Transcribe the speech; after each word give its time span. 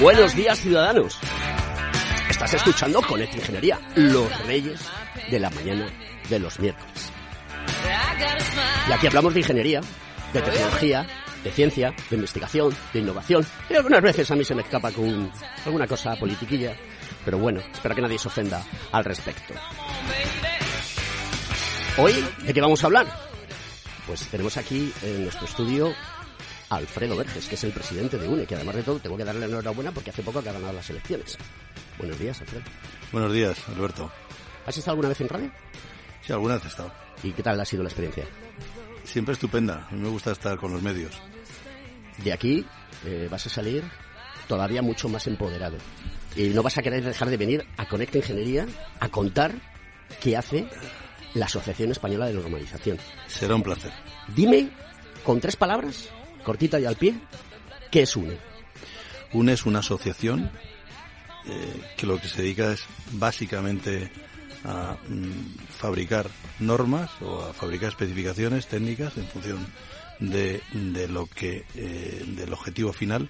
Buenos 0.00 0.36
días, 0.36 0.60
ciudadanos. 0.60 1.18
Estás 2.30 2.54
escuchando 2.54 3.02
Conecta 3.02 3.38
Ingeniería, 3.38 3.80
los 3.96 4.46
reyes 4.46 4.80
de 5.30 5.40
la 5.40 5.50
mañana 5.50 5.88
de 6.28 6.38
los 6.38 6.60
miércoles. 6.60 7.12
Y 8.88 8.92
aquí 8.92 9.06
hablamos 9.08 9.34
de 9.34 9.40
ingeniería, 9.40 9.80
de 10.32 10.42
tecnología, 10.42 11.06
de 11.42 11.50
ciencia, 11.50 11.94
de 12.08 12.16
investigación, 12.16 12.76
de 12.92 13.00
innovación. 13.00 13.44
Y 13.68 13.74
algunas 13.74 14.00
veces 14.00 14.30
a 14.30 14.36
mí 14.36 14.44
se 14.44 14.54
me 14.54 14.62
escapa 14.62 14.92
con 14.92 15.32
alguna 15.64 15.86
cosa 15.86 16.14
politiquilla. 16.14 16.76
Pero 17.24 17.38
bueno, 17.38 17.60
espero 17.60 17.94
que 17.94 18.02
nadie 18.02 18.18
se 18.18 18.28
ofenda 18.28 18.62
al 18.92 19.04
respecto. 19.04 19.54
Hoy, 21.96 22.24
¿de 22.44 22.54
qué 22.54 22.60
vamos 22.60 22.82
a 22.84 22.86
hablar? 22.86 23.06
Pues 24.06 24.26
tenemos 24.28 24.56
aquí 24.56 24.92
en 25.02 25.24
nuestro 25.24 25.46
estudio 25.46 25.92
Alfredo 26.70 27.16
Verges, 27.16 27.46
que 27.46 27.54
es 27.54 27.64
el 27.64 27.72
presidente 27.72 28.18
de 28.18 28.28
UNE, 28.28 28.46
que 28.46 28.54
además 28.54 28.76
de 28.76 28.82
todo 28.82 28.98
tengo 28.98 29.16
que 29.16 29.24
darle 29.24 29.40
la 29.40 29.46
enhorabuena 29.46 29.92
porque 29.92 30.10
hace 30.10 30.22
poco 30.22 30.42
que 30.42 30.50
ha 30.50 30.52
ganado 30.52 30.72
las 30.72 30.88
elecciones. 30.90 31.36
Buenos 31.98 32.18
días, 32.18 32.40
Alfredo. 32.40 32.64
Buenos 33.12 33.32
días, 33.32 33.56
Alberto. 33.68 34.10
¿Has 34.66 34.76
estado 34.76 34.92
alguna 34.92 35.08
vez 35.08 35.20
en 35.20 35.28
radio? 35.28 35.50
Sí, 36.22 36.32
alguna 36.32 36.54
vez 36.54 36.64
he 36.64 36.68
estado. 36.68 36.92
¿Y 37.22 37.32
qué 37.32 37.42
tal 37.42 37.60
ha 37.60 37.64
sido 37.64 37.82
la 37.82 37.88
experiencia? 37.88 38.24
Siempre 39.04 39.32
estupenda. 39.32 39.86
A 39.90 39.94
mí 39.94 40.00
me 40.00 40.08
gusta 40.08 40.32
estar 40.32 40.58
con 40.58 40.72
los 40.72 40.82
medios. 40.82 41.20
De 42.22 42.32
aquí 42.32 42.66
eh, 43.06 43.28
vas 43.30 43.46
a 43.46 43.50
salir 43.50 43.84
todavía 44.46 44.82
mucho 44.82 45.08
más 45.08 45.26
empoderado. 45.26 45.78
Y 46.36 46.48
no 46.48 46.62
vas 46.62 46.76
a 46.78 46.82
querer 46.82 47.02
dejar 47.02 47.30
de 47.30 47.36
venir 47.36 47.64
a 47.76 47.88
Conecta 47.88 48.18
Ingeniería 48.18 48.66
a 49.00 49.08
contar 49.08 49.54
qué 50.20 50.36
hace 50.36 50.68
la 51.34 51.46
Asociación 51.46 51.90
Española 51.90 52.26
de 52.26 52.34
Normalización. 52.34 52.98
Será 53.26 53.54
un 53.54 53.62
placer. 53.62 53.92
Dime, 54.34 54.70
con 55.24 55.40
tres 55.40 55.56
palabras, 55.56 56.08
cortita 56.48 56.80
y 56.80 56.86
al 56.86 56.96
pie, 56.96 57.14
¿qué 57.90 58.04
es 58.04 58.16
UNE? 58.16 58.38
UNE 59.34 59.52
es 59.52 59.66
una 59.66 59.80
asociación 59.80 60.50
eh, 61.44 61.82
que 61.94 62.06
lo 62.06 62.18
que 62.18 62.26
se 62.26 62.40
dedica 62.40 62.72
es 62.72 62.84
básicamente 63.12 64.10
a 64.64 64.96
mm, 65.08 65.58
fabricar 65.68 66.30
normas 66.58 67.10
o 67.20 67.42
a 67.42 67.52
fabricar 67.52 67.90
especificaciones 67.90 68.66
técnicas 68.66 69.14
en 69.18 69.26
función 69.26 69.66
de, 70.20 70.62
de 70.72 71.06
lo 71.08 71.26
que 71.26 71.66
eh, 71.74 72.24
del 72.26 72.50
objetivo 72.54 72.94
final 72.94 73.28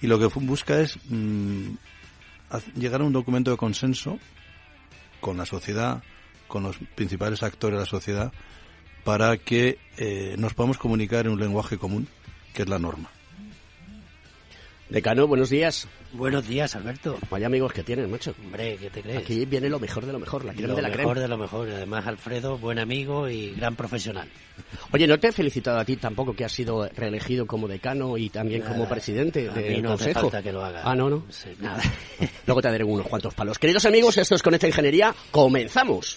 y 0.00 0.06
lo 0.06 0.16
que 0.20 0.26
busca 0.26 0.78
es 0.80 1.00
mm, 1.08 1.70
llegar 2.76 3.00
a 3.00 3.04
un 3.04 3.12
documento 3.12 3.50
de 3.50 3.56
consenso 3.56 4.20
con 5.18 5.36
la 5.36 5.46
sociedad, 5.46 6.00
con 6.46 6.62
los 6.62 6.76
principales 6.94 7.42
actores 7.42 7.76
de 7.76 7.80
la 7.80 7.90
sociedad, 7.90 8.32
para 9.02 9.36
que 9.36 9.80
eh, 9.96 10.36
nos 10.38 10.54
podamos 10.54 10.78
comunicar 10.78 11.26
en 11.26 11.32
un 11.32 11.40
lenguaje 11.40 11.76
común, 11.76 12.06
que 12.56 12.62
es 12.62 12.68
la 12.68 12.78
norma. 12.78 13.10
Decano, 14.88 15.26
buenos 15.26 15.50
días. 15.50 15.88
Buenos 16.12 16.46
días, 16.46 16.76
Alberto. 16.76 17.18
Vaya 17.28 17.46
amigos 17.48 17.72
que 17.72 17.82
tienes, 17.82 18.08
macho. 18.08 18.34
Hombre, 18.44 18.76
¿qué 18.80 18.88
te 18.88 19.02
crees? 19.02 19.18
Aquí 19.18 19.44
viene 19.44 19.68
lo 19.68 19.80
mejor 19.80 20.06
de 20.06 20.12
lo 20.12 20.20
mejor, 20.20 20.44
la 20.44 20.52
crema 20.54 20.68
lo 20.68 20.76
de 20.76 20.82
la 20.82 20.88
mejor 20.88 21.02
crema. 21.02 21.20
de 21.20 21.28
lo 21.28 21.38
mejor. 21.38 21.68
Además, 21.68 22.06
Alfredo, 22.06 22.56
buen 22.56 22.78
amigo 22.78 23.28
y 23.28 23.50
gran 23.50 23.74
profesional. 23.74 24.28
Oye, 24.92 25.08
no 25.08 25.18
te 25.18 25.26
he 25.28 25.32
felicitado 25.32 25.80
a 25.80 25.84
ti 25.84 25.96
tampoco 25.96 26.34
que 26.34 26.44
has 26.44 26.52
sido 26.52 26.88
reelegido 26.96 27.46
como 27.46 27.66
decano 27.66 28.16
y 28.16 28.30
también 28.30 28.62
como 28.62 28.88
presidente 28.88 29.50
A 29.50 29.52
del 29.54 29.72
mí 29.74 29.82
no 29.82 29.92
hace 29.94 30.04
consejo. 30.04 30.20
falta 30.30 30.42
que 30.42 30.52
lo 30.52 30.64
haga. 30.64 30.82
Ah, 30.84 30.94
no, 30.94 31.10
no. 31.10 31.24
Sí, 31.30 31.50
nada. 31.58 31.82
Luego 32.46 32.62
te 32.62 32.70
daré 32.70 32.84
unos 32.84 33.08
cuantos 33.08 33.34
palos. 33.34 33.58
Queridos 33.58 33.84
amigos, 33.86 34.16
esto 34.16 34.36
es 34.36 34.42
Conecta 34.42 34.68
Ingeniería. 34.68 35.12
Comenzamos. 35.32 36.16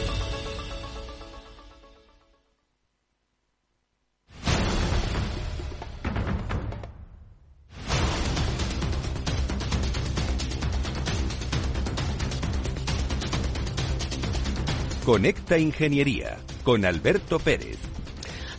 Conecta 15.05 15.57
Ingeniería 15.57 16.37
con 16.63 16.85
Alberto 16.85 17.39
Pérez. 17.39 17.79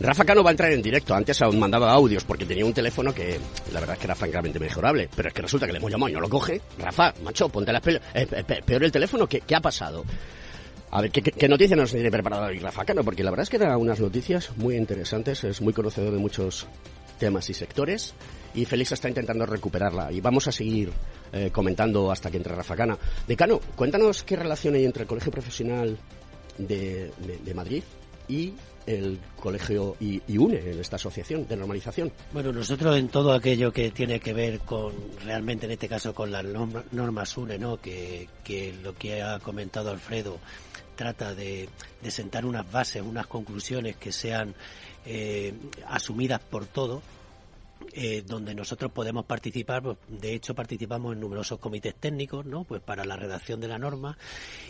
Rafa 0.01 0.25
Cano 0.25 0.43
va 0.43 0.49
a 0.49 0.51
entrar 0.51 0.73
en 0.73 0.81
directo. 0.81 1.15
Antes 1.15 1.41
aún 1.41 1.57
mandaba 1.57 1.93
audios 1.93 2.25
porque 2.25 2.45
tenía 2.45 2.65
un 2.65 2.73
teléfono 2.73 3.13
que 3.13 3.39
la 3.71 3.79
verdad 3.79 3.93
es 3.93 3.99
que 3.99 4.07
era 4.07 4.15
francamente 4.15 4.59
mejorable. 4.59 5.09
Pero 5.15 5.29
es 5.29 5.33
que 5.33 5.41
resulta 5.41 5.65
que 5.65 5.71
le 5.71 5.77
hemos 5.77 5.89
llamado 5.89 6.09
y 6.09 6.13
no 6.13 6.19
lo 6.19 6.27
coge. 6.27 6.59
Rafa, 6.77 7.13
macho, 7.23 7.47
ponte 7.47 7.71
la 7.71 7.81
eh, 7.85 8.27
peor 8.65 8.83
el 8.83 8.91
teléfono. 8.91 9.25
¿Qué, 9.25 9.41
ha 9.55 9.61
pasado? 9.61 10.03
A 10.91 11.01
ver, 11.01 11.11
¿qué, 11.11 11.21
qué, 11.21 11.47
noticia 11.47 11.77
nos 11.77 11.91
tiene 11.91 12.11
preparado 12.11 12.47
hoy 12.47 12.59
Rafa 12.59 12.83
Cano? 12.83 13.05
Porque 13.05 13.23
la 13.23 13.31
verdad 13.31 13.43
es 13.43 13.49
que 13.49 13.57
da 13.57 13.77
unas 13.77 14.01
noticias 14.01 14.51
muy 14.57 14.75
interesantes. 14.75 15.45
Es 15.45 15.61
muy 15.61 15.71
conocedor 15.71 16.11
de 16.11 16.19
muchos 16.19 16.67
temas 17.19 17.49
y 17.49 17.53
sectores. 17.53 18.15
Y 18.53 18.65
Félix 18.65 18.91
está 18.91 19.07
intentando 19.07 19.45
recuperarla. 19.45 20.11
Y 20.11 20.19
vamos 20.19 20.45
a 20.49 20.51
seguir 20.51 20.91
eh, 21.31 21.51
comentando 21.53 22.11
hasta 22.11 22.29
que 22.29 22.35
entre 22.35 22.53
Rafa 22.53 22.75
Cano. 22.75 22.99
Decano, 23.25 23.61
cuéntanos 23.77 24.23
qué 24.23 24.35
relación 24.35 24.75
hay 24.75 24.83
entre 24.83 25.03
el 25.03 25.07
Colegio 25.07 25.31
Profesional 25.31 25.97
de, 26.57 27.11
Madrid 27.53 27.83
y 28.27 28.53
el 28.85 29.19
colegio 29.39 29.95
y, 29.99 30.21
UNE 30.37 30.71
en 30.71 30.79
esta 30.79 30.95
asociación 30.97 31.47
de 31.47 31.55
normalización? 31.55 32.11
Bueno, 32.31 32.51
nosotros 32.51 32.97
en 32.97 33.07
todo 33.09 33.33
aquello 33.33 33.71
que 33.71 33.91
tiene 33.91 34.19
que 34.19 34.33
ver 34.33 34.59
con, 34.59 34.93
realmente 35.23 35.65
en 35.65 35.73
este 35.73 35.87
caso 35.87 36.13
con 36.13 36.31
las 36.31 36.43
normas 36.43 37.37
UNE, 37.37 37.57
¿no? 37.57 37.77
que, 37.77 38.27
lo 38.81 38.95
que 38.95 39.21
ha 39.21 39.39
comentado 39.39 39.91
Alfredo 39.91 40.39
trata 40.95 41.33
de, 41.33 41.69
de 42.01 42.11
sentar 42.11 42.45
unas 42.45 42.69
bases, 42.71 43.01
unas 43.01 43.27
conclusiones 43.27 43.95
que 43.97 44.11
sean 44.11 44.53
eh, 45.05 45.53
asumidas 45.87 46.39
por 46.39 46.65
todos, 46.65 47.03
eh, 47.93 48.23
donde 48.25 48.55
nosotros 48.55 48.91
podemos 48.91 49.25
participar, 49.25 49.83
pues, 49.83 49.97
de 50.07 50.33
hecho 50.33 50.55
participamos 50.55 51.13
en 51.13 51.19
numerosos 51.19 51.59
comités 51.59 51.95
técnicos, 51.95 52.45
¿no? 52.45 52.63
Pues 52.63 52.81
para 52.81 53.05
la 53.05 53.15
redacción 53.15 53.59
de 53.59 53.67
la 53.67 53.77
norma 53.77 54.17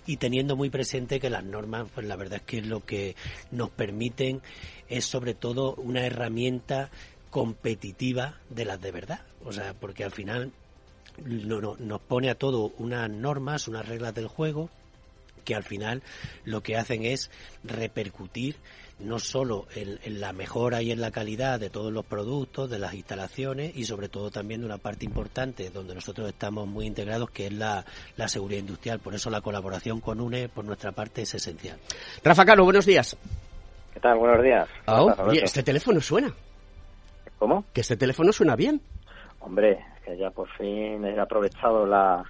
y 0.05 0.17
teniendo 0.17 0.55
muy 0.55 0.69
presente 0.69 1.19
que 1.19 1.29
las 1.29 1.43
normas, 1.43 1.87
pues 1.93 2.07
la 2.07 2.15
verdad 2.15 2.37
es 2.37 2.43
que 2.43 2.61
lo 2.61 2.85
que 2.85 3.15
nos 3.51 3.69
permiten 3.69 4.41
es 4.89 5.05
sobre 5.05 5.33
todo 5.33 5.75
una 5.75 6.05
herramienta 6.05 6.89
competitiva 7.29 8.39
de 8.49 8.65
las 8.65 8.81
de 8.81 8.91
verdad, 8.91 9.21
o 9.43 9.51
sea, 9.51 9.73
porque 9.73 10.03
al 10.03 10.11
final 10.11 10.51
nos 11.25 12.01
pone 12.01 12.29
a 12.29 12.35
todo 12.35 12.73
unas 12.77 13.09
normas, 13.09 13.67
unas 13.67 13.87
reglas 13.87 14.13
del 14.13 14.27
juego 14.27 14.69
que 15.43 15.55
al 15.55 15.63
final 15.63 16.01
lo 16.45 16.61
que 16.63 16.77
hacen 16.77 17.05
es 17.05 17.29
repercutir 17.63 18.55
no 19.03 19.19
solo 19.19 19.65
en, 19.75 20.19
la 20.19 20.33
mejora 20.33 20.81
y 20.81 20.91
en 20.91 21.01
la 21.01 21.11
calidad 21.11 21.59
de 21.59 21.69
todos 21.69 21.91
los 21.91 22.05
productos, 22.05 22.69
de 22.69 22.79
las 22.79 22.93
instalaciones 22.93 23.75
y 23.75 23.85
sobre 23.85 24.09
todo 24.09 24.31
también 24.31 24.61
de 24.61 24.65
una 24.65 24.77
parte 24.77 25.05
importante 25.05 25.69
donde 25.69 25.93
nosotros 25.93 26.27
estamos 26.27 26.67
muy 26.67 26.85
integrados 26.85 27.29
que 27.29 27.47
es 27.47 27.53
la, 27.53 27.85
seguridad 28.27 28.59
industrial. 28.59 28.99
Por 28.99 29.13
eso 29.13 29.29
la 29.29 29.41
colaboración 29.41 29.99
con 29.99 30.19
UNE 30.19 30.49
por 30.49 30.65
nuestra 30.65 30.91
parte 30.91 31.23
es 31.23 31.33
esencial. 31.35 31.77
Rafa 32.23 32.45
Cano, 32.45 32.63
buenos 32.63 32.85
días. 32.85 33.17
¿Qué 33.93 33.99
tal? 33.99 34.17
Buenos 34.17 34.41
días. 34.43 34.67
Ah, 34.87 35.05
este 35.33 35.61
teléfono 35.61 36.01
suena. 36.01 36.33
¿Cómo? 37.37 37.65
Que 37.73 37.81
este 37.81 37.97
teléfono 37.97 38.31
suena 38.31 38.55
bien. 38.55 38.81
Hombre, 39.39 39.85
que 40.05 40.17
ya 40.17 40.31
por 40.31 40.49
fin 40.57 41.05
he 41.05 41.19
aprovechado 41.19 41.85
la 41.85 42.23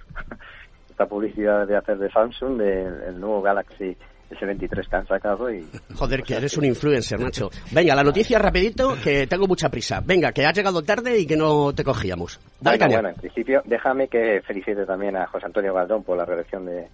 esta 0.90 1.06
publicidad 1.06 1.66
de 1.66 1.76
hacer 1.76 1.98
de 1.98 2.10
Samsung 2.10 2.58
del 2.58 3.18
nuevo 3.18 3.42
Galaxy 3.42 3.96
ese 4.30 4.46
23 4.46 4.88
que 4.88 4.96
han 4.96 5.06
sacado 5.06 5.52
y... 5.52 5.66
Joder, 5.94 6.22
que 6.22 6.34
eres 6.34 6.56
un 6.56 6.64
influencer, 6.64 7.20
Nacho. 7.20 7.50
Venga, 7.72 7.94
la 7.94 8.02
noticia 8.02 8.38
rapidito, 8.38 8.96
que 9.02 9.26
tengo 9.26 9.46
mucha 9.46 9.68
prisa. 9.68 10.00
Venga, 10.04 10.32
que 10.32 10.44
has 10.44 10.56
llegado 10.56 10.82
tarde 10.82 11.18
y 11.18 11.26
que 11.26 11.36
no 11.36 11.72
te 11.72 11.84
cogíamos. 11.84 12.40
Dale, 12.60 12.78
bueno, 12.78 12.94
bueno, 12.94 13.08
en 13.10 13.14
principio, 13.16 13.62
déjame 13.64 14.08
que 14.08 14.42
felicite 14.42 14.86
también 14.86 15.16
a 15.16 15.26
José 15.26 15.46
Antonio 15.46 15.74
Galdón 15.74 16.02
por 16.02 16.16
la 16.16 16.24
reelección 16.24 16.64
del 16.66 16.88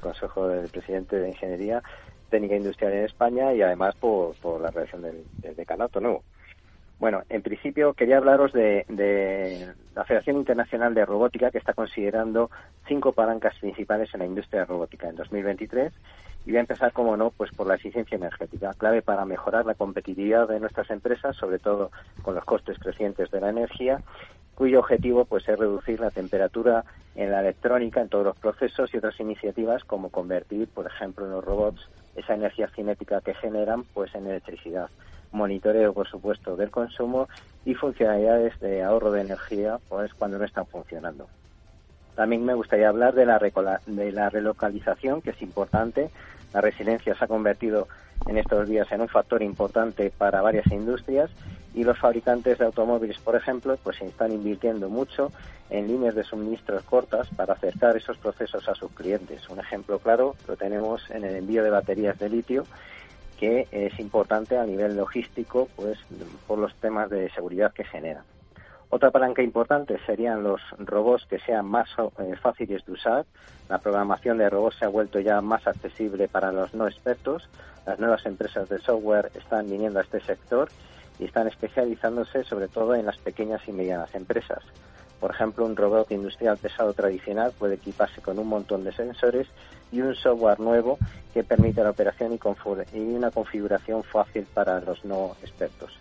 Consejo 0.00 0.48
del 0.48 0.68
Presidente 0.68 1.16
de 1.16 1.28
Ingeniería 1.28 1.82
Técnica 2.30 2.56
Industrial 2.56 2.92
en 2.92 3.04
España 3.04 3.52
y 3.52 3.62
además 3.62 3.94
por, 3.96 4.34
por 4.36 4.60
la 4.60 4.70
reelección 4.70 5.02
del, 5.02 5.24
del 5.38 5.54
decanato 5.54 6.00
nuevo. 6.00 6.22
Bueno, 6.98 7.22
en 7.28 7.42
principio 7.42 7.94
quería 7.94 8.18
hablaros 8.18 8.52
de, 8.52 8.84
de, 8.88 9.72
la 9.94 10.04
Federación 10.04 10.36
Internacional 10.36 10.94
de 10.94 11.04
Robótica 11.04 11.50
que 11.50 11.58
está 11.58 11.74
considerando 11.74 12.48
cinco 12.86 13.12
palancas 13.12 13.58
principales 13.58 14.08
en 14.14 14.20
la 14.20 14.26
industria 14.26 14.64
robótica 14.64 15.08
en 15.08 15.16
2023 15.16 15.92
y 16.44 16.50
voy 16.50 16.58
a 16.58 16.60
empezar, 16.60 16.92
como 16.92 17.16
no, 17.16 17.30
pues 17.30 17.52
por 17.52 17.66
la 17.66 17.76
eficiencia 17.76 18.16
energética, 18.16 18.74
clave 18.74 19.02
para 19.02 19.24
mejorar 19.24 19.64
la 19.64 19.74
competitividad 19.74 20.48
de 20.48 20.60
nuestras 20.60 20.90
empresas, 20.90 21.36
sobre 21.36 21.58
todo 21.58 21.90
con 22.22 22.34
los 22.34 22.44
costes 22.44 22.78
crecientes 22.78 23.30
de 23.30 23.40
la 23.40 23.50
energía, 23.50 24.00
cuyo 24.54 24.80
objetivo 24.80 25.24
pues 25.24 25.48
es 25.48 25.58
reducir 25.58 26.00
la 26.00 26.10
temperatura 26.10 26.84
en 27.14 27.30
la 27.30 27.40
electrónica 27.40 28.00
en 28.00 28.08
todos 28.08 28.24
los 28.24 28.36
procesos 28.36 28.92
y 28.92 28.96
otras 28.96 29.18
iniciativas 29.20 29.84
como 29.84 30.10
convertir, 30.10 30.68
por 30.68 30.86
ejemplo, 30.86 31.26
en 31.26 31.32
los 31.32 31.44
robots 31.44 31.88
esa 32.16 32.34
energía 32.34 32.68
cinética 32.68 33.20
que 33.20 33.34
generan 33.34 33.84
pues 33.94 34.14
en 34.14 34.26
electricidad 34.26 34.90
monitoreo, 35.30 35.94
por 35.94 36.08
supuesto, 36.08 36.56
del 36.56 36.70
consumo 36.70 37.28
y 37.64 37.74
funcionalidades 37.74 38.58
de 38.60 38.82
ahorro 38.82 39.12
de 39.12 39.22
energía, 39.22 39.78
pues 39.88 40.12
cuando 40.14 40.38
no 40.38 40.44
están 40.44 40.66
funcionando. 40.66 41.26
También 42.14 42.44
me 42.44 42.54
gustaría 42.54 42.88
hablar 42.88 43.14
de 43.14 43.24
la, 43.24 43.38
de 43.86 44.12
la 44.12 44.28
relocalización, 44.28 45.22
que 45.22 45.30
es 45.30 45.40
importante. 45.40 46.10
La 46.52 46.60
resiliencia 46.60 47.14
se 47.14 47.24
ha 47.24 47.28
convertido 47.28 47.88
en 48.26 48.38
estos 48.38 48.68
días 48.68 48.90
en 48.92 49.00
un 49.00 49.08
factor 49.08 49.42
importante 49.42 50.12
para 50.16 50.42
varias 50.42 50.66
industrias 50.68 51.30
y 51.74 51.84
los 51.84 51.98
fabricantes 51.98 52.58
de 52.58 52.66
automóviles, 52.66 53.18
por 53.18 53.34
ejemplo, 53.34 53.78
pues 53.82 54.00
están 54.02 54.32
invirtiendo 54.32 54.88
mucho 54.88 55.32
en 55.70 55.88
líneas 55.88 56.14
de 56.14 56.24
suministros 56.24 56.82
cortas 56.84 57.28
para 57.34 57.54
acercar 57.54 57.96
esos 57.96 58.18
procesos 58.18 58.68
a 58.68 58.74
sus 58.74 58.92
clientes. 58.92 59.48
Un 59.48 59.58
ejemplo 59.58 59.98
claro 59.98 60.36
lo 60.46 60.56
tenemos 60.56 61.10
en 61.10 61.24
el 61.24 61.36
envío 61.36 61.64
de 61.64 61.70
baterías 61.70 62.18
de 62.18 62.28
litio 62.28 62.66
que 63.38 63.66
es 63.72 63.98
importante 63.98 64.56
a 64.56 64.64
nivel 64.64 64.96
logístico 64.96 65.68
pues 65.74 65.98
por 66.46 66.58
los 66.58 66.74
temas 66.76 67.10
de 67.10 67.30
seguridad 67.30 67.72
que 67.72 67.84
generan. 67.84 68.24
Otra 68.94 69.10
palanca 69.10 69.42
importante 69.42 69.98
serían 70.04 70.42
los 70.42 70.60
robots 70.76 71.24
que 71.24 71.38
sean 71.38 71.64
más 71.64 71.88
eh, 72.18 72.36
fáciles 72.36 72.84
de 72.84 72.92
usar. 72.92 73.24
La 73.70 73.78
programación 73.78 74.36
de 74.36 74.50
robots 74.50 74.76
se 74.78 74.84
ha 74.84 74.88
vuelto 74.88 75.18
ya 75.18 75.40
más 75.40 75.66
accesible 75.66 76.28
para 76.28 76.52
los 76.52 76.74
no 76.74 76.86
expertos. 76.86 77.48
Las 77.86 77.98
nuevas 77.98 78.26
empresas 78.26 78.68
de 78.68 78.78
software 78.80 79.30
están 79.34 79.70
viniendo 79.70 79.98
a 79.98 80.02
este 80.02 80.20
sector 80.20 80.68
y 81.18 81.24
están 81.24 81.48
especializándose 81.48 82.44
sobre 82.44 82.68
todo 82.68 82.94
en 82.94 83.06
las 83.06 83.16
pequeñas 83.16 83.66
y 83.66 83.72
medianas 83.72 84.14
empresas. 84.14 84.62
Por 85.20 85.30
ejemplo, 85.30 85.64
un 85.64 85.74
robot 85.74 86.12
industrial 86.12 86.58
pesado 86.58 86.92
tradicional 86.92 87.52
puede 87.58 87.76
equiparse 87.76 88.20
con 88.20 88.38
un 88.38 88.48
montón 88.48 88.84
de 88.84 88.92
sensores 88.92 89.48
y 89.90 90.02
un 90.02 90.14
software 90.14 90.60
nuevo 90.60 90.98
que 91.32 91.44
permite 91.44 91.82
la 91.82 91.92
operación 91.92 92.38
y 92.92 92.98
una 92.98 93.30
configuración 93.30 94.02
fácil 94.02 94.46
para 94.52 94.80
los 94.80 95.02
no 95.06 95.34
expertos. 95.40 95.98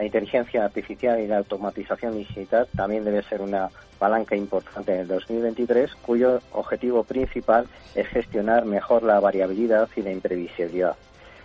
La 0.00 0.06
inteligencia 0.06 0.64
artificial 0.64 1.20
y 1.20 1.26
la 1.26 1.36
automatización 1.36 2.16
digital 2.16 2.66
también 2.74 3.04
debe 3.04 3.22
ser 3.22 3.42
una 3.42 3.68
palanca 3.98 4.34
importante 4.34 4.94
en 4.94 5.00
el 5.00 5.08
2023, 5.08 5.94
cuyo 5.96 6.40
objetivo 6.52 7.04
principal 7.04 7.66
es 7.94 8.08
gestionar 8.08 8.64
mejor 8.64 9.02
la 9.02 9.20
variabilidad 9.20 9.90
y 9.96 10.00
la 10.00 10.10
imprevisibilidad. 10.10 10.96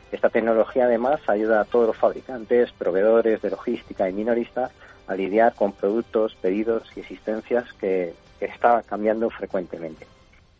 Esta 0.09 0.29
tecnología 0.29 0.85
además 0.85 1.19
ayuda 1.27 1.59
a 1.59 1.65
todos 1.65 1.87
los 1.87 1.97
fabricantes, 1.97 2.71
proveedores 2.71 3.41
de 3.41 3.49
logística 3.49 4.09
y 4.09 4.13
minoristas 4.13 4.71
a 5.05 5.15
lidiar 5.15 5.53
con 5.53 5.73
productos, 5.73 6.33
pedidos 6.35 6.89
y 6.95 7.01
existencias 7.01 7.65
que, 7.73 8.13
que 8.39 8.45
está 8.45 8.83
cambiando 8.83 9.29
frecuentemente. 9.31 10.07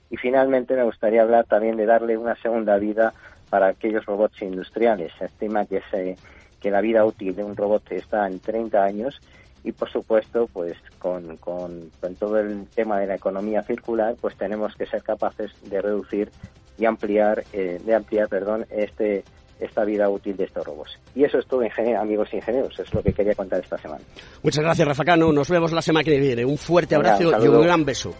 Y 0.10 0.18
finalmente 0.18 0.76
me 0.76 0.84
gustaría 0.84 1.22
hablar 1.22 1.46
también 1.46 1.78
de 1.78 1.86
darle 1.86 2.18
una 2.18 2.36
segunda 2.42 2.78
vida 2.78 3.14
para 3.50 3.68
aquellos 3.68 4.06
robots 4.06 4.42
industriales. 4.42 5.14
Se 5.18 5.28
estima 5.28 5.66
que 5.66 5.82
se 5.90 6.18
que 6.66 6.72
la 6.72 6.82
vida 6.82 7.06
útil 7.06 7.36
de 7.36 7.44
un 7.44 7.56
robot 7.56 7.92
está 7.92 8.26
en 8.26 8.40
30 8.40 8.84
años 8.84 9.22
y 9.64 9.72
por 9.72 9.88
supuesto 9.92 10.50
pues 10.52 10.74
con, 10.98 11.38
con, 11.38 11.92
todo 12.18 12.40
el 12.40 12.66
tema 12.74 13.00
de 13.00 13.06
la 13.06 13.14
economía 13.14 13.62
circular 13.62 14.16
pues 14.20 14.36
tenemos 14.36 14.74
que 14.74 14.88
ser 14.88 15.04
capaces 15.04 15.52
de 15.70 15.80
reducir 15.80 16.32
y 16.80 16.86
ampliar 16.86 17.44
eh, 17.54 17.80
de 17.86 17.94
ampliar 17.94 18.28
perdón 18.30 18.66
este 18.72 19.24
esta 19.60 19.86
vida 19.86 20.10
útil 20.10 20.36
de 20.36 20.46
estos 20.46 20.66
robots. 20.66 20.98
Y 21.14 21.24
eso 21.24 21.38
es 21.38 21.46
todo, 21.46 21.62
amigos 21.62 22.34
ingenieros, 22.34 22.80
es 22.80 22.92
lo 22.92 23.04
que 23.04 23.14
quería 23.14 23.36
contar 23.36 23.60
esta 23.62 23.78
semana. 23.78 24.04
Muchas 24.42 24.64
gracias, 24.64 24.88
Rafa 24.88 25.04
Cano. 25.04 25.32
Nos 25.32 25.48
vemos 25.48 25.72
la 25.72 25.84
semana 25.84 26.04
que 26.04 26.20
viene. 26.20 26.44
Un 26.44 26.58
fuerte 26.58 26.96
abrazo 26.96 27.32
y 27.44 27.48
un 27.48 27.62
gran 27.62 27.86
beso. 27.86 28.12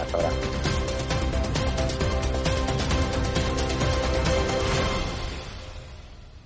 hasta 0.00 0.16
ahora. 0.16 0.30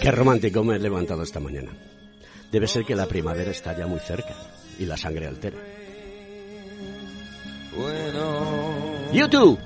Qué 0.00 0.10
romántico 0.10 0.64
me 0.64 0.76
he 0.76 0.78
levantado 0.78 1.22
esta 1.22 1.40
mañana. 1.40 1.72
Debe 2.50 2.66
ser 2.66 2.84
que 2.84 2.94
la 2.94 3.06
primavera 3.06 3.50
está 3.50 3.76
ya 3.76 3.86
muy 3.86 4.00
cerca 4.00 4.34
y 4.78 4.86
la 4.86 4.96
sangre 4.96 5.26
altera. 5.26 5.58
YouTube, 9.12 9.58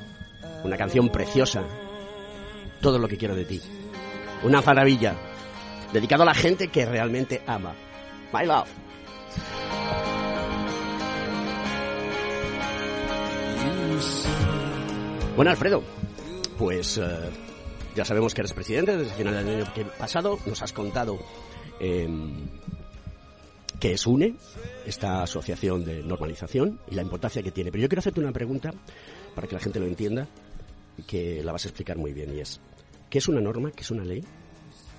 una 0.64 0.76
canción 0.76 1.08
preciosa. 1.10 1.62
Todo 2.80 2.98
lo 2.98 3.08
que 3.08 3.16
quiero 3.16 3.34
de 3.34 3.44
ti. 3.44 3.60
Una 4.42 4.60
maravilla. 4.62 5.14
Dedicado 5.92 6.22
a 6.22 6.26
la 6.26 6.34
gente 6.34 6.68
que 6.68 6.86
realmente 6.86 7.42
ama. 7.46 7.74
My 8.32 8.46
love. 8.46 8.68
Bueno, 15.36 15.50
Alfredo, 15.52 15.82
pues 16.58 16.98
eh, 16.98 17.30
ya 17.94 18.04
sabemos 18.04 18.34
que 18.34 18.40
eres 18.40 18.52
presidente 18.52 18.96
desde 18.96 19.10
el 19.12 19.16
final 19.16 19.44
del 19.44 19.62
año 19.62 19.72
pasado. 19.98 20.38
Nos 20.46 20.62
has 20.62 20.72
contado 20.72 21.18
eh, 21.80 22.08
que 23.78 23.92
es 23.92 24.06
UNE, 24.06 24.34
esta 24.86 25.22
asociación 25.22 25.84
de 25.84 26.02
normalización, 26.02 26.80
y 26.90 26.94
la 26.94 27.02
importancia 27.02 27.42
que 27.42 27.52
tiene. 27.52 27.70
Pero 27.70 27.82
yo 27.82 27.88
quiero 27.88 28.00
hacerte 28.00 28.20
una 28.20 28.32
pregunta 28.32 28.72
para 29.34 29.46
que 29.46 29.54
la 29.54 29.60
gente 29.60 29.78
lo 29.78 29.86
entienda 29.86 30.26
y 30.96 31.02
que 31.02 31.42
la 31.44 31.52
vas 31.52 31.64
a 31.64 31.68
explicar 31.68 31.96
muy 31.96 32.12
bien. 32.12 32.34
Y 32.34 32.40
es, 32.40 32.60
¿qué 33.08 33.18
es 33.18 33.28
una 33.28 33.40
norma? 33.40 33.70
¿Qué 33.70 33.82
es 33.82 33.90
una 33.90 34.04
ley? 34.04 34.24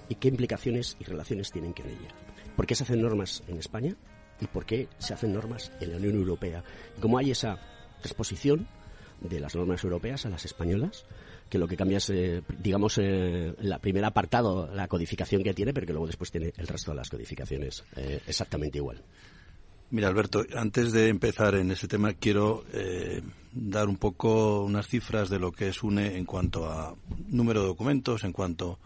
¿Y 0.08 0.16
qué 0.16 0.30
implicaciones 0.30 0.96
y 1.00 1.04
relaciones 1.04 1.52
tienen 1.52 1.74
con 1.74 1.88
ella? 1.88 2.16
¿Por 2.56 2.66
qué 2.66 2.76
se 2.76 2.84
hacen 2.84 3.02
normas 3.02 3.44
en 3.48 3.58
España? 3.58 3.96
¿Y 4.40 4.48
por 4.48 4.66
qué 4.66 4.88
se 5.00 5.14
hacen 5.14 5.34
normas 5.34 5.72
en 5.82 5.92
la 5.92 5.98
Unión 5.98 6.16
Europea? 6.16 6.64
¿Cómo 7.02 7.18
hay 7.18 7.32
esa 7.32 7.60
exposición 8.02 8.68
de 9.22 9.40
las 9.40 9.56
normas 9.56 9.84
europeas 9.84 10.26
a 10.26 10.30
las 10.30 10.46
españolas? 10.46 11.06
que 11.50 11.58
lo 11.58 11.68
que 11.68 11.76
cambia 11.76 11.98
es, 11.98 12.10
eh, 12.12 12.44
digamos, 12.60 12.98
eh, 13.00 13.54
el 13.60 13.80
primer 13.82 14.06
apartado, 14.06 14.70
la 14.74 14.88
codificación 14.88 15.44
que 15.44 15.54
tiene, 15.54 15.74
pero 15.74 15.88
que 15.88 15.94
luego 15.94 16.08
después 16.08 16.32
tiene 16.32 16.54
el 16.56 16.68
resto 16.68 16.92
de 16.92 16.98
las 16.98 17.10
codificaciones 17.10 17.84
eh, 17.96 18.22
exactamente 18.28 18.78
igual. 18.78 19.02
Mira, 19.92 20.08
Alberto, 20.08 20.46
antes 20.56 20.92
de 20.92 21.10
empezar 21.10 21.56
en 21.56 21.72
ese 21.72 21.88
tema, 21.88 22.14
quiero 22.14 22.64
dar 23.52 23.90
un 23.90 23.98
poco 23.98 24.64
unas 24.64 24.88
cifras 24.88 25.30
de 25.32 25.40
lo 25.40 25.52
que 25.52 25.70
es 25.70 25.82
UNE 25.82 26.16
en 26.16 26.26
cuanto 26.26 26.70
a 26.70 26.96
número 27.28 27.62
de 27.62 27.68
documentos, 27.70 28.24
en 28.24 28.32
cuanto 28.32 28.78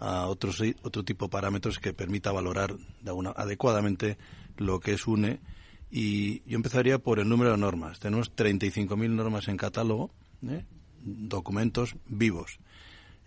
a 0.00 0.26
otros, 0.26 0.60
otro 0.82 1.04
tipo 1.04 1.26
de 1.26 1.30
parámetros 1.30 1.78
que 1.78 1.92
permita 1.92 2.32
valorar 2.32 2.74
de 2.74 3.32
adecuadamente 3.36 4.18
lo 4.56 4.80
que 4.80 4.94
es 4.94 5.06
UNE. 5.06 5.38
Y 5.90 6.42
yo 6.48 6.56
empezaría 6.56 6.98
por 6.98 7.18
el 7.18 7.28
número 7.28 7.52
de 7.52 7.58
normas. 7.58 7.98
Tenemos 7.98 8.34
35.000 8.34 9.10
normas 9.10 9.48
en 9.48 9.56
catálogo, 9.56 10.10
¿eh? 10.46 10.64
documentos 11.00 11.96
vivos. 12.06 12.58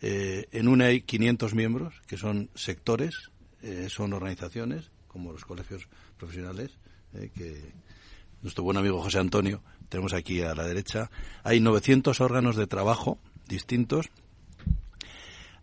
Eh, 0.02 0.48
en 0.52 0.68
UNE 0.68 0.86
hay 0.86 1.02
500 1.02 1.54
miembros, 1.54 1.94
que 2.08 2.18
son 2.18 2.50
sectores, 2.56 3.32
eh, 3.62 3.88
son 3.90 4.14
organizaciones, 4.14 4.90
como 5.08 5.32
los 5.32 5.46
colegios 5.46 5.88
profesionales, 6.18 6.72
eh, 7.14 7.30
que 7.36 7.74
nuestro 8.42 8.64
buen 8.64 8.78
amigo 8.78 9.02
José 9.02 9.20
Antonio, 9.20 9.62
tenemos 9.90 10.14
aquí 10.14 10.42
a 10.42 10.56
la 10.56 10.66
derecha. 10.66 11.12
Hay 11.44 11.60
900 11.60 12.20
órganos 12.22 12.56
de 12.56 12.66
trabajo 12.66 13.20
distintos. 13.48 14.08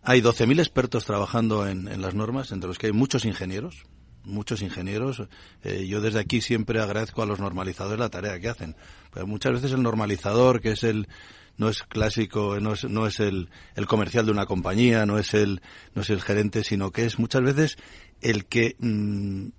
Hay 0.01 0.21
12.000 0.21 0.59
expertos 0.59 1.05
trabajando 1.05 1.67
en, 1.67 2.01
las 2.01 2.15
normas, 2.15 2.51
entre 2.53 2.69
los 2.69 2.77
que 2.77 2.87
hay 2.87 2.93
muchos 2.93 3.25
ingenieros, 3.25 3.83
muchos 4.23 4.61
ingenieros. 4.61 5.23
yo 5.63 6.01
desde 6.01 6.19
aquí 6.19 6.41
siempre 6.41 6.81
agradezco 6.81 7.21
a 7.21 7.25
los 7.25 7.39
normalizadores 7.39 7.99
la 7.99 8.09
tarea 8.09 8.39
que 8.39 8.49
hacen. 8.49 8.75
Pues 9.11 9.25
muchas 9.25 9.53
veces 9.53 9.71
el 9.71 9.83
normalizador, 9.83 10.61
que 10.61 10.71
es 10.71 10.83
el, 10.83 11.07
no 11.59 11.69
es 11.69 11.83
clásico, 11.83 12.59
no 12.59 12.73
es, 12.73 12.85
no 12.85 13.05
es 13.05 13.19
el, 13.19 13.49
el, 13.75 13.85
comercial 13.85 14.25
de 14.25 14.31
una 14.31 14.45
compañía, 14.45 15.05
no 15.05 15.19
es 15.19 15.33
el, 15.33 15.61
no 15.93 16.01
es 16.01 16.09
el 16.09 16.21
gerente, 16.21 16.63
sino 16.63 16.91
que 16.91 17.05
es 17.05 17.19
muchas 17.19 17.41
veces 17.41 17.77
el 18.21 18.45
que 18.45 18.75
mm, 18.79 19.49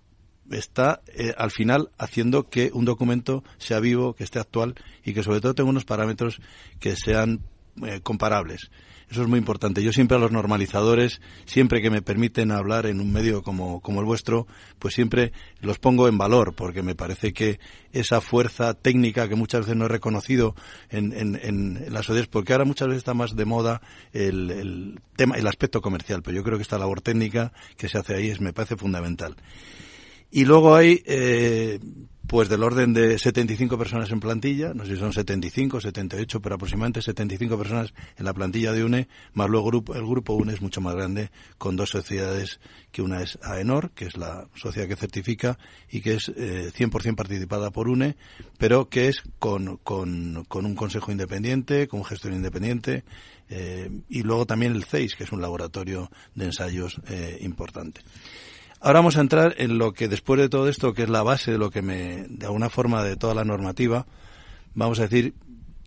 está 0.50 1.02
eh, 1.14 1.34
al 1.36 1.50
final 1.50 1.90
haciendo 1.98 2.48
que 2.48 2.70
un 2.72 2.86
documento 2.86 3.44
sea 3.58 3.80
vivo, 3.80 4.14
que 4.14 4.24
esté 4.24 4.38
actual 4.38 4.74
y 5.04 5.12
que 5.12 5.22
sobre 5.22 5.40
todo 5.40 5.54
tenga 5.54 5.70
unos 5.70 5.84
parámetros 5.84 6.40
que 6.80 6.96
sean 6.96 7.40
eh, 7.84 8.00
comparables. 8.02 8.70
Eso 9.10 9.22
es 9.22 9.28
muy 9.28 9.40
importante. 9.40 9.82
Yo 9.82 9.92
siempre 9.92 10.16
a 10.16 10.20
los 10.20 10.30
normalizadores, 10.30 11.20
siempre 11.44 11.82
que 11.82 11.90
me 11.90 12.00
permiten 12.00 12.52
hablar 12.52 12.86
en 12.86 13.00
un 13.00 13.12
medio 13.12 13.42
como, 13.42 13.80
como 13.80 13.98
el 13.98 14.06
vuestro, 14.06 14.46
pues 14.78 14.94
siempre 14.94 15.32
los 15.60 15.80
pongo 15.80 16.06
en 16.06 16.16
valor, 16.16 16.54
porque 16.54 16.82
me 16.84 16.94
parece 16.94 17.32
que 17.32 17.58
esa 17.92 18.20
fuerza 18.20 18.74
técnica 18.74 19.28
que 19.28 19.34
muchas 19.34 19.62
veces 19.62 19.76
no 19.76 19.86
he 19.86 19.88
reconocido 19.88 20.54
en, 20.90 21.12
en, 21.12 21.34
en 21.42 21.92
las 21.92 22.06
sociedades, 22.06 22.28
porque 22.28 22.52
ahora 22.52 22.64
muchas 22.64 22.86
veces 22.86 22.98
está 22.98 23.14
más 23.14 23.34
de 23.34 23.44
moda 23.44 23.82
el, 24.12 24.48
el 24.52 25.00
tema, 25.16 25.36
el 25.36 25.48
aspecto 25.48 25.80
comercial, 25.80 26.22
pero 26.22 26.36
yo 26.36 26.44
creo 26.44 26.56
que 26.56 26.62
esta 26.62 26.78
labor 26.78 27.00
técnica 27.00 27.52
que 27.76 27.88
se 27.88 27.98
hace 27.98 28.14
ahí 28.14 28.28
es, 28.28 28.40
me 28.40 28.52
parece 28.52 28.76
fundamental. 28.76 29.34
Y 30.30 30.44
luego 30.44 30.76
hay 30.76 31.02
eh, 31.06 31.80
pues 32.30 32.48
del 32.48 32.62
orden 32.62 32.92
de 32.92 33.18
75 33.18 33.76
personas 33.76 34.08
en 34.12 34.20
plantilla, 34.20 34.72
no 34.72 34.84
sé 34.84 34.94
si 34.94 35.00
son 35.00 35.12
75, 35.12 35.80
78, 35.80 36.40
pero 36.40 36.54
aproximadamente 36.54 37.02
75 37.02 37.58
personas 37.58 37.92
en 38.16 38.24
la 38.24 38.32
plantilla 38.32 38.70
de 38.70 38.84
UNE, 38.84 39.08
más 39.32 39.50
luego 39.50 39.66
grupo, 39.66 39.94
el 39.96 40.06
grupo 40.06 40.34
UNE 40.34 40.52
es 40.52 40.62
mucho 40.62 40.80
más 40.80 40.94
grande, 40.94 41.32
con 41.58 41.74
dos 41.74 41.90
sociedades, 41.90 42.60
que 42.92 43.02
una 43.02 43.20
es 43.20 43.36
AENOR, 43.42 43.90
que 43.90 44.04
es 44.04 44.16
la 44.16 44.46
sociedad 44.54 44.86
que 44.86 44.94
certifica 44.94 45.58
y 45.90 46.02
que 46.02 46.14
es 46.14 46.28
eh, 46.36 46.70
100% 46.72 47.16
participada 47.16 47.72
por 47.72 47.88
UNE, 47.88 48.14
pero 48.58 48.88
que 48.88 49.08
es 49.08 49.24
con, 49.40 49.78
con, 49.78 50.44
con 50.46 50.66
un 50.66 50.76
consejo 50.76 51.10
independiente, 51.10 51.88
con 51.88 51.98
un 51.98 52.06
gestor 52.06 52.32
independiente, 52.32 53.02
eh, 53.48 53.90
y 54.08 54.22
luego 54.22 54.46
también 54.46 54.76
el 54.76 54.84
CEIS, 54.84 55.16
que 55.16 55.24
es 55.24 55.32
un 55.32 55.42
laboratorio 55.42 56.12
de 56.36 56.44
ensayos 56.44 57.00
eh, 57.08 57.38
importante. 57.40 58.02
Ahora 58.82 59.00
vamos 59.00 59.18
a 59.18 59.20
entrar 59.20 59.54
en 59.58 59.76
lo 59.76 59.92
que 59.92 60.08
después 60.08 60.40
de 60.40 60.48
todo 60.48 60.66
esto, 60.66 60.94
que 60.94 61.02
es 61.02 61.10
la 61.10 61.22
base 61.22 61.52
de 61.52 61.58
lo 61.58 61.70
que 61.70 61.82
me, 61.82 62.24
de 62.28 62.46
alguna 62.46 62.70
forma, 62.70 63.04
de 63.04 63.16
toda 63.16 63.34
la 63.34 63.44
normativa, 63.44 64.06
vamos 64.74 64.98
a 65.00 65.02
decir 65.02 65.34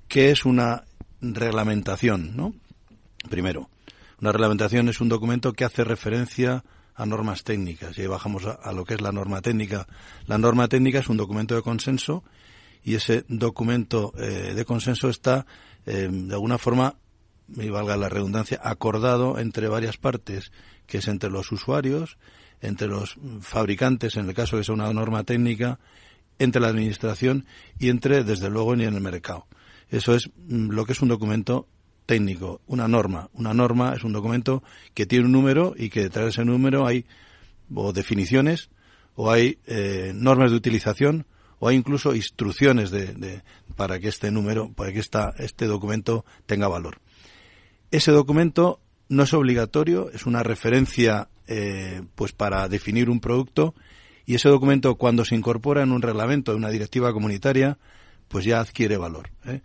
qué 0.07 0.29
es 0.29 0.45
una 0.45 0.83
reglamentación, 1.19 2.37
¿no? 2.37 2.53
Primero, 3.31 3.69
una 4.21 4.31
reglamentación 4.31 4.89
es 4.89 5.01
un 5.01 5.09
documento 5.09 5.53
que 5.53 5.65
hace 5.65 5.83
referencia 5.83 6.63
a 6.93 7.05
normas 7.07 7.43
técnicas. 7.43 7.97
Y 7.97 8.01
ahí 8.01 8.07
bajamos 8.07 8.45
a, 8.45 8.71
lo 8.73 8.85
que 8.85 8.93
es 8.93 9.01
la 9.01 9.11
norma 9.11 9.41
técnica. 9.41 9.87
La 10.27 10.37
norma 10.37 10.67
técnica 10.67 10.99
es 10.99 11.09
un 11.09 11.17
documento 11.17 11.55
de 11.55 11.63
consenso 11.63 12.23
y 12.83 12.93
ese 12.93 13.25
documento 13.27 14.13
eh, 14.17 14.53
de 14.53 14.65
consenso 14.65 15.09
está, 15.09 15.47
eh, 15.87 16.09
de 16.11 16.33
alguna 16.33 16.59
forma, 16.59 16.97
me 17.47 17.71
valga 17.71 17.97
la 17.97 18.09
redundancia, 18.09 18.59
acordado 18.63 19.39
entre 19.39 19.67
varias 19.67 19.97
partes, 19.97 20.51
que 20.85 20.99
es 20.99 21.07
entre 21.07 21.31
los 21.31 21.51
usuarios, 21.51 22.17
entre 22.63 22.87
los 22.87 23.17
fabricantes, 23.41 24.15
en 24.15 24.27
el 24.27 24.33
caso 24.33 24.57
de 24.57 24.63
sea 24.63 24.73
una 24.73 24.91
norma 24.91 25.23
técnica, 25.23 25.79
entre 26.39 26.61
la 26.61 26.69
administración 26.69 27.45
y 27.77 27.89
entre, 27.89 28.23
desde 28.23 28.49
luego, 28.49 28.75
ni 28.75 28.85
en 28.85 28.95
el 28.95 29.01
mercado. 29.01 29.45
Eso 29.89 30.15
es 30.15 30.31
mm, 30.47 30.69
lo 30.69 30.85
que 30.85 30.93
es 30.93 31.01
un 31.01 31.09
documento 31.09 31.67
técnico, 32.05 32.61
una 32.65 32.87
norma. 32.87 33.29
Una 33.33 33.53
norma 33.53 33.93
es 33.95 34.03
un 34.03 34.13
documento 34.13 34.63
que 34.93 35.05
tiene 35.05 35.25
un 35.25 35.33
número 35.33 35.75
y 35.77 35.89
que 35.89 36.01
detrás 36.01 36.25
de 36.25 36.29
ese 36.31 36.45
número 36.45 36.87
hay 36.87 37.05
o 37.73 37.93
definiciones 37.93 38.69
o 39.15 39.29
hay 39.29 39.59
eh, 39.67 40.11
normas 40.15 40.51
de 40.51 40.57
utilización 40.57 41.27
o 41.59 41.67
hay 41.67 41.75
incluso 41.75 42.15
instrucciones 42.15 42.91
de, 42.91 43.41
para 43.75 43.99
que 43.99 44.07
este 44.07 44.31
número, 44.31 44.71
para 44.73 44.91
que 44.91 44.99
esta, 44.99 45.33
este 45.37 45.65
documento 45.65 46.25
tenga 46.45 46.67
valor. 46.67 46.99
Ese 47.91 48.11
documento 48.11 48.79
no 49.09 49.23
es 49.23 49.33
obligatorio, 49.33 50.09
es 50.11 50.25
una 50.25 50.43
referencia 50.43 51.29
eh, 51.47 52.03
pues 52.15 52.31
para 52.31 52.67
definir 52.69 53.09
un 53.09 53.19
producto 53.19 53.75
y 54.25 54.35
ese 54.35 54.49
documento 54.49 54.95
cuando 54.95 55.25
se 55.25 55.35
incorpora 55.35 55.83
en 55.83 55.91
un 55.91 56.01
reglamento 56.01 56.51
de 56.51 56.57
una 56.57 56.69
directiva 56.69 57.11
comunitaria 57.11 57.77
pues 58.27 58.45
ya 58.45 58.59
adquiere 58.59 58.97
valor. 58.97 59.29
¿eh? 59.45 59.61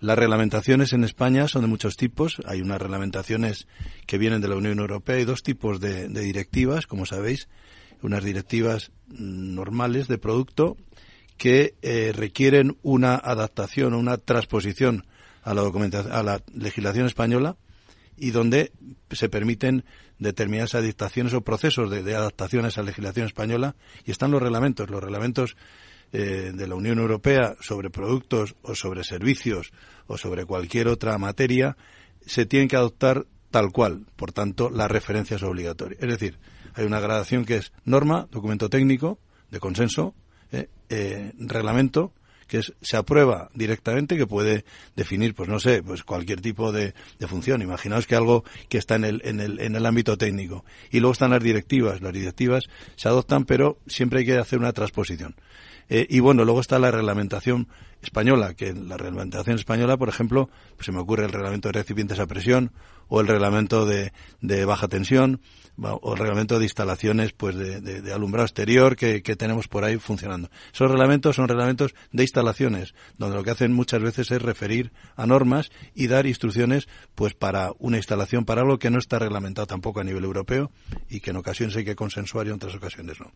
Las 0.00 0.18
reglamentaciones 0.18 0.92
en 0.92 1.04
España 1.04 1.46
son 1.46 1.62
de 1.62 1.68
muchos 1.68 1.96
tipos. 1.96 2.40
Hay 2.46 2.62
unas 2.62 2.80
reglamentaciones 2.80 3.68
que 4.06 4.18
vienen 4.18 4.40
de 4.40 4.48
la 4.48 4.56
Unión 4.56 4.78
Europea 4.78 5.18
y 5.18 5.24
dos 5.24 5.42
tipos 5.42 5.78
de, 5.78 6.08
directivas, 6.08 6.86
como 6.86 7.06
sabéis. 7.06 7.48
Unas 8.02 8.24
directivas 8.24 8.92
normales 9.08 10.08
de 10.08 10.16
producto 10.16 10.78
que 11.36 11.74
eh, 11.82 12.12
requieren 12.14 12.78
una 12.82 13.14
adaptación 13.14 13.92
o 13.92 13.98
una 13.98 14.16
transposición 14.16 15.04
a 15.42 15.52
la, 15.52 15.62
a 15.62 16.22
la 16.22 16.42
legislación 16.54 17.06
española 17.06 17.56
y 18.20 18.30
donde 18.30 18.72
se 19.10 19.28
permiten 19.28 19.84
determinadas 20.18 20.74
adaptaciones 20.74 21.32
o 21.32 21.40
procesos 21.40 21.90
de, 21.90 22.14
adaptación 22.14 22.64
a 22.64 22.68
esa 22.68 22.82
legislación 22.82 23.26
española 23.26 23.74
y 24.04 24.10
están 24.10 24.30
los 24.30 24.42
reglamentos. 24.42 24.90
Los 24.90 25.02
reglamentos 25.02 25.56
eh, 26.12 26.52
de 26.54 26.68
la 26.68 26.74
Unión 26.74 26.98
Europea 26.98 27.56
sobre 27.60 27.90
productos 27.90 28.54
o 28.62 28.74
sobre 28.74 29.02
servicios 29.02 29.72
o 30.06 30.18
sobre 30.18 30.44
cualquier 30.44 30.88
otra 30.88 31.16
materia 31.18 31.76
se 32.26 32.46
tienen 32.46 32.68
que 32.68 32.76
adoptar 32.76 33.26
tal 33.50 33.72
cual. 33.72 34.06
Por 34.16 34.32
tanto, 34.32 34.70
la 34.70 34.86
referencia 34.86 35.36
es 35.36 35.42
obligatoria. 35.42 35.96
Es 36.00 36.08
decir, 36.08 36.38
hay 36.74 36.84
una 36.84 37.00
gradación 37.00 37.44
que 37.44 37.56
es 37.56 37.72
norma, 37.84 38.28
documento 38.30 38.68
técnico, 38.68 39.18
de 39.50 39.58
consenso, 39.58 40.14
eh, 40.52 40.68
eh, 40.88 41.32
reglamento, 41.38 42.12
que 42.50 42.58
es, 42.58 42.72
se 42.82 42.96
aprueba 42.96 43.48
directamente, 43.54 44.16
que 44.16 44.26
puede 44.26 44.64
definir, 44.96 45.36
pues 45.36 45.48
no 45.48 45.60
sé, 45.60 45.84
pues 45.84 46.02
cualquier 46.02 46.40
tipo 46.40 46.72
de, 46.72 46.94
función. 47.28 47.62
Imaginaos 47.62 48.08
que 48.08 48.16
algo 48.16 48.42
que 48.68 48.76
está 48.76 48.96
en 48.96 49.04
el, 49.04 49.22
en, 49.24 49.38
el, 49.38 49.60
en 49.60 49.76
el 49.76 49.86
ámbito 49.86 50.18
técnico. 50.18 50.64
Y 50.90 50.98
luego 50.98 51.12
están 51.12 51.30
las 51.30 51.42
directivas. 51.42 52.00
Las 52.00 52.12
directivas 52.12 52.64
se 52.96 53.08
adoptan, 53.08 53.44
pero 53.44 53.78
siempre 53.86 54.18
hay 54.18 54.26
que 54.26 54.36
hacer 54.36 54.58
una 54.58 54.72
transposición. 54.72 55.36
Eh, 55.88 56.08
y 56.10 56.18
bueno, 56.18 56.44
luego 56.44 56.60
está 56.60 56.80
la 56.80 56.90
reglamentación 56.90 57.68
española, 58.02 58.54
que 58.54 58.72
la 58.72 58.96
reglamentación 58.96 59.56
española, 59.56 59.96
por 59.96 60.08
ejemplo, 60.08 60.48
pues 60.76 60.86
se 60.86 60.92
me 60.92 60.98
ocurre 60.98 61.24
el 61.24 61.32
reglamento 61.32 61.68
de 61.68 61.72
recipientes 61.72 62.18
a 62.18 62.26
presión 62.26 62.72
o 63.08 63.20
el 63.20 63.26
reglamento 63.26 63.86
de, 63.86 64.12
de 64.40 64.64
baja 64.64 64.88
tensión 64.88 65.40
o 65.82 66.12
el 66.12 66.18
reglamento 66.18 66.58
de 66.58 66.64
instalaciones 66.64 67.32
pues 67.32 67.56
de, 67.56 68.12
alumbrado 68.12 68.46
exterior 68.46 68.96
que, 68.96 69.22
que, 69.22 69.36
tenemos 69.36 69.68
por 69.68 69.84
ahí 69.84 69.98
funcionando. 69.98 70.50
Esos 70.72 70.90
reglamentos 70.90 71.36
son 71.36 71.48
reglamentos 71.48 71.94
de 72.12 72.22
instalaciones, 72.22 72.94
donde 73.18 73.36
lo 73.36 73.42
que 73.42 73.50
hacen 73.50 73.72
muchas 73.72 74.02
veces 74.02 74.30
es 74.30 74.42
referir 74.42 74.92
a 75.16 75.26
normas 75.26 75.70
y 75.94 76.06
dar 76.06 76.26
instrucciones 76.26 76.88
pues 77.14 77.34
para 77.34 77.72
una 77.78 77.96
instalación, 77.96 78.44
para 78.44 78.62
algo 78.62 78.78
que 78.78 78.90
no 78.90 78.98
está 78.98 79.18
reglamentado 79.18 79.66
tampoco 79.66 80.00
a 80.00 80.04
nivel 80.04 80.24
europeo 80.24 80.70
y 81.08 81.20
que 81.20 81.30
en 81.30 81.36
ocasiones 81.36 81.76
hay 81.76 81.84
que 81.84 81.96
consensuar 81.96 82.46
y 82.46 82.50
en 82.50 82.56
otras 82.56 82.74
ocasiones 82.74 83.18
no. 83.20 83.32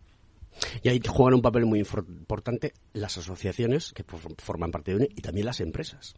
Y 0.82 0.88
ahí 0.88 1.00
juegan 1.06 1.34
un 1.34 1.42
papel 1.42 1.66
muy 1.66 1.80
importante 1.80 2.72
las 2.92 3.16
asociaciones 3.18 3.92
que 3.92 4.04
forman 4.38 4.70
parte 4.70 4.92
de 4.92 4.96
UNE 4.98 5.08
y 5.14 5.20
también 5.20 5.46
las 5.46 5.60
empresas. 5.60 6.14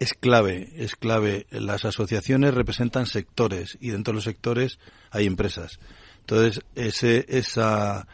Es 0.00 0.14
clave, 0.14 0.70
es 0.76 0.96
clave. 0.96 1.46
Las 1.50 1.84
asociaciones 1.84 2.54
representan 2.54 3.06
sectores 3.06 3.78
y 3.80 3.90
dentro 3.90 4.12
de 4.12 4.16
los 4.16 4.24
sectores 4.24 4.78
hay 5.10 5.26
empresas. 5.26 5.78
Entonces, 6.20 6.62
ese, 6.74 7.24
esa, 7.28 8.08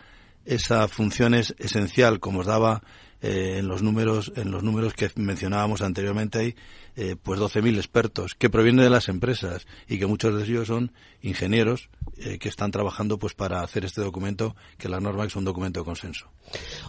esa 0.45 0.89
función 0.89 1.35
es 1.35 1.55
esencial, 1.59 2.21
como 2.21 2.41
os 2.41 2.47
daba 2.47 2.83
eh, 3.23 3.57
en 3.59 3.69
los 3.69 3.83
números 3.83 4.33
en 4.37 4.51
los 4.51 4.63
números 4.63 4.95
que 4.95 5.11
mencionábamos 5.17 5.83
anteriormente 5.83 6.39
hay 6.39 6.55
eh, 6.97 7.17
pues 7.21 7.41
12.000 7.41 7.77
expertos 7.77 8.35
que 8.35 8.51
provienen 8.51 8.85
de 8.85 8.91
las 8.91 9.09
empresas 9.09 9.67
y 9.89 9.99
que 9.99 10.07
muchos 10.07 10.35
de 10.37 10.45
ellos 10.45 10.69
son 10.69 10.93
ingenieros 11.23 11.91
eh, 12.19 12.39
que 12.39 12.49
están 12.49 12.71
trabajando 12.71 13.19
pues 13.19 13.35
para 13.35 13.63
hacer 13.63 13.85
este 13.85 14.01
documento 14.01 14.57
que 14.79 14.89
la 14.89 15.01
norma 15.01 15.25
es 15.25 15.37
un 15.37 15.45
documento 15.45 15.81
de 15.81 15.85
consenso. 15.85 16.31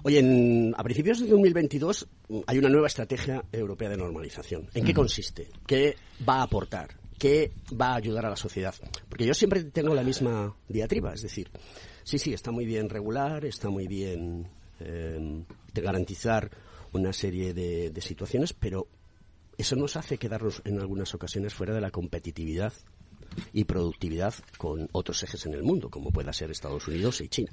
Oye, 0.04 0.74
a 0.76 0.84
principios 0.84 1.20
de 1.20 1.28
2022 1.28 2.08
hay 2.48 2.58
una 2.58 2.70
nueva 2.70 2.88
estrategia 2.88 3.44
europea 3.52 3.90
de 3.90 3.98
normalización. 3.98 4.70
¿En 4.74 4.86
qué 4.86 4.94
consiste? 4.94 5.50
¿Qué 5.66 5.96
va 6.28 6.38
a 6.38 6.44
aportar? 6.44 7.02
¿Qué 7.18 7.52
va 7.80 7.94
a 7.94 7.96
ayudar 7.98 8.26
a 8.26 8.32
la 8.32 8.36
sociedad? 8.36 8.74
Porque 9.08 9.26
yo 9.26 9.34
siempre 9.34 9.64
tengo 9.66 9.94
la 9.94 10.04
misma 10.04 10.56
diatriba, 10.68 11.14
es 11.14 11.22
decir, 11.22 11.52
sí, 12.04 12.18
sí, 12.18 12.34
está 12.34 12.52
muy 12.52 12.66
bien 12.66 12.90
regular, 12.90 13.46
está 13.46 13.70
muy 13.70 13.88
bien 13.88 14.48
eh, 14.80 15.44
garantizar 15.76 16.50
una 16.94 17.14
serie 17.14 17.54
de, 17.54 18.02
situaciones, 18.02 18.54
pero 18.54 18.88
eso 19.62 19.76
nos 19.76 19.96
hace 19.96 20.18
quedarnos 20.18 20.62
en 20.66 20.80
algunas 20.80 21.14
ocasiones 21.14 21.54
fuera 21.54 21.74
de 21.74 21.82
la 21.82 21.92
competitividad 21.92 22.74
y 23.54 23.64
productividad 23.64 24.34
con 24.58 24.90
otros 24.92 25.24
ejes 25.24 25.46
en 25.46 25.54
el 25.54 25.64
mundo, 25.64 25.90
como 25.90 26.12
pueda 26.12 26.34
ser 26.34 26.52
Estados 26.52 26.88
Unidos 26.88 27.22
y 27.22 27.30
China. 27.30 27.52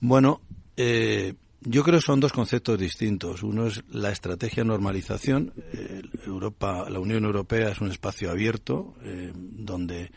Bueno, 0.00 0.40
eh, 0.76 1.34
yo 1.60 1.84
creo 1.84 1.98
que 1.98 2.06
son 2.06 2.20
dos 2.20 2.32
conceptos 2.32 2.78
distintos. 2.78 3.42
Uno 3.42 3.66
es 3.66 3.84
la 3.90 4.10
estrategia 4.10 4.64
normalización. 4.64 5.52
Eh, 5.72 6.02
Europa, 6.26 6.88
la 6.88 6.98
Unión 6.98 7.24
Europea 7.24 7.68
es 7.68 7.80
un 7.80 7.90
espacio 7.90 8.30
abierto 8.30 8.94
eh, 9.02 9.32
donde 9.34 10.10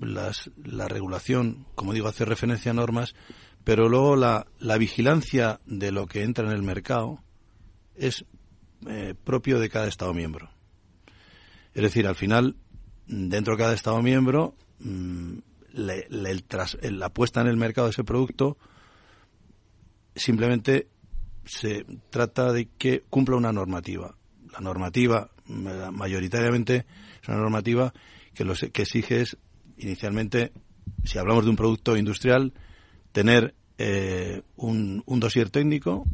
la 0.00 0.88
regulación, 0.88 1.66
como 1.74 1.92
digo, 1.92 2.08
hace 2.08 2.24
referencia 2.24 2.70
a 2.70 2.74
normas, 2.74 3.14
pero 3.64 3.88
luego 3.88 4.16
la 4.16 4.78
vigilancia 4.78 5.60
de 5.66 5.92
lo 5.92 6.06
que 6.06 6.22
entra 6.22 6.46
en 6.46 6.52
el 6.52 6.62
mercado 6.62 7.20
es 8.00 8.24
eh, 8.88 9.14
propio 9.24 9.60
de 9.60 9.68
cada 9.68 9.86
Estado 9.86 10.14
miembro. 10.14 10.50
Es 11.74 11.82
decir, 11.82 12.06
al 12.06 12.16
final, 12.16 12.56
dentro 13.06 13.54
de 13.54 13.58
cada 13.58 13.74
Estado 13.74 14.02
miembro, 14.02 14.54
mm, 14.80 15.38
la 15.74 17.08
puesta 17.10 17.40
en 17.42 17.46
el 17.46 17.56
mercado 17.56 17.86
de 17.86 17.92
ese 17.92 18.02
producto 18.02 18.56
simplemente 20.16 20.88
se 21.44 21.84
trata 22.10 22.52
de 22.52 22.68
que 22.76 23.02
cumpla 23.08 23.36
una 23.36 23.52
normativa. 23.52 24.16
La 24.52 24.60
normativa, 24.60 25.30
mayoritariamente, 25.46 26.86
es 27.22 27.28
una 27.28 27.38
normativa 27.38 27.92
que, 28.34 28.44
lo 28.44 28.54
que 28.54 28.82
exige 28.82 29.20
es 29.20 29.36
inicialmente, 29.78 30.52
si 31.04 31.18
hablamos 31.18 31.44
de 31.44 31.50
un 31.50 31.56
producto 31.56 31.96
industrial, 31.96 32.52
tener 33.12 33.54
eh, 33.78 34.42
un, 34.56 35.02
un 35.06 35.20
dossier 35.20 35.50
técnico, 35.50 36.04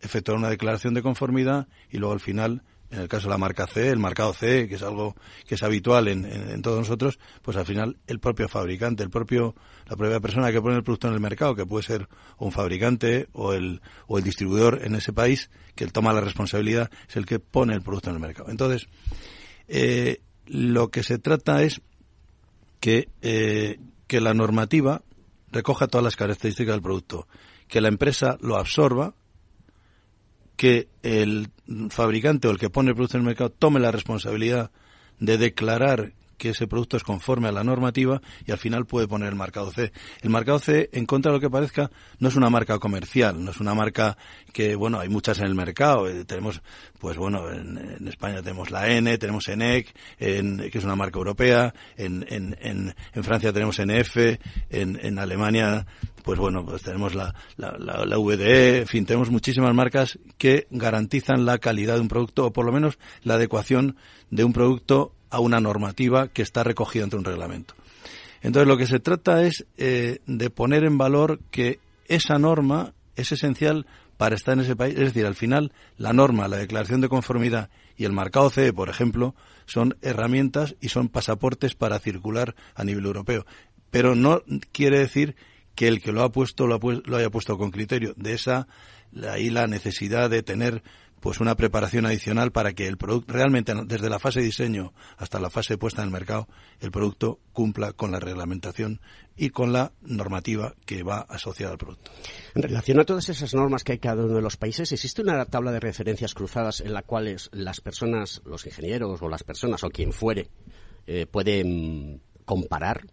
efectuar 0.00 0.38
una 0.38 0.50
declaración 0.50 0.94
de 0.94 1.02
conformidad 1.02 1.68
y 1.90 1.98
luego 1.98 2.12
al 2.12 2.20
final, 2.20 2.62
en 2.90 3.00
el 3.00 3.08
caso 3.08 3.26
de 3.26 3.30
la 3.30 3.38
marca 3.38 3.66
C, 3.66 3.88
el 3.88 3.98
marcado 3.98 4.32
C, 4.32 4.68
que 4.68 4.76
es 4.76 4.82
algo 4.82 5.16
que 5.46 5.56
es 5.56 5.62
habitual 5.62 6.08
en, 6.08 6.24
en, 6.24 6.62
todos 6.62 6.78
nosotros, 6.78 7.18
pues 7.42 7.56
al 7.56 7.66
final 7.66 7.98
el 8.06 8.20
propio 8.20 8.48
fabricante, 8.48 9.02
el 9.02 9.10
propio, 9.10 9.54
la 9.86 9.96
propia 9.96 10.20
persona 10.20 10.52
que 10.52 10.60
pone 10.60 10.76
el 10.76 10.82
producto 10.82 11.08
en 11.08 11.14
el 11.14 11.20
mercado, 11.20 11.54
que 11.54 11.66
puede 11.66 11.84
ser 11.84 12.08
un 12.38 12.52
fabricante 12.52 13.28
o 13.32 13.52
el, 13.52 13.80
o 14.06 14.18
el 14.18 14.24
distribuidor 14.24 14.80
en 14.84 14.94
ese 14.94 15.12
país, 15.12 15.50
que 15.74 15.86
toma 15.86 16.12
la 16.12 16.20
responsabilidad, 16.20 16.90
es 17.08 17.16
el 17.16 17.26
que 17.26 17.38
pone 17.38 17.74
el 17.74 17.82
producto 17.82 18.10
en 18.10 18.16
el 18.16 18.22
mercado. 18.22 18.50
Entonces, 18.50 18.88
eh, 19.68 20.20
lo 20.46 20.90
que 20.90 21.02
se 21.02 21.18
trata 21.18 21.62
es 21.62 21.80
que, 22.80 23.08
eh, 23.22 23.78
que 24.06 24.20
la 24.20 24.34
normativa 24.34 25.02
recoja 25.50 25.88
todas 25.88 26.04
las 26.04 26.16
características 26.16 26.74
del 26.74 26.82
producto, 26.82 27.26
que 27.68 27.80
la 27.80 27.88
empresa 27.88 28.36
lo 28.40 28.56
absorba, 28.56 29.14
que 30.56 30.88
el 31.02 31.50
fabricante 31.90 32.48
o 32.48 32.50
el 32.50 32.58
que 32.58 32.70
pone 32.70 32.90
el 32.90 32.94
producto 32.94 33.16
en 33.16 33.22
el 33.22 33.26
mercado 33.26 33.50
tome 33.50 33.80
la 33.80 33.92
responsabilidad 33.92 34.70
de 35.20 35.38
declarar 35.38 36.12
que 36.36 36.50
ese 36.50 36.66
producto 36.66 36.96
es 36.96 37.02
conforme 37.02 37.48
a 37.48 37.52
la 37.52 37.64
normativa 37.64 38.20
y 38.46 38.52
al 38.52 38.58
final 38.58 38.86
puede 38.86 39.08
poner 39.08 39.28
el 39.28 39.34
marcado 39.34 39.70
C. 39.70 39.92
El 40.22 40.30
marcado 40.30 40.58
C, 40.58 40.90
en 40.92 41.06
contra 41.06 41.32
de 41.32 41.38
lo 41.38 41.40
que 41.40 41.50
parezca, 41.50 41.90
no 42.18 42.28
es 42.28 42.36
una 42.36 42.50
marca 42.50 42.78
comercial, 42.78 43.42
no 43.42 43.50
es 43.50 43.60
una 43.60 43.74
marca 43.74 44.16
que, 44.52 44.74
bueno, 44.74 44.98
hay 44.98 45.08
muchas 45.08 45.38
en 45.38 45.46
el 45.46 45.54
mercado. 45.54 46.08
Eh, 46.08 46.24
tenemos, 46.24 46.62
pues 46.98 47.16
bueno, 47.16 47.50
en, 47.50 48.06
España 48.08 48.42
tenemos 48.42 48.70
la 48.70 48.88
N, 48.88 49.18
tenemos 49.18 49.48
ENEC, 49.48 49.94
en, 50.18 50.70
que 50.70 50.78
es 50.78 50.84
una 50.84 50.96
marca 50.96 51.18
europea, 51.18 51.74
en, 51.96 52.24
en, 52.28 52.56
en, 52.60 53.24
Francia 53.24 53.52
tenemos 53.52 53.78
NF, 53.78 54.16
en, 54.70 54.98
en 55.02 55.18
Alemania 55.18 55.86
pues 56.26 56.40
bueno, 56.40 56.64
pues 56.64 56.82
tenemos 56.82 57.14
la, 57.14 57.32
la, 57.56 57.76
la, 57.78 58.04
la, 58.04 58.18
VDE, 58.18 58.80
en 58.80 58.86
fin, 58.88 59.06
tenemos 59.06 59.30
muchísimas 59.30 59.72
marcas 59.72 60.18
que 60.38 60.66
garantizan 60.70 61.46
la 61.46 61.58
calidad 61.58 61.94
de 61.94 62.00
un 62.00 62.08
producto 62.08 62.46
o 62.46 62.52
por 62.52 62.66
lo 62.66 62.72
menos 62.72 62.98
la 63.22 63.34
adecuación 63.34 63.94
de 64.30 64.42
un 64.42 64.52
producto 64.52 65.15
a 65.36 65.40
una 65.40 65.60
normativa 65.60 66.28
que 66.28 66.42
está 66.42 66.64
recogida 66.64 67.04
entre 67.04 67.18
un 67.18 67.24
reglamento. 67.24 67.74
Entonces, 68.42 68.66
lo 68.66 68.76
que 68.76 68.86
se 68.86 69.00
trata 69.00 69.42
es 69.42 69.66
eh, 69.76 70.20
de 70.26 70.50
poner 70.50 70.84
en 70.84 70.98
valor 70.98 71.40
que 71.50 71.78
esa 72.06 72.38
norma 72.38 72.94
es 73.16 73.32
esencial 73.32 73.86
para 74.16 74.34
estar 74.34 74.54
en 74.54 74.60
ese 74.60 74.76
país. 74.76 74.94
Es 74.94 75.12
decir, 75.12 75.26
al 75.26 75.34
final, 75.34 75.72
la 75.98 76.12
norma, 76.12 76.48
la 76.48 76.56
declaración 76.56 77.00
de 77.00 77.08
conformidad 77.08 77.70
y 77.96 78.04
el 78.04 78.12
marcado 78.12 78.48
CE, 78.50 78.72
por 78.72 78.88
ejemplo, 78.88 79.34
son 79.66 79.96
herramientas 80.00 80.74
y 80.80 80.88
son 80.88 81.08
pasaportes 81.08 81.74
para 81.74 81.98
circular 81.98 82.54
a 82.74 82.84
nivel 82.84 83.04
europeo. 83.04 83.44
Pero 83.90 84.14
no 84.14 84.42
quiere 84.72 84.98
decir 84.98 85.36
que 85.74 85.88
el 85.88 86.00
que 86.00 86.12
lo 86.12 86.22
ha 86.22 86.32
puesto 86.32 86.66
lo, 86.66 86.78
lo 86.78 87.16
haya 87.16 87.30
puesto 87.30 87.58
con 87.58 87.70
criterio. 87.70 88.14
De 88.16 88.32
esa, 88.32 88.68
ahí 89.30 89.50
la 89.50 89.66
necesidad 89.66 90.30
de 90.30 90.42
tener 90.42 90.82
pues 91.20 91.40
una 91.40 91.56
preparación 91.56 92.06
adicional 92.06 92.52
para 92.52 92.72
que 92.72 92.86
el 92.86 92.96
producto 92.96 93.32
realmente 93.32 93.74
desde 93.86 94.10
la 94.10 94.18
fase 94.18 94.40
de 94.40 94.46
diseño 94.46 94.92
hasta 95.16 95.40
la 95.40 95.50
fase 95.50 95.74
de 95.74 95.78
puesta 95.78 96.02
en 96.02 96.08
el 96.08 96.12
mercado 96.12 96.48
el 96.80 96.90
producto 96.90 97.40
cumpla 97.52 97.92
con 97.92 98.12
la 98.12 98.20
reglamentación 98.20 99.00
y 99.36 99.50
con 99.50 99.72
la 99.72 99.92
normativa 100.02 100.74
que 100.86 101.02
va 101.02 101.20
asociada 101.20 101.72
al 101.72 101.78
producto. 101.78 102.10
En 102.54 102.62
relación 102.62 103.00
a 103.00 103.04
todas 103.04 103.28
esas 103.28 103.54
normas 103.54 103.84
que 103.84 103.92
hay 103.92 103.98
cada 103.98 104.24
uno 104.24 104.34
de 104.34 104.42
los 104.42 104.56
países, 104.56 104.92
¿existe 104.92 105.22
una 105.22 105.44
tabla 105.44 105.72
de 105.72 105.80
referencias 105.80 106.34
cruzadas 106.34 106.80
en 106.80 106.94
la 106.94 107.02
cual 107.02 107.36
las 107.52 107.80
personas, 107.80 108.42
los 108.44 108.66
ingenieros 108.66 109.20
o 109.20 109.28
las 109.28 109.42
personas 109.42 109.84
o 109.84 109.90
quien 109.90 110.12
fuere 110.12 110.48
eh, 111.06 111.26
pueden 111.26 112.22
comparar? 112.44 113.06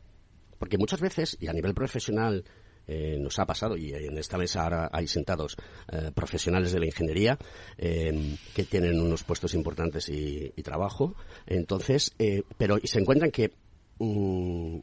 Porque 0.60 0.78
muchas 0.78 1.02
veces, 1.02 1.38
y 1.42 1.48
a 1.48 1.54
nivel 1.54 1.74
profesional, 1.74 2.46
eh, 2.88 3.18
nos 3.20 3.40
ha 3.40 3.46
pasado, 3.46 3.78
y 3.78 3.94
en 3.94 4.18
esta 4.18 4.38
mesa 4.38 4.64
ahora 4.64 4.90
hay 4.92 5.08
sentados 5.08 5.56
eh, 5.92 6.12
profesionales 6.14 6.74
de 6.74 6.80
la 6.80 6.86
ingeniería 6.86 7.38
eh, 7.78 8.36
que 8.54 8.64
tienen 8.64 9.00
unos 9.00 9.24
puestos 9.24 9.54
importantes 9.54 10.10
y, 10.10 10.52
trabajo, 10.64 11.16
entonces, 11.46 12.16
pero 12.58 12.78
se 12.84 13.00
encuentran 13.00 13.30
que 13.30 13.52
mm, 14.00 14.78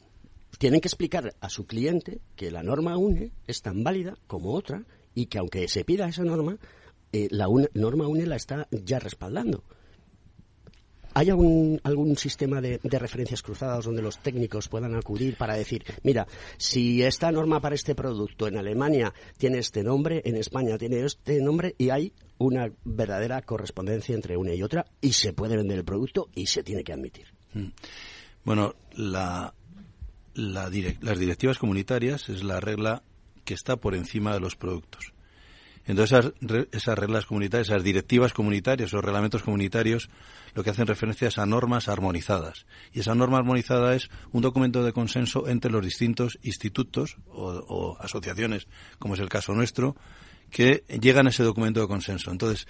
tienen 0.59 0.81
que 0.81 0.89
explicar 0.89 1.35
a 1.41 1.49
su 1.49 1.67
cliente 1.67 2.21
que 2.37 2.51
la 2.51 2.63
norma 2.63 2.99
UNE 2.99 3.33
es 3.47 3.63
tan 3.63 3.83
válida 3.83 4.19
como 4.27 4.53
otra 4.53 4.85
y 5.15 5.27
que 5.27 5.39
aunque 5.39 5.69
se 5.69 5.85
pida 5.85 6.07
esa 6.07 6.23
norma, 6.23 6.59
la 7.13 7.47
norma 7.73 8.09
UNE 8.09 8.27
la 8.27 8.37
está 8.37 8.69
ya 8.71 8.99
respaldando. 8.99 9.65
¿Hay 11.15 11.31
algún, 11.31 11.81
algún 11.83 12.17
sistema 12.17 12.61
de, 12.61 12.79
referencias 12.83 13.43
cruzadas 13.43 13.85
donde 13.85 14.03
los 14.03 14.19
técnicos 14.19 14.69
puedan 14.69 14.95
acudir 14.95 15.37
para 15.37 15.55
decir, 15.55 15.85
mira, 16.03 16.27
si 16.57 17.03
esta 17.03 17.33
norma 17.33 17.61
para 17.61 17.75
este 17.75 17.95
producto 17.95 18.47
en 18.47 18.57
Alemania 18.57 19.13
tiene 19.37 19.59
este 19.59 19.83
nombre, 19.83 20.23
en 20.25 20.37
España 20.37 20.79
tiene 20.79 21.05
este 21.05 21.41
nombre 21.41 21.75
y 21.79 21.91
hay 21.91 22.13
una 22.39 22.71
verdadera 22.85 23.43
correspondencia 23.43 24.15
entre 24.15 24.37
una 24.37 24.55
y 24.55 24.63
otra 24.63 24.87
y 25.01 25.13
se 25.13 25.33
puede 25.33 25.57
vender 25.57 25.79
el 25.79 25.85
producto 25.85 26.29
y 26.35 26.47
se 26.47 26.63
tiene 26.63 26.85
que 26.85 26.93
admitir? 26.93 27.27
Mm. 27.55 27.67
Bueno, 28.45 28.75
la, 28.95 29.53
las 30.35 30.71
directivas 30.71 31.59
comunitarias 31.59 32.29
es 32.29 32.43
la 32.43 32.61
regla 32.61 33.03
que 33.45 33.55
está 33.55 33.77
por 33.77 33.95
encima 33.95 34.33
de 34.33 34.41
los 34.41 34.57
productos. 34.57 35.13
Entonces, 35.87 36.33
esas, 36.73 36.99
reglas 36.99 37.27
comunitarias, 37.27 37.69
esas 37.69 37.83
directivas 37.83 38.33
comunitarias 38.33 38.93
o 38.95 39.01
reglamentos 39.01 39.43
comunitarios, 39.43 40.09
lo 40.55 40.63
que 40.63 40.71
hacen 40.71 40.87
referencia 40.87 41.29
es 41.29 41.39
a 41.39 41.47
normas 41.47 41.89
armonizadas. 41.89 42.67
Y 42.93 43.01
esa 43.01 43.15
norma 43.15 43.39
armonizada 43.39 43.95
es 43.95 44.11
un 44.33 44.43
documento 44.43 44.85
de 44.85 44.93
consenso 44.93 45.49
entre 45.49 45.71
los 45.71 45.85
distintos 45.85 46.39
institutos 46.43 47.17
o 47.29 47.97
asociaciones, 47.99 48.69
como 48.99 49.15
es 49.15 49.21
el 49.21 49.29
caso 49.29 49.55
nuestro, 49.55 49.97
que 50.51 50.85
llegan 51.01 51.27
a 51.27 51.31
ese 51.31 51.43
documento 51.43 51.81
de 51.81 51.89
consenso. 51.89 52.31
Entonces, 52.31 52.67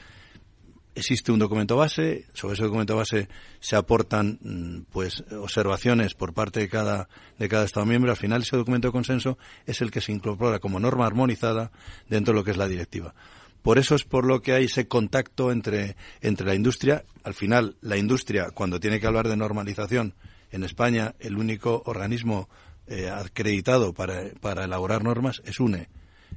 existe 0.94 1.32
un 1.32 1.38
documento 1.38 1.76
base, 1.76 2.26
sobre 2.34 2.54
ese 2.54 2.64
documento 2.64 2.96
base 2.96 3.28
se 3.60 3.76
aportan 3.76 4.38
mm, 4.42 4.90
pues 4.90 5.24
observaciones 5.30 6.14
por 6.14 6.34
parte 6.34 6.60
de 6.60 6.68
cada 6.68 7.08
de 7.38 7.48
cada 7.48 7.64
estado 7.64 7.86
miembro, 7.86 8.10
al 8.10 8.16
final 8.16 8.42
ese 8.42 8.56
documento 8.56 8.88
de 8.88 8.92
consenso 8.92 9.38
es 9.66 9.80
el 9.80 9.90
que 9.90 10.00
se 10.00 10.12
incorpora 10.12 10.58
como 10.58 10.80
norma 10.80 11.06
armonizada 11.06 11.70
dentro 12.08 12.32
de 12.32 12.40
lo 12.40 12.44
que 12.44 12.50
es 12.50 12.56
la 12.56 12.68
directiva. 12.68 13.14
Por 13.62 13.78
eso 13.78 13.94
es 13.94 14.04
por 14.04 14.24
lo 14.24 14.40
que 14.40 14.52
hay 14.54 14.64
ese 14.64 14.88
contacto 14.88 15.52
entre 15.52 15.96
entre 16.20 16.46
la 16.46 16.54
industria, 16.54 17.04
al 17.24 17.34
final 17.34 17.76
la 17.80 17.96
industria 17.96 18.50
cuando 18.50 18.80
tiene 18.80 19.00
que 19.00 19.06
hablar 19.06 19.28
de 19.28 19.36
normalización 19.36 20.14
en 20.50 20.64
España 20.64 21.14
el 21.20 21.36
único 21.36 21.82
organismo 21.86 22.48
eh, 22.86 23.08
acreditado 23.08 23.92
para, 23.92 24.30
para 24.40 24.64
elaborar 24.64 25.04
normas 25.04 25.42
es 25.44 25.60
UNE 25.60 25.88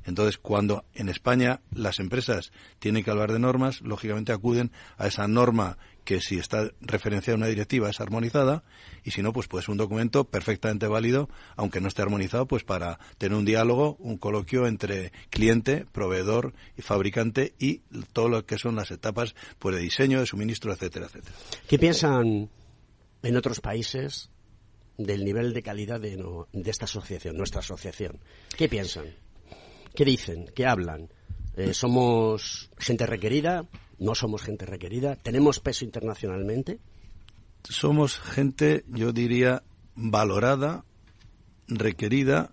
entonces, 0.05 0.37
cuando 0.37 0.85
en 0.93 1.09
España 1.09 1.61
las 1.73 1.99
empresas 1.99 2.51
tienen 2.79 3.03
que 3.03 3.11
hablar 3.11 3.31
de 3.31 3.39
normas, 3.39 3.81
lógicamente 3.81 4.31
acuden 4.31 4.71
a 4.97 5.07
esa 5.07 5.27
norma 5.27 5.77
que 6.03 6.19
si 6.19 6.37
está 6.37 6.69
referenciada 6.81 7.35
en 7.35 7.41
una 7.41 7.49
directiva 7.49 7.89
es 7.89 8.01
armonizada 8.01 8.63
y 9.03 9.11
si 9.11 9.21
no, 9.21 9.31
pues 9.31 9.47
puede 9.47 9.63
ser 9.63 9.71
un 9.71 9.77
documento 9.77 10.25
perfectamente 10.25 10.87
válido, 10.87 11.29
aunque 11.55 11.79
no 11.79 11.87
esté 11.87 12.01
armonizado, 12.01 12.45
pues 12.45 12.63
para 12.63 12.99
tener 13.17 13.37
un 13.37 13.45
diálogo, 13.45 13.95
un 13.99 14.17
coloquio 14.17 14.67
entre 14.67 15.11
cliente, 15.29 15.85
proveedor 15.91 16.53
y 16.77 16.81
fabricante 16.81 17.53
y 17.57 17.79
todo 18.11 18.29
lo 18.29 18.45
que 18.45 18.57
son 18.57 18.75
las 18.75 18.91
etapas 18.91 19.35
pues, 19.59 19.75
de 19.75 19.81
diseño, 19.81 20.19
de 20.19 20.25
suministro, 20.25 20.73
etcétera, 20.73 21.05
etcétera. 21.05 21.35
¿Qué 21.67 21.79
piensan 21.79 22.49
en 23.21 23.37
otros 23.37 23.61
países 23.61 24.29
del 24.97 25.23
nivel 25.23 25.53
de 25.53 25.63
calidad 25.63 25.99
de, 25.99 26.17
de 26.51 26.71
esta 26.71 26.85
asociación, 26.85 27.37
nuestra 27.37 27.61
asociación? 27.61 28.19
¿Qué 28.57 28.67
piensan? 28.67 29.22
¿Qué 29.95 30.05
dicen? 30.05 30.45
¿Qué 30.55 30.65
hablan? 30.65 31.09
Eh, 31.55 31.73
¿Somos 31.73 32.71
gente 32.77 33.05
requerida? 33.05 33.67
¿No 33.99 34.15
somos 34.15 34.41
gente 34.41 34.65
requerida? 34.65 35.15
¿Tenemos 35.15 35.59
peso 35.59 35.85
internacionalmente? 35.85 36.79
Somos 37.63 38.19
gente, 38.19 38.83
yo 38.87 39.13
diría, 39.13 39.63
valorada, 39.95 40.83
requerida 41.67 42.51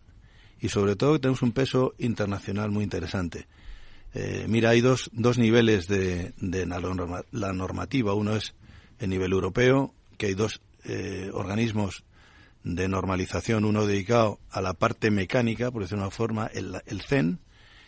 y 0.61 0.69
sobre 0.69 0.97
todo 0.97 1.19
tenemos 1.19 1.43
un 1.43 1.53
peso 1.53 1.95
internacional 1.99 2.71
muy 2.71 2.85
interesante. 2.85 3.49
Eh, 4.13 4.45
mira, 4.49 4.71
hay 4.71 4.81
dos, 4.81 5.09
dos 5.13 5.39
niveles 5.39 5.89
de, 5.89 6.35
de 6.39 6.67
la, 6.67 7.53
normativa. 7.53 8.15
Uno 8.15 8.37
es 8.37 8.55
el 8.99 9.09
nivel 9.11 9.33
europeo, 9.33 9.95
que 10.19 10.27
hay 10.27 10.35
dos 10.35 10.61
eh, 10.85 11.31
organismos 11.33 12.05
de 12.65 12.89
normalización, 12.89 13.65
uno 13.65 13.87
dedicado 13.87 14.39
a 14.51 14.61
la 14.61 14.75
parte 14.75 15.11
mecánica, 15.11 15.71
por 15.71 15.83
decirlo 15.83 16.03
de 16.03 16.09
una 16.09 16.17
forma, 16.17 16.47
el, 16.47 16.81
el 16.87 17.01
CEN, 17.03 17.41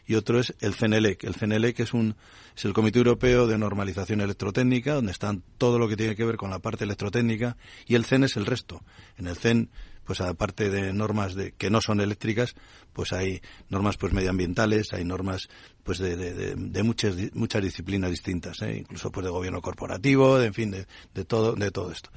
y 0.07 0.15
otro 0.15 0.41
es 0.41 0.55
el 0.61 0.75
CENELEC. 0.75 1.25
El 1.25 1.35
CENELEC 1.35 1.81
es, 1.81 1.95
un, 1.95 2.17
es 2.57 2.65
el 2.65 2.73
Comité 2.73 2.99
Europeo 2.99 3.47
de 3.47 3.59
Normalización 3.59 4.21
Electrotécnica, 4.21 4.95
donde 4.95 5.13
están 5.13 5.43
todo 5.59 5.79
lo 5.79 5.89
que 5.89 5.97
tiene 5.97 6.17
que 6.17 6.25
ver 6.25 6.37
con 6.37 6.51
la 6.51 6.59
parte 6.59 6.85
electrotécnica, 6.85 7.57
y 7.87 7.95
el 7.95 8.05
CEN 8.05 8.25
es 8.25 8.37
el 8.37 8.47
resto. 8.47 8.83
En 9.17 9.27
el 9.27 9.37
CEN 9.37 9.71
pues 10.05 10.21
aparte 10.21 10.71
de 10.71 10.93
normas 10.93 11.35
de, 11.35 11.53
que 11.53 11.71
no 11.71 11.81
son 11.81 12.01
eléctricas, 12.01 12.55
pues 12.93 13.13
hay 13.13 13.41
normas 13.69 13.97
pues 13.97 14.13
medioambientales, 14.13 14.93
hay 14.93 15.05
normas 15.05 15.49
pues 15.83 15.99
de, 15.99 16.17
de, 16.17 16.83
muchas 16.83 17.17
muchas 17.35 17.63
disciplinas 17.63 18.11
distintas, 18.11 18.63
¿eh? 18.63 18.79
incluso 18.79 19.11
pues 19.11 19.25
de 19.25 19.31
gobierno 19.31 19.61
corporativo, 19.61 20.39
de, 20.39 20.47
en 20.47 20.55
fin, 20.55 20.71
de, 20.71 20.87
de 21.15 21.25
todo 21.25 21.55
de 21.55 21.71
todo 21.71 21.93
esto. 21.93 22.11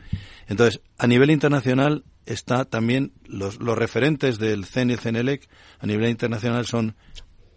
Entonces, 0.47 0.81
a 0.97 1.07
nivel 1.07 1.31
internacional 1.31 2.03
está 2.25 2.65
también 2.65 3.13
los, 3.25 3.59
los 3.59 3.77
referentes 3.77 4.39
del 4.39 4.65
CEN 4.65 4.89
y 4.89 4.93
el 4.93 4.99
CENELEC 4.99 5.47
a 5.79 5.85
nivel 5.85 6.09
internacional 6.09 6.65
son 6.65 6.95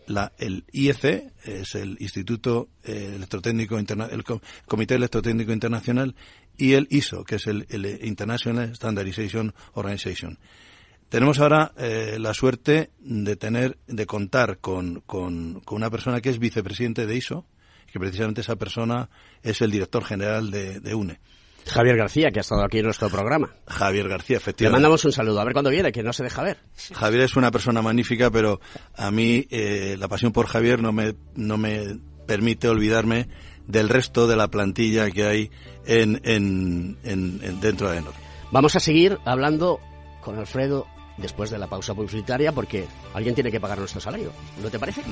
la, 0.09 0.33
el 0.39 0.65
IEC, 0.73 1.33
es 1.45 1.75
el 1.75 1.97
Instituto 2.01 2.69
eh, 2.85 3.13
Electrotécnico 3.15 3.79
el 3.79 4.25
Comité 4.67 4.95
Electrotécnico 4.95 5.53
Internacional, 5.53 6.15
y 6.59 6.75
el 6.75 6.89
ISO, 6.91 7.25
que 7.25 7.37
es 7.37 7.47
el, 7.47 7.67
International 8.03 8.75
Standardization 8.75 9.55
Organization. 9.75 10.39
Tenemos 11.09 11.39
ahora 11.39 11.73
eh, 11.79 12.19
la 12.21 12.35
suerte 12.35 12.91
de 12.99 13.37
tener, 13.37 13.79
de 13.87 14.05
contar 14.05 14.59
con, 14.59 15.01
con, 15.07 15.61
con, 15.61 15.77
una 15.77 15.89
persona 15.89 16.21
que 16.21 16.29
es 16.29 16.39
vicepresidente 16.39 17.07
de 17.07 17.17
ISO, 17.17 17.47
que 17.91 17.99
precisamente 17.99 18.43
esa 18.43 18.57
persona 18.57 19.09
es 19.43 19.63
el 19.63 19.71
director 19.71 20.05
general 20.05 20.51
de, 20.51 20.81
de 20.81 20.95
UNE. 20.95 21.21
Javier 21.67 21.97
García, 21.97 22.31
que 22.31 22.41
ha 22.41 22.43
estado 22.43 22.65
aquí 22.65 22.79
en 22.79 22.87
nuestro 22.87 23.09
programa. 23.09 23.55
Javier 23.67 24.09
García, 24.09 24.39
efectivamente. 24.39 24.79
Le 24.79 24.83
mandamos 24.83 25.05
un 25.05 25.13
saludo, 25.13 25.41
a 25.41 25.45
ver 25.45 25.53
cuándo 25.53 25.71
viene, 25.71 25.93
que 25.93 26.03
no 26.03 26.13
se 26.13 26.25
deja 26.25 26.43
ver. 26.43 26.59
Javier 26.95 27.23
es 27.23 27.37
una 27.37 27.51
persona 27.51 27.83
magnífica, 27.83 28.31
pero 28.31 28.61
a 28.97 29.11
mí 29.11 29.47
eh, 29.51 29.97
la 29.99 30.09
pasión 30.09 30.33
por 30.33 30.47
Javier 30.47 30.83
no 30.83 30.93
me, 30.93 31.15
no 31.35 31.57
me 31.57 31.99
permite 32.27 32.69
olvidarme 32.69 33.29
del 33.67 33.89
resto 33.89 34.27
de 34.27 34.37
la 34.37 34.49
plantilla 34.49 35.11
que 35.11 35.25
hay 35.27 35.51
en, 35.89 36.21
en, 36.25 36.97
en, 37.03 37.61
dentro 37.61 37.91
de 37.91 37.99
Enor. 37.99 38.15
Vamos 38.53 38.77
a 38.77 38.81
seguir 38.81 39.19
hablando 39.25 39.81
con 40.23 40.39
Alfredo 40.39 40.87
después 41.17 41.51
de 41.51 41.59
la 41.59 41.67
pausa 41.67 41.95
publicitaria 41.95 42.53
porque 42.53 42.87
alguien 43.15 43.35
tiene 43.35 43.51
que 43.51 43.59
pagar 43.59 43.79
nuestro 43.79 44.01
salario. 44.01 44.31
¿No 44.63 44.71
te 44.71 44.79
parece? 44.79 45.03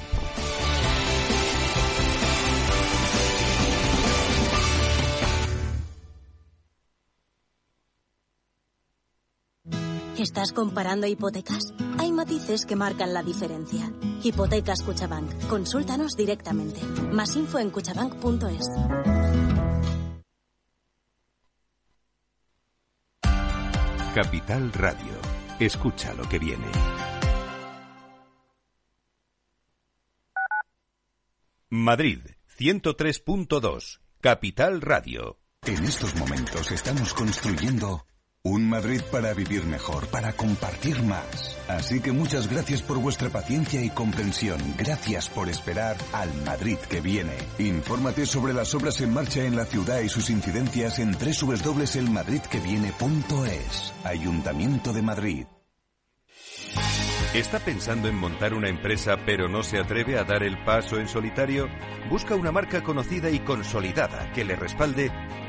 ¿Estás 10.19 10.53
comparando 10.53 11.07
hipotecas? 11.07 11.75
Hay 11.99 12.11
matices 12.11 12.65
que 12.65 12.75
marcan 12.75 13.13
la 13.13 13.23
diferencia. 13.23 13.93
Hipotecas 14.23 14.83
Cuchabank. 14.83 15.47
Consúltanos 15.47 16.17
directamente. 16.17 16.81
Más 17.13 17.37
info 17.37 17.59
en 17.59 17.71
cuchabank.es. 17.71 19.56
Capital 24.17 24.73
Radio. 24.73 25.13
Escucha 25.61 26.15
lo 26.15 26.27
que 26.27 26.39
viene. 26.39 26.65
Madrid, 31.69 32.21
103.2. 32.59 34.01
Capital 34.23 34.81
Radio. 34.81 35.39
En 35.67 35.85
estos 35.85 36.17
momentos 36.17 36.73
estamos 36.73 37.13
construyendo 37.13 38.07
un 38.43 38.67
Madrid 38.67 39.03
para 39.13 39.35
vivir 39.35 39.67
mejor, 39.67 40.07
para 40.07 40.33
compartir 40.33 41.03
más. 41.03 41.56
Así 41.69 42.01
que 42.01 42.11
muchas 42.13 42.49
gracias 42.49 42.81
por 42.83 42.99
vuestra 42.99 43.29
paciencia 43.29 43.83
y 43.83 43.91
comprensión. 43.91 44.59
Gracias 44.79 45.29
por 45.29 45.49
esperar 45.49 45.97
al 46.13 46.33
Madrid 46.45 46.79
que 46.89 47.01
viene. 47.01 47.37
Infórmate 47.59 48.25
sobre 48.27 48.53
las 48.53 48.73
obras 48.75 49.01
en 49.01 49.13
marcha 49.13 49.43
en 49.45 49.57
la 49.57 49.65
ciudad 49.65 49.99
y 50.01 50.09
sus 50.09 50.31
incidencias 50.31 51.01
en 51.01 51.11
www.elmadridqueviene.es. 51.13 53.93
Ayuntamiento 54.05 54.93
de 54.93 55.03
Madrid. 55.03 55.47
¿Está 57.35 57.59
pensando 57.59 58.09
en 58.09 58.15
montar 58.15 58.55
una 58.55 58.71
empresa 58.71 59.17
pero 59.27 59.49
no 59.49 59.63
se 59.63 59.79
atreve 59.79 60.19
a 60.19 60.25
dar 60.25 60.43
el 60.43 60.57
paso 60.65 60.99
en 60.99 61.07
solitario? 61.07 61.69
Busca 62.09 62.35
una 62.35 62.51
marca 62.51 62.83
conocida 62.83 63.29
y 63.29 63.41
consolidada 63.41 64.33
que 64.33 64.43
le 64.45 64.57
respalde 64.57 65.11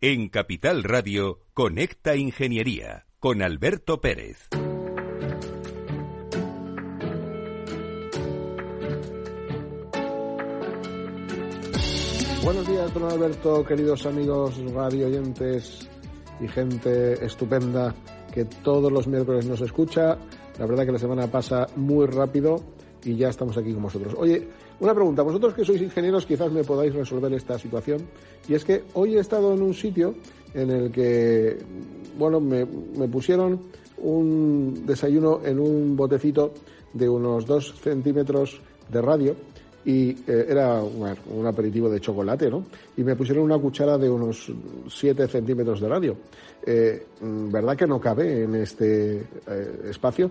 En 0.00 0.28
Capital 0.28 0.84
Radio, 0.84 1.40
Conecta 1.54 2.14
Ingeniería 2.14 3.06
con 3.18 3.42
Alberto 3.42 4.00
Pérez. 4.00 4.48
Buenos 12.44 12.68
días, 12.68 12.94
don 12.94 13.10
Alberto, 13.10 13.64
queridos 13.64 14.06
amigos 14.06 14.56
radio 14.72 15.08
oyentes 15.08 15.88
y 16.40 16.46
gente 16.46 17.26
estupenda 17.26 17.92
que 18.32 18.44
todos 18.44 18.92
los 18.92 19.08
miércoles 19.08 19.46
nos 19.46 19.60
escucha. 19.62 20.16
La 20.60 20.66
verdad 20.66 20.86
que 20.86 20.92
la 20.92 21.00
semana 21.00 21.26
pasa 21.26 21.66
muy 21.74 22.06
rápido 22.06 22.62
y 23.04 23.16
ya 23.16 23.30
estamos 23.30 23.58
aquí 23.58 23.72
con 23.72 23.82
vosotros. 23.82 24.14
Oye, 24.16 24.46
una 24.80 24.94
pregunta, 24.94 25.22
vosotros 25.22 25.54
que 25.54 25.64
sois 25.64 25.82
ingenieros 25.82 26.26
quizás 26.26 26.52
me 26.52 26.62
podáis 26.62 26.94
resolver 26.94 27.32
esta 27.32 27.58
situación 27.58 28.06
y 28.48 28.54
es 28.54 28.64
que 28.64 28.84
hoy 28.94 29.16
he 29.16 29.20
estado 29.20 29.52
en 29.52 29.62
un 29.62 29.74
sitio 29.74 30.14
en 30.54 30.70
el 30.70 30.92
que, 30.92 31.58
bueno, 32.16 32.40
me, 32.40 32.64
pusieron 33.08 33.60
un 33.98 34.86
desayuno 34.86 35.40
en 35.44 35.58
un 35.58 35.96
botecito 35.96 36.52
de 36.92 37.08
unos 37.08 37.44
dos 37.46 37.74
centímetros 37.80 38.60
de 38.88 39.02
radio 39.02 39.34
y 39.84 40.10
eh, 40.10 40.46
era 40.48 40.82
un 40.82 41.46
aperitivo 41.46 41.88
de 41.88 42.00
chocolate, 42.00 42.50
¿no? 42.50 42.64
Y 42.96 43.02
me 43.02 43.16
pusieron 43.16 43.44
una 43.44 43.58
cuchara 43.58 43.96
de 43.96 44.08
unos 44.08 44.52
siete 44.88 45.26
centímetros 45.28 45.80
de 45.80 45.88
radio. 45.88 46.16
Eh, 46.64 47.06
¿Verdad 47.20 47.76
que 47.76 47.86
no 47.86 48.00
cabe 48.00 48.44
en 48.44 48.54
este 48.56 49.16
eh, 49.46 49.80
espacio? 49.90 50.30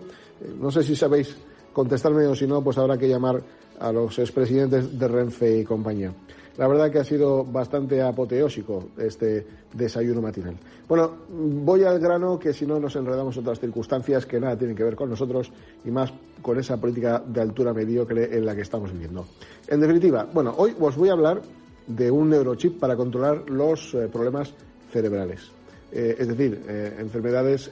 no 0.60 0.70
sé 0.70 0.84
si 0.84 0.96
sabéis 0.96 1.36
contestarme 1.78 2.26
o 2.26 2.34
si 2.34 2.48
no, 2.48 2.64
pues 2.64 2.76
habrá 2.80 2.98
que 2.98 3.08
llamar 3.08 3.40
a 3.80 3.92
los 3.92 4.18
expresidentes 4.18 4.98
de 4.98 5.08
Renfe 5.08 5.60
y 5.60 5.64
compañía. 5.64 6.12
La 6.58 6.68
verdad 6.68 6.90
que 6.90 6.98
ha 6.98 7.04
sido 7.04 7.46
bastante 7.46 8.02
apoteósico 8.02 8.90
este 8.98 9.46
desayuno 9.72 10.20
matinal. 10.20 10.58
Bueno, 10.90 11.18
voy 11.30 11.84
al 11.84 12.00
grano 12.00 12.40
que 12.40 12.52
si 12.52 12.66
no 12.66 12.80
nos 12.80 12.96
enredamos 12.96 13.36
en 13.36 13.44
otras 13.44 13.60
circunstancias 13.60 14.26
que 14.26 14.40
nada 14.40 14.58
tienen 14.58 14.76
que 14.76 14.84
ver 14.84 14.96
con 14.96 15.12
nosotros 15.12 15.52
y 15.86 15.92
más 15.92 16.12
con 16.42 16.58
esa 16.58 16.78
política 16.78 17.22
de 17.24 17.42
altura 17.42 17.76
mediocre 17.76 18.36
en 18.36 18.44
la 18.44 18.56
que 18.56 18.62
estamos 18.64 18.92
viviendo. 18.92 19.28
En 19.68 19.80
definitiva, 19.80 20.28
bueno, 20.34 20.56
hoy 20.58 20.74
os 20.80 20.98
voy 20.98 21.10
a 21.10 21.14
hablar 21.14 21.44
de 21.86 22.10
un 22.10 22.32
neurochip 22.32 22.80
para 22.80 22.96
controlar 22.96 23.48
los 23.52 23.94
eh, 23.94 24.08
problemas 24.12 24.52
cerebrales. 24.92 25.52
Eh, 25.92 26.16
es 26.18 26.28
decir, 26.28 26.60
eh, 26.68 26.96
enfermedades 27.00 27.72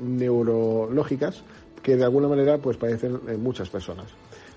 neurológicas 0.00 1.44
que 1.82 1.96
de 1.96 2.04
alguna 2.04 2.28
manera 2.28 2.58
pues 2.58 2.76
padecen 2.76 3.20
en 3.26 3.42
muchas 3.42 3.68
personas. 3.68 4.06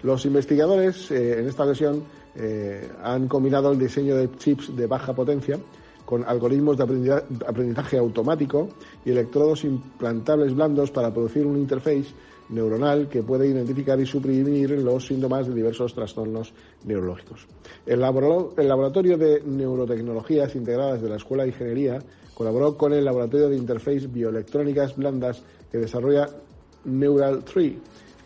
Los 0.04 0.26
investigadores 0.26 1.10
eh, 1.12 1.40
en 1.40 1.48
esta 1.48 1.64
ocasión 1.64 2.04
eh, 2.36 2.90
han 3.02 3.28
combinado 3.28 3.72
el 3.72 3.80
diseño 3.80 4.16
de 4.16 4.30
chips 4.38 4.76
de 4.76 4.88
baja 4.88 5.14
potencia 5.14 5.58
con 6.06 6.26
algoritmos 6.26 6.78
de 6.78 7.24
aprendizaje 7.48 7.98
automático 7.98 8.68
y 9.06 9.12
electrodos 9.12 9.64
implantables 9.64 10.54
blandos 10.54 10.92
para 10.92 11.14
producir 11.14 11.46
un 11.46 11.58
interface 11.58 12.08
neuronal 12.50 13.08
que 13.08 13.24
puede 13.24 13.48
identificar 13.48 14.00
y 14.00 14.06
suprimir 14.06 14.72
los 14.72 15.08
síntomas 15.08 15.48
de 15.48 15.54
diversos 15.54 15.94
trastornos 15.94 16.54
neurológicos. 16.84 17.48
El, 17.86 18.02
Laboratorio 18.02 19.18
de 19.18 19.42
Neurotecnologías 19.46 20.56
Integradas 20.56 21.02
de 21.02 21.10
la 21.10 21.16
Escuela 21.16 21.44
de 21.44 21.50
Ingeniería 21.50 22.00
colaboró 22.34 22.78
con 22.78 22.94
el 22.94 23.06
Laboratorio 23.06 23.50
de 23.50 23.58
Interface 23.58 24.08
Bioelectrónicas 24.08 24.96
Blandas 24.96 25.42
que 25.72 25.78
desarrolla 25.78 26.28
Neural 26.86 27.44
3 27.44 27.74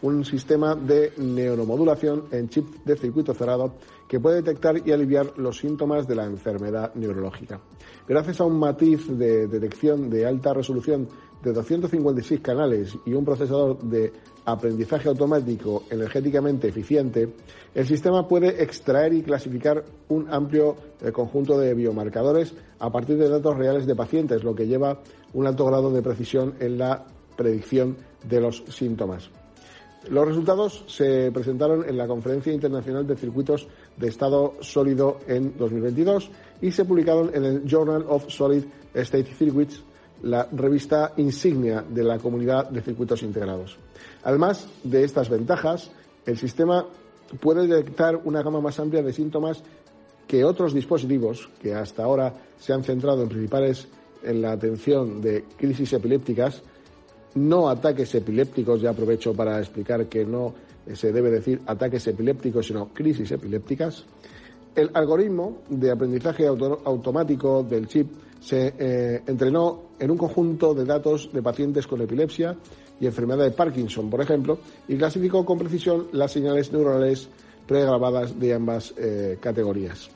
un 0.02 0.24
sistema 0.24 0.76
de 0.76 1.14
neuromodulación 1.18 2.26
en 2.32 2.50
chip 2.50 2.68
de 2.86 2.96
circuito 2.98 3.34
cerrado 3.34 3.74
que 4.08 4.20
puede 4.20 4.38
detectar 4.38 4.88
y 4.88 4.92
aliviar 4.92 5.38
los 5.38 5.58
síntomas 5.58 6.08
de 6.08 6.16
la 6.16 6.26
enfermedad 6.26 6.94
neurológica. 6.96 7.60
Gracias 8.08 8.40
a 8.40 8.46
un 8.46 8.60
matiz 8.60 9.08
de 9.08 9.48
detección 9.48 10.10
de 10.10 10.26
alta 10.26 10.54
resolución 10.54 11.08
de 11.44 11.52
256 11.52 12.40
canales 12.42 12.98
y 13.06 13.14
un 13.14 13.26
procesador 13.26 13.80
de 13.84 14.14
aprendizaje 14.46 15.10
automático 15.10 15.84
energéticamente 15.90 16.70
eficiente, 16.70 17.34
el 17.76 17.86
sistema 17.86 18.28
puede 18.28 18.64
extraer 18.64 19.14
y 19.14 19.22
clasificar 19.22 19.84
un 20.08 20.34
amplio 20.34 20.76
eh, 21.02 21.12
conjunto 21.12 21.58
de 21.60 21.74
biomarcadores 21.74 22.56
a 22.80 22.90
partir 22.90 23.18
de 23.18 23.30
datos 23.30 23.58
reales 23.58 23.86
de 23.86 23.96
pacientes, 23.96 24.44
lo 24.44 24.56
que 24.56 24.68
lleva 24.68 25.02
un 25.34 25.46
alto 25.46 25.66
grado 25.66 25.92
de 25.92 26.02
precisión 26.02 26.56
en 26.60 26.78
la 26.78 27.06
predicción 27.38 27.96
de 28.28 28.42
los 28.42 28.64
síntomas. 28.68 29.30
Los 30.10 30.28
resultados 30.28 30.84
se 30.88 31.32
presentaron 31.32 31.88
en 31.88 31.98
la 31.98 32.08
Conferencia 32.08 32.54
Internacional 32.54 33.06
de 33.06 33.16
Circuitos 33.16 33.68
de 33.98 34.08
Estado 34.08 34.56
Sólido 34.62 35.20
en 35.28 35.58
2022 35.58 36.30
y 36.62 36.72
se 36.72 36.86
publicaron 36.86 37.32
en 37.34 37.44
el 37.44 37.64
Journal 37.66 38.06
of 38.08 38.30
Solid 38.30 38.64
State 38.94 39.34
Circuits, 39.38 39.84
la 40.24 40.48
revista 40.52 41.14
insignia 41.18 41.84
de 41.88 42.04
la 42.04 42.18
comunidad 42.20 42.70
de 42.70 42.82
circuitos 42.82 43.22
integrados. 43.22 43.78
Además 44.24 44.68
de 44.84 45.04
estas 45.04 45.30
ventajas, 45.30 45.92
el 46.26 46.38
sistema 46.38 46.86
puede 47.40 47.68
detectar 47.68 48.16
una 48.24 48.42
gama 48.42 48.62
más 48.62 48.80
amplia 48.80 49.04
de 49.04 49.14
síntomas 49.14 49.62
que 50.28 50.44
otros 50.44 50.74
dispositivos 50.74 51.50
que 51.62 51.74
hasta 51.74 52.04
ahora 52.04 52.34
se 52.58 52.74
han 52.74 52.84
centrado 52.84 53.24
en 53.24 53.30
principales 53.30 53.88
en 54.24 54.42
la 54.42 54.54
atención 54.54 55.22
de 55.22 55.46
crisis 55.58 55.94
epilépticas 55.94 56.64
no 57.36 57.70
ataques 57.70 58.14
epilépticos, 58.16 58.82
ya 58.82 58.92
aprovecho 58.92 59.34
para 59.34 59.60
explicar 59.60 60.08
que 60.08 60.26
no 60.26 60.54
se 60.94 61.12
debe 61.12 61.30
decir 61.30 61.62
ataques 61.66 62.08
epilépticos, 62.08 62.68
sino 62.68 62.90
crisis 62.94 63.32
epilépticas. 63.32 64.06
El 64.76 64.92
algoritmo 64.94 65.64
de 65.70 65.92
aprendizaje 65.92 66.46
automático 66.48 67.64
del 67.64 67.88
chip 67.88 68.08
se 68.40 68.74
eh, 68.78 69.24
entrenó 69.26 69.88
en 70.00 70.12
un 70.12 70.18
conjunto 70.18 70.74
de 70.74 70.86
datos 70.86 71.32
de 71.34 71.42
pacientes 71.42 71.88
con 71.88 72.02
epilepsia 72.02 72.56
y 73.00 73.08
enfermedad 73.08 73.46
de 73.46 73.52
Parkinson, 73.52 74.10
por 74.10 74.22
ejemplo, 74.22 74.60
y 74.88 74.96
clasificó 74.96 75.44
con 75.44 75.58
precisión 75.58 76.08
las 76.12 76.32
señales 76.32 76.72
neuronales 76.72 77.28
pregrabadas 77.68 78.40
de 78.40 78.54
ambas 78.54 78.94
eh, 78.98 79.38
categorías. 79.40 80.10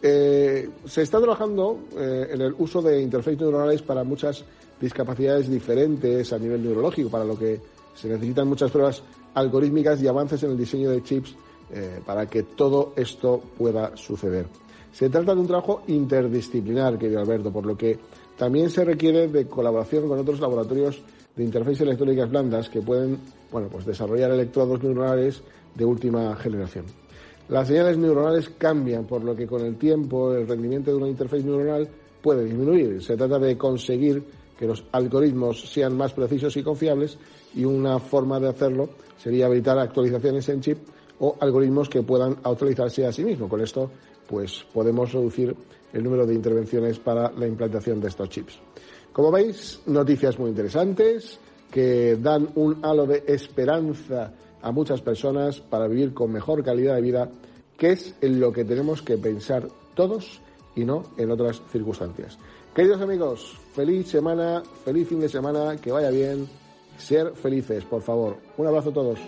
Eh, 0.00 0.68
se 0.86 1.02
está 1.02 1.18
trabajando 1.18 1.80
en 1.96 2.40
el 2.40 2.54
uso 2.58 2.80
de 2.80 3.02
interfaces 3.02 3.40
neuronales 3.40 3.82
para 3.82 4.04
muchas 4.04 4.44
discapacidades 4.80 5.50
diferentes 5.50 6.32
a 6.32 6.38
nivel 6.38 6.62
neurológico, 6.62 7.10
para 7.10 7.24
lo 7.24 7.38
que 7.38 7.60
se 7.94 8.08
necesitan 8.08 8.48
muchas 8.48 8.70
pruebas 8.70 9.02
algorítmicas 9.34 10.00
y 10.02 10.08
avances 10.08 10.42
en 10.42 10.52
el 10.52 10.58
diseño 10.58 10.90
de 10.90 11.02
chips 11.02 11.34
eh, 11.70 12.00
para 12.04 12.26
que 12.26 12.44
todo 12.44 12.92
esto 12.96 13.42
pueda 13.56 13.96
suceder. 13.96 14.46
Se 14.92 15.10
trata 15.10 15.34
de 15.34 15.40
un 15.40 15.46
trabajo 15.46 15.82
interdisciplinar, 15.86 16.98
querido 16.98 17.20
Alberto, 17.20 17.52
por 17.52 17.66
lo 17.66 17.76
que 17.76 17.98
también 18.36 18.70
se 18.70 18.84
requiere 18.84 19.28
de 19.28 19.46
colaboración 19.46 20.08
con 20.08 20.18
otros 20.18 20.40
laboratorios 20.40 21.02
de 21.36 21.44
interfaces 21.44 21.82
electrónicas 21.82 22.30
blandas 22.30 22.68
que 22.68 22.80
pueden 22.80 23.18
bueno, 23.50 23.68
pues 23.68 23.84
desarrollar 23.84 24.30
electrodos 24.30 24.82
neuronales 24.82 25.42
de 25.74 25.84
última 25.84 26.34
generación. 26.36 26.86
Las 27.48 27.68
señales 27.68 27.96
neuronales 27.96 28.50
cambian, 28.58 29.06
por 29.06 29.24
lo 29.24 29.34
que 29.34 29.46
con 29.46 29.64
el 29.64 29.76
tiempo 29.76 30.32
el 30.34 30.46
rendimiento 30.46 30.90
de 30.90 30.96
una 30.98 31.08
interfaz 31.08 31.44
neuronal 31.44 31.88
puede 32.20 32.44
disminuir. 32.44 33.02
Se 33.02 33.16
trata 33.16 33.38
de 33.38 33.56
conseguir 33.56 34.22
que 34.58 34.66
los 34.66 34.84
algoritmos 34.92 35.70
sean 35.70 35.96
más 35.96 36.12
precisos 36.12 36.56
y 36.56 36.62
confiables 36.62 37.16
y 37.54 37.64
una 37.64 37.98
forma 38.00 38.40
de 38.40 38.48
hacerlo 38.48 38.90
sería 39.16 39.46
habilitar 39.46 39.78
actualizaciones 39.78 40.48
en 40.48 40.60
chip 40.60 40.78
o 41.20 41.36
algoritmos 41.40 41.88
que 41.88 42.02
puedan 42.02 42.36
actualizarse 42.42 43.06
a 43.06 43.12
sí 43.12 43.24
mismos. 43.24 43.48
Con 43.48 43.60
esto, 43.60 43.90
pues 44.26 44.64
podemos 44.72 45.12
reducir 45.12 45.54
el 45.92 46.02
número 46.04 46.26
de 46.26 46.34
intervenciones 46.34 46.98
para 46.98 47.30
la 47.32 47.46
implantación 47.46 48.00
de 48.00 48.08
estos 48.08 48.28
chips. 48.28 48.58
Como 49.12 49.30
veis, 49.30 49.80
noticias 49.86 50.38
muy 50.38 50.50
interesantes 50.50 51.38
que 51.70 52.16
dan 52.16 52.48
un 52.56 52.84
halo 52.84 53.06
de 53.06 53.24
esperanza 53.26 54.32
a 54.60 54.70
muchas 54.72 55.00
personas 55.00 55.60
para 55.60 55.86
vivir 55.86 56.12
con 56.12 56.32
mejor 56.32 56.64
calidad 56.64 56.96
de 56.96 57.02
vida, 57.02 57.30
que 57.76 57.92
es 57.92 58.14
en 58.20 58.40
lo 58.40 58.52
que 58.52 58.64
tenemos 58.64 59.02
que 59.02 59.18
pensar 59.18 59.68
todos 59.94 60.40
y 60.74 60.84
no 60.84 61.04
en 61.16 61.30
otras 61.30 61.60
circunstancias. 61.70 62.38
Queridos 62.74 63.00
amigos, 63.00 63.58
feliz 63.74 64.08
semana, 64.08 64.62
feliz 64.84 65.08
fin 65.08 65.20
de 65.20 65.28
semana, 65.28 65.76
que 65.76 65.90
vaya 65.90 66.10
bien, 66.10 66.48
ser 66.96 67.34
felices, 67.34 67.84
por 67.84 68.02
favor. 68.02 68.36
Un 68.56 68.66
abrazo 68.66 68.90
a 68.90 68.92
todos. 68.92 69.18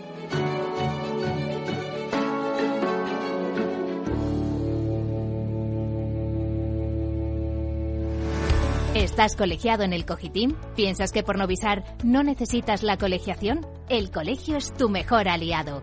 ¿Estás 8.94 9.34
colegiado 9.34 9.82
en 9.82 9.92
el 9.92 10.04
Cogitim? 10.04 10.54
¿Piensas 10.76 11.10
que 11.10 11.22
por 11.22 11.38
no 11.38 11.46
visar 11.46 11.84
no 12.04 12.22
necesitas 12.22 12.82
la 12.82 12.98
colegiación? 12.98 13.66
El 13.88 14.10
colegio 14.10 14.56
es 14.56 14.72
tu 14.74 14.88
mejor 14.88 15.28
aliado. 15.28 15.82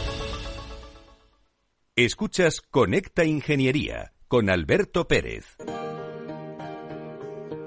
Escuchas 1.97 2.61
Conecta 2.61 3.25
Ingeniería 3.25 4.13
con 4.29 4.49
Alberto 4.49 5.09
Pérez. 5.09 5.57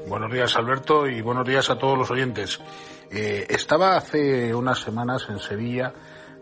Buenos 0.09 0.33
días 0.33 0.57
Alberto 0.57 1.07
y 1.07 1.21
buenos 1.21 1.47
días 1.47 1.69
a 1.69 1.77
todos 1.77 1.99
los 1.99 2.11
oyentes. 2.11 2.59
Eh, 3.11 3.47
estaba 3.51 3.99
hace 3.99 4.55
unas 4.55 4.79
semanas 4.79 5.27
en 5.29 5.39
Sevilla 5.39 5.93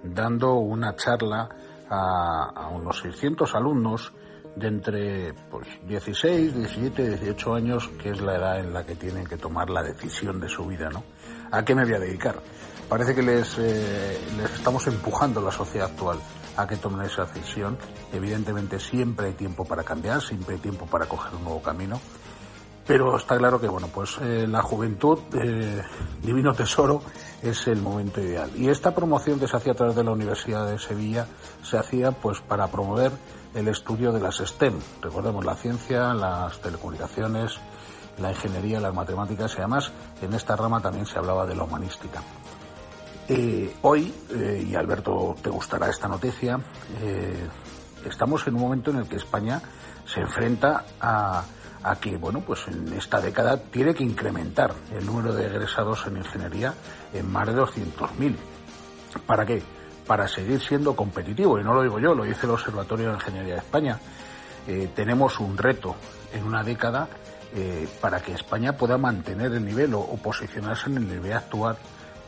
dando 0.05 0.55
una 0.55 0.95
charla 0.95 1.49
a, 1.91 2.69
unos 2.69 3.01
600 3.01 3.53
alumnos 3.57 4.13
de 4.55 4.69
entre 4.69 5.35
pues, 5.51 5.67
16, 5.85 6.55
17, 6.55 7.19
18 7.19 7.55
años, 7.55 7.89
que 8.01 8.11
es 8.11 8.21
la 8.21 8.37
edad 8.37 8.61
en 8.61 8.73
la 8.73 8.87
que 8.87 8.95
tienen 8.95 9.27
que 9.27 9.39
tomar 9.39 9.69
la 9.69 9.83
decisión 9.83 10.39
de 10.39 10.49
su 10.49 10.67
vida, 10.67 10.89
¿no? 10.89 11.03
¿A 11.51 11.65
qué 11.65 11.75
me 11.75 11.83
voy 11.83 11.95
a 11.95 11.99
dedicar? 11.99 12.41
Parece 12.89 13.13
que 13.13 13.23
les, 13.23 13.59
eh, 13.59 14.21
les 14.37 14.55
estamos 14.55 14.87
empujando 14.87 15.43
la 15.43 15.51
sociedad 15.51 15.91
actual 15.91 16.21
a 16.57 16.67
que 16.67 16.77
tomen 16.77 17.07
esa 17.07 17.25
decisión. 17.25 17.79
Evidentemente 18.13 18.79
siempre 18.79 19.29
hay 19.29 19.33
tiempo 19.35 19.65
para 19.65 19.83
cambiar, 19.83 20.23
siempre 20.23 20.55
hay 20.55 20.61
tiempo 20.61 20.87
para 20.87 21.07
coger 21.07 21.35
un 21.35 21.45
nuevo 21.45 21.63
camino. 21.63 22.01
Pero 22.87 23.17
está 23.17 23.37
claro 23.39 23.61
que 23.61 23.69
bueno, 23.69 23.89
pues 23.95 24.19
eh, 24.21 24.47
la 24.49 24.61
juventud, 24.61 25.19
eh, 25.35 25.83
divino 26.21 26.53
tesoro, 26.53 27.01
es 27.41 27.69
el 27.69 27.81
momento 27.81 28.21
ideal. 28.21 28.51
Y 28.57 28.69
esta 28.69 28.93
promoción 28.95 29.39
que 29.39 29.47
se 29.47 29.57
hacía 29.57 29.73
a 29.73 29.77
través 29.77 29.95
de 29.95 30.03
la 30.03 30.11
Universidad 30.11 30.67
de 30.67 30.79
Sevilla 30.79 31.27
se 31.63 31.79
hacía 31.79 32.11
pues 32.11 32.41
para 32.41 32.67
promover 32.67 33.13
el 33.55 33.69
estudio 33.69 34.11
de 34.13 34.21
las 34.21 34.39
STEM. 34.39 34.75
Recordemos 35.01 35.45
la 35.45 35.55
ciencia, 35.55 36.13
las 36.13 36.61
telecomunicaciones, 36.61 37.59
la 38.19 38.31
ingeniería, 38.31 38.81
las 38.81 38.95
matemáticas 38.95 39.55
y 39.55 39.59
además 39.59 39.93
en 40.21 40.33
esta 40.35 40.57
rama 40.57 40.81
también 40.81 41.07
se 41.07 41.19
hablaba 41.19 41.47
de 41.47 41.55
la 41.55 41.65
humanística. 41.65 42.21
Eh, 43.35 43.77
hoy, 43.81 44.13
eh, 44.29 44.63
y 44.69 44.75
Alberto 44.75 45.35
te 45.43 45.49
gustará 45.49 45.89
esta 45.89 46.07
noticia, 46.07 46.61
eh, 47.01 47.49
estamos 48.05 48.47
en 48.47 48.57
un 48.57 48.61
momento 48.61 48.91
en 48.91 48.99
el 48.99 49.09
que 49.09 49.17
España 49.17 49.59
se 50.05 50.21
enfrenta 50.21 50.85
a, 51.01 51.43
que, 51.99 52.19
bueno, 52.19 52.43
pues 52.47 52.61
en 52.69 52.93
esta 52.93 53.23
década 53.23 53.57
tiene 53.57 53.95
que 53.95 54.05
incrementar 54.05 54.75
el 54.95 55.07
número 55.07 55.33
de 55.33 55.47
egresados 55.47 56.07
en 56.09 56.19
ingeniería 56.19 56.75
en 57.15 57.33
más 57.33 57.47
de 57.47 57.55
200.000. 57.55 58.37
¿Para 59.27 59.47
qué? 59.47 59.63
para 60.07 60.29
seguir 60.29 60.61
siendo 60.61 60.95
competitivo. 60.95 61.59
Y 61.59 61.65
no 61.65 61.73
lo 61.73 61.83
digo 61.83 61.99
yo, 62.01 62.15
lo 62.15 62.25
dice 62.25 62.45
el 62.45 62.51
Observatorio 62.51 63.09
de 63.09 63.15
Ingeniería 63.15 63.55
de 63.55 63.61
España. 63.61 63.99
Eh, 64.67 64.91
tenemos 64.95 65.41
un 65.41 65.57
reto 65.57 65.95
en 66.35 66.45
una 66.45 66.63
década 66.63 67.09
para 68.01 68.21
que 68.21 68.33
España 68.33 68.73
pueda 68.73 68.97
mantener 68.97 69.53
el 69.53 69.65
nivel 69.65 69.95
o, 69.95 70.07
posicionarse 70.17 70.89
en 70.89 70.97
el 70.97 71.09
nivel 71.09 71.35
actual 71.35 71.77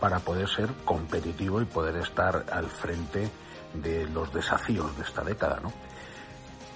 para 0.01 0.19
poder 0.19 0.49
ser 0.49 0.71
competitivo 0.85 1.61
y 1.61 1.65
poder 1.65 1.97
estar 1.97 2.45
al 2.51 2.67
frente 2.67 3.31
de 3.75 4.07
los 4.09 4.33
desafíos 4.33 4.97
de 4.97 5.05
esta 5.05 5.23
década, 5.23 5.61
¿no? 5.63 5.73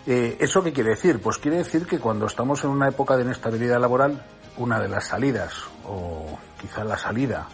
Eh, 0.07 0.39
¿Eso 0.41 0.63
qué 0.63 0.73
quiere 0.73 0.91
decir? 0.91 1.21
Pues 1.21 1.39
quiere 1.39 1.59
decir 1.59 1.87
que 1.87 1.99
cuando 1.99 2.27
estamos 2.27 2.65
en 2.65 2.71
una 2.71 2.89
época 2.89 3.17
de 3.17 3.25
inestabilidad 3.25 3.79
laboral, 3.79 4.25
una 4.57 4.81
de 4.81 4.89
las 4.89 5.09
salidas, 5.09 5.53
o 5.85 6.39
quizá 6.61 6.83
la 6.85 6.97
salida 6.97 7.47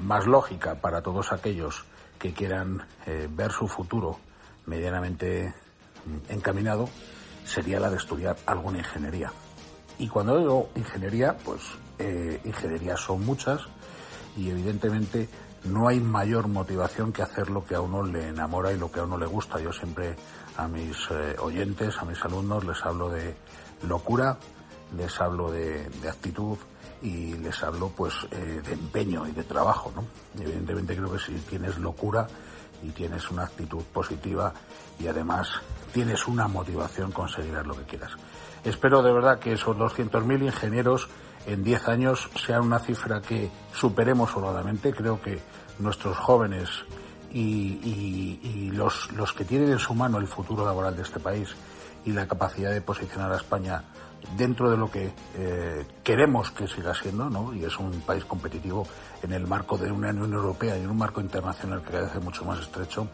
más 0.00 0.26
lógica 0.26 0.74
para 0.76 1.02
todos 1.02 1.32
aquellos 1.32 1.84
que 2.18 2.32
quieran 2.32 2.86
eh, 3.06 3.28
ver 3.30 3.50
su 3.50 3.66
futuro 3.66 4.18
medianamente 4.66 5.54
encaminado 6.28 6.88
sería 7.44 7.80
la 7.80 7.90
de 7.90 7.96
estudiar 7.96 8.36
alguna 8.46 8.78
ingeniería. 8.78 9.32
Y 9.98 10.08
cuando 10.08 10.38
digo 10.38 10.70
ingeniería, 10.76 11.36
pues 11.36 11.62
eh, 11.98 12.40
ingenierías 12.44 13.00
son 13.00 13.24
muchas 13.24 13.62
y 14.36 14.50
evidentemente 14.50 15.28
no 15.64 15.88
hay 15.88 16.00
mayor 16.00 16.48
motivación 16.48 17.12
que 17.12 17.22
hacer 17.22 17.50
lo 17.50 17.64
que 17.64 17.74
a 17.74 17.80
uno 17.80 18.02
le 18.02 18.28
enamora 18.28 18.72
y 18.72 18.78
lo 18.78 18.90
que 18.90 19.00
a 19.00 19.04
uno 19.04 19.18
le 19.18 19.26
gusta. 19.26 19.60
Yo 19.60 19.72
siempre 19.72 20.16
a 20.56 20.66
mis 20.68 20.96
eh, 21.10 21.36
oyentes, 21.38 21.98
a 21.98 22.04
mis 22.04 22.22
alumnos 22.24 22.64
les 22.64 22.82
hablo 22.84 23.10
de 23.10 23.34
locura, 23.86 24.38
les 24.96 25.20
hablo 25.20 25.50
de 25.50 26.08
actitud, 26.08 26.58
y 27.02 27.34
les 27.34 27.62
hablo 27.62 27.88
pues 27.88 28.14
eh, 28.30 28.60
de 28.64 28.72
empeño 28.72 29.26
y 29.26 29.32
de 29.32 29.44
trabajo, 29.44 29.92
¿no? 29.94 30.04
Evidentemente 30.40 30.96
creo 30.96 31.12
que 31.12 31.18
si 31.18 31.32
tienes 31.32 31.78
locura 31.78 32.26
y 32.82 32.90
tienes 32.90 33.30
una 33.30 33.44
actitud 33.44 33.82
positiva 33.92 34.52
y 34.98 35.06
además 35.06 35.48
tienes 35.92 36.26
una 36.26 36.46
motivación 36.48 37.10
conseguirás 37.12 37.66
lo 37.66 37.76
que 37.76 37.84
quieras. 37.84 38.12
Espero 38.64 39.02
de 39.02 39.12
verdad 39.12 39.38
que 39.38 39.52
esos 39.52 39.76
200.000 39.76 40.44
ingenieros 40.44 41.08
en 41.46 41.64
10 41.64 41.88
años 41.88 42.30
sean 42.44 42.62
una 42.62 42.78
cifra 42.78 43.20
que 43.20 43.50
superemos 43.72 44.34
holgadamente. 44.36 44.92
Creo 44.92 45.20
que 45.20 45.40
nuestros 45.78 46.16
jóvenes 46.18 46.68
y, 47.32 48.70
los, 48.72 49.12
los 49.12 49.32
que 49.32 49.44
tienen 49.44 49.72
en 49.72 49.78
su 49.78 49.94
mano 49.94 50.18
el 50.18 50.26
futuro 50.26 50.64
laboral 50.64 50.96
de 50.96 51.02
este 51.02 51.20
país 51.20 51.48
y 52.04 52.12
la 52.12 52.26
capacidad 52.26 52.72
de 52.72 52.80
posicionar 52.80 53.32
a 53.32 53.36
España 53.36 53.84
dentro 54.36 54.70
de 54.70 54.76
lo 54.76 54.90
que 54.90 55.12
eh, 55.36 55.86
queremos 56.02 56.50
que 56.50 56.66
siga 56.66 56.94
siendo, 56.94 57.28
¿no? 57.30 57.54
y 57.54 57.64
es 57.64 57.78
un 57.78 58.00
país 58.02 58.24
competitivo 58.24 58.86
en 59.22 59.32
el 59.32 59.46
marco 59.46 59.76
de 59.76 59.90
una 59.90 60.10
Unión 60.10 60.32
Europea 60.32 60.76
y 60.76 60.82
en 60.82 60.90
un 60.90 60.98
marco 60.98 61.20
internacional 61.20 61.82
que 61.82 61.90
cada 61.90 62.04
vez 62.04 62.16
es 62.16 62.22
mucho 62.22 62.44
más 62.44 62.60
estrecho, 62.60 63.08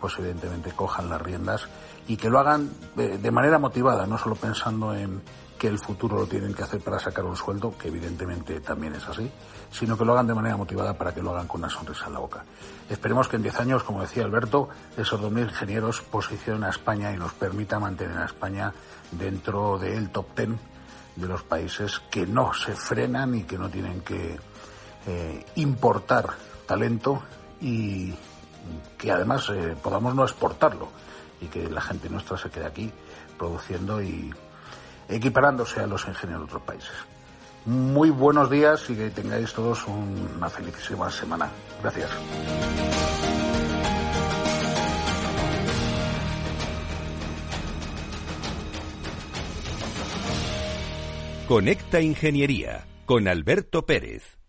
pues 0.00 0.14
evidentemente 0.18 0.72
cojan 0.72 1.08
las 1.08 1.20
riendas 1.22 1.68
y 2.08 2.16
que 2.16 2.28
lo 2.28 2.38
hagan 2.38 2.70
de 2.96 3.30
manera 3.30 3.58
motivada, 3.58 4.06
no 4.06 4.18
solo 4.18 4.34
pensando 4.34 4.94
en 4.94 5.22
que 5.62 5.68
el 5.68 5.78
futuro 5.78 6.16
lo 6.16 6.26
tienen 6.26 6.54
que 6.54 6.64
hacer 6.64 6.80
para 6.80 6.98
sacar 6.98 7.24
un 7.24 7.36
sueldo, 7.36 7.78
que 7.78 7.86
evidentemente 7.86 8.58
también 8.58 8.96
es 8.96 9.06
así, 9.06 9.30
sino 9.70 9.96
que 9.96 10.04
lo 10.04 10.12
hagan 10.12 10.26
de 10.26 10.34
manera 10.34 10.56
motivada 10.56 10.92
para 10.98 11.14
que 11.14 11.22
lo 11.22 11.30
hagan 11.30 11.46
con 11.46 11.60
una 11.60 11.70
sonrisa 11.70 12.08
en 12.08 12.14
la 12.14 12.18
boca. 12.18 12.44
Esperemos 12.90 13.28
que 13.28 13.36
en 13.36 13.42
10 13.42 13.60
años, 13.60 13.84
como 13.84 14.00
decía 14.00 14.24
Alberto, 14.24 14.68
esos 14.96 15.20
2.000 15.20 15.50
ingenieros 15.50 16.00
posicionen 16.00 16.64
a 16.64 16.70
España 16.70 17.12
y 17.12 17.16
nos 17.16 17.32
permita 17.34 17.78
mantener 17.78 18.18
a 18.18 18.24
España 18.24 18.74
dentro 19.12 19.78
del 19.78 20.10
top 20.10 20.36
10 20.36 20.48
de 21.14 21.28
los 21.28 21.44
países 21.44 22.00
que 22.10 22.26
no 22.26 22.52
se 22.52 22.74
frenan 22.74 23.32
y 23.36 23.44
que 23.44 23.56
no 23.56 23.70
tienen 23.70 24.00
que 24.00 24.40
eh, 25.06 25.46
importar 25.54 26.26
talento 26.66 27.22
y 27.60 28.12
que 28.98 29.12
además 29.12 29.48
eh, 29.50 29.76
podamos 29.80 30.12
no 30.12 30.24
exportarlo 30.24 30.88
y 31.40 31.46
que 31.46 31.70
la 31.70 31.82
gente 31.82 32.10
nuestra 32.10 32.36
se 32.36 32.50
quede 32.50 32.66
aquí 32.66 32.90
produciendo 33.38 34.02
y 34.02 34.34
equiparándose 35.14 35.80
a 35.80 35.86
los 35.86 36.06
ingenieros 36.06 36.42
de 36.42 36.44
otros 36.46 36.62
países. 36.62 36.92
Muy 37.64 38.10
buenos 38.10 38.50
días 38.50 38.88
y 38.90 38.96
que 38.96 39.10
tengáis 39.10 39.52
todos 39.52 39.86
una 39.86 40.50
felicísima 40.50 41.10
semana. 41.10 41.50
Gracias. 41.80 42.10
Conecta 51.46 52.00
Ingeniería 52.00 52.86
con 53.04 53.28
Alberto 53.28 53.84
Pérez. 53.84 54.41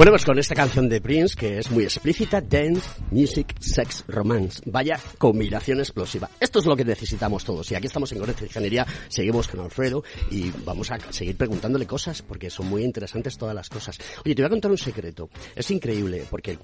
Bueno, 0.00 0.12
pues 0.12 0.24
con 0.24 0.38
esta 0.38 0.54
canción 0.54 0.88
de 0.88 1.02
Prince, 1.02 1.36
que 1.36 1.58
es 1.58 1.70
muy 1.70 1.84
explícita, 1.84 2.40
Dance, 2.40 2.88
Music, 3.10 3.54
Sex, 3.60 4.02
Romance. 4.08 4.62
Vaya 4.64 4.98
combinación 5.18 5.78
explosiva. 5.80 6.30
Esto 6.40 6.60
es 6.60 6.64
lo 6.64 6.74
que 6.74 6.86
necesitamos 6.86 7.44
todos. 7.44 7.70
Y 7.70 7.74
aquí 7.74 7.86
estamos 7.86 8.10
en 8.12 8.18
Conecta 8.18 8.44
Ingeniería, 8.44 8.86
seguimos 9.08 9.46
con 9.46 9.60
Alfredo 9.60 10.02
y 10.30 10.52
vamos 10.64 10.90
a 10.90 10.98
seguir 11.12 11.36
preguntándole 11.36 11.86
cosas, 11.86 12.22
porque 12.22 12.48
son 12.48 12.70
muy 12.70 12.82
interesantes 12.82 13.36
todas 13.36 13.54
las 13.54 13.68
cosas. 13.68 13.98
Oye, 14.24 14.34
te 14.34 14.40
voy 14.40 14.46
a 14.46 14.48
contar 14.48 14.70
un 14.70 14.78
secreto. 14.78 15.28
Es 15.54 15.70
increíble, 15.70 16.24
porque 16.30 16.52
el, 16.52 16.58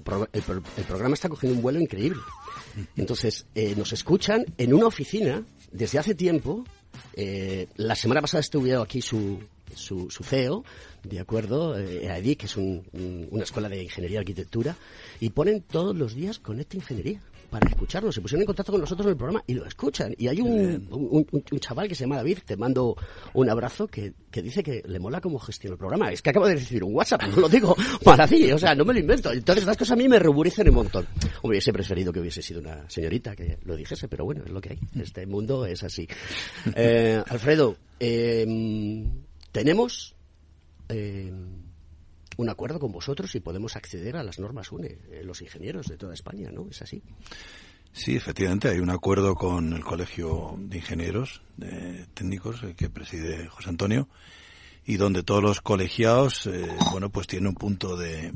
programa 0.87 1.13
está 1.13 1.29
cogiendo 1.29 1.57
un 1.57 1.61
vuelo 1.61 1.79
increíble. 1.79 2.19
Entonces, 2.95 3.45
eh, 3.53 3.75
nos 3.77 3.93
escuchan 3.93 4.45
en 4.57 4.73
una 4.73 4.87
oficina 4.87 5.43
desde 5.71 5.99
hace 5.99 6.15
tiempo. 6.15 6.63
Eh, 7.13 7.67
la 7.75 7.93
semana 7.93 8.19
pasada 8.19 8.41
estuve 8.41 8.75
aquí 8.75 8.99
su, 8.99 9.39
su, 9.75 10.09
su 10.09 10.23
CEO, 10.23 10.63
de 11.03 11.19
acuerdo, 11.19 11.77
eh, 11.77 12.09
a 12.09 12.17
EDIC, 12.17 12.39
que 12.39 12.45
es 12.45 12.57
una 12.57 13.43
escuela 13.43 13.69
de 13.69 13.83
ingeniería 13.83 14.17
y 14.17 14.19
arquitectura, 14.19 14.75
y 15.19 15.29
ponen 15.29 15.61
todos 15.61 15.95
los 15.95 16.15
días 16.15 16.39
con 16.39 16.59
esta 16.59 16.77
ingeniería 16.77 17.21
para 17.49 17.67
escucharnos. 17.67 18.15
Se 18.15 18.21
pusieron 18.21 18.41
en 18.41 18.47
contacto 18.47 18.71
con 18.71 18.81
nosotros 18.81 19.05
en 19.05 19.11
el 19.11 19.17
programa 19.17 19.43
y 19.47 19.53
lo 19.53 19.65
escuchan. 19.65 20.13
Y 20.17 20.27
hay 20.27 20.41
un, 20.41 20.87
un, 20.91 21.59
chaval 21.59 21.87
que 21.87 21.95
se 21.95 22.03
llama 22.03 22.17
David, 22.17 22.39
te 22.45 22.57
mando 22.57 22.95
un 23.33 23.49
abrazo, 23.49 23.87
que, 23.87 24.13
que, 24.29 24.41
dice 24.41 24.63
que 24.63 24.83
le 24.85 24.99
mola 24.99 25.21
cómo 25.21 25.39
gestiona 25.39 25.73
el 25.73 25.77
programa. 25.77 26.11
Es 26.11 26.21
que 26.21 26.29
acabo 26.29 26.47
de 26.47 26.55
recibir 26.55 26.83
un 26.83 26.93
WhatsApp, 26.93 27.23
no 27.23 27.41
lo 27.41 27.49
digo 27.49 27.75
para 28.03 28.27
ti, 28.27 28.51
o 28.51 28.57
sea, 28.57 28.75
no 28.75 28.85
me 28.85 28.93
lo 28.93 28.99
invento. 28.99 29.31
Entonces 29.31 29.65
las 29.65 29.77
cosas 29.77 29.93
a 29.93 29.95
mí 29.95 30.07
me 30.07 30.19
ruborizan 30.19 30.67
un 30.69 30.75
montón. 30.75 31.07
Hubiese 31.43 31.71
preferido 31.71 32.11
que 32.11 32.19
hubiese 32.19 32.41
sido 32.41 32.59
una 32.59 32.89
señorita 32.89 33.35
que 33.35 33.57
lo 33.63 33.75
dijese, 33.75 34.07
pero 34.07 34.25
bueno, 34.25 34.43
es 34.45 34.51
lo 34.51 34.61
que 34.61 34.71
hay. 34.71 34.79
Este 35.01 35.25
mundo 35.25 35.65
es 35.65 35.83
así. 35.83 36.07
Eh, 36.75 37.21
Alfredo, 37.27 37.77
eh, 37.99 38.45
tenemos... 39.63 40.15
Eh, 40.89 41.31
un 42.37 42.49
acuerdo 42.49 42.79
con 42.79 42.91
vosotros 42.91 43.33
y 43.33 43.39
podemos 43.39 43.75
acceder 43.75 44.15
a 44.15 44.23
las 44.23 44.37
normas 44.37 44.71
UNE, 44.71 44.99
eh, 45.09 45.23
los 45.23 45.41
ingenieros 45.41 45.87
de 45.87 45.97
toda 45.97 46.13
España, 46.13 46.51
¿no? 46.51 46.67
¿Es 46.69 46.83
así? 46.83 47.01
Sí, 47.91 48.15
efectivamente, 48.15 48.69
hay 48.69 48.77
un 48.77 48.91
acuerdo 48.91 49.33
con 49.33 49.73
el 49.73 49.83
Colegio 49.83 50.53
de 50.59 50.77
Ingenieros 50.77 51.41
Técnicos 52.13 52.61
que 52.75 52.91
preside 52.91 53.47
José 53.47 53.69
Antonio 53.69 54.07
y 54.85 54.97
donde 54.97 55.23
todos 55.23 55.41
los 55.41 55.61
colegiados, 55.61 56.45
eh, 56.47 56.65
bueno, 56.91 57.09
pues 57.09 57.27
tienen 57.27 57.47
un 57.47 57.55
punto 57.55 57.97
de, 57.97 58.33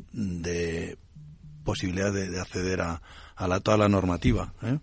posibilidad 1.64 2.12
de, 2.12 2.40
acceder 2.40 2.82
a, 2.82 3.00
toda 3.60 3.78
la 3.78 3.88
normativa. 3.88 4.52
¿eh? 4.62 4.78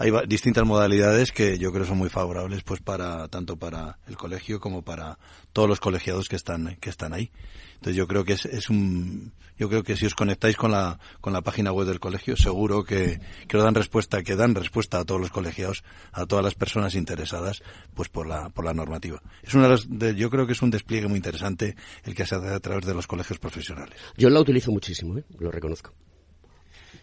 Hay 0.00 0.12
distintas 0.28 0.64
modalidades 0.64 1.32
que 1.32 1.58
yo 1.58 1.72
creo 1.72 1.84
son 1.84 1.98
muy 1.98 2.08
favorables, 2.08 2.62
pues 2.62 2.80
para 2.80 3.26
tanto 3.26 3.56
para 3.56 3.98
el 4.06 4.16
colegio 4.16 4.60
como 4.60 4.82
para 4.82 5.18
todos 5.52 5.68
los 5.68 5.80
colegiados 5.80 6.28
que 6.28 6.36
están 6.36 6.76
que 6.80 6.88
están 6.88 7.12
ahí. 7.12 7.32
Entonces 7.74 7.96
yo 7.96 8.06
creo 8.06 8.24
que 8.24 8.34
es, 8.34 8.44
es 8.44 8.70
un, 8.70 9.32
yo 9.58 9.68
creo 9.68 9.82
que 9.82 9.96
si 9.96 10.06
os 10.06 10.14
conectáis 10.14 10.56
con 10.56 10.70
la, 10.70 11.00
con 11.20 11.32
la 11.32 11.42
página 11.42 11.72
web 11.72 11.86
del 11.86 11.98
colegio, 11.98 12.36
seguro 12.36 12.84
que, 12.84 13.20
que 13.48 13.58
dan 13.58 13.74
respuesta, 13.74 14.22
que 14.22 14.36
dan 14.36 14.54
respuesta 14.54 15.00
a 15.00 15.04
todos 15.04 15.20
los 15.20 15.30
colegiados, 15.30 15.82
a 16.12 16.26
todas 16.26 16.44
las 16.44 16.54
personas 16.54 16.94
interesadas, 16.94 17.62
pues 17.94 18.08
por 18.08 18.28
la, 18.28 18.50
por 18.50 18.64
la 18.64 18.74
normativa. 18.74 19.20
Es 19.42 19.54
una 19.54 19.68
de, 19.88 20.14
yo 20.14 20.30
creo 20.30 20.46
que 20.46 20.52
es 20.52 20.62
un 20.62 20.70
despliegue 20.70 21.08
muy 21.08 21.16
interesante 21.16 21.74
el 22.04 22.14
que 22.14 22.24
se 22.24 22.36
hace 22.36 22.48
a 22.48 22.60
través 22.60 22.86
de 22.86 22.94
los 22.94 23.08
colegios 23.08 23.40
profesionales. 23.40 23.98
Yo 24.16 24.30
la 24.30 24.40
utilizo 24.40 24.70
muchísimo, 24.70 25.18
¿eh? 25.18 25.24
lo 25.40 25.50
reconozco. 25.50 25.92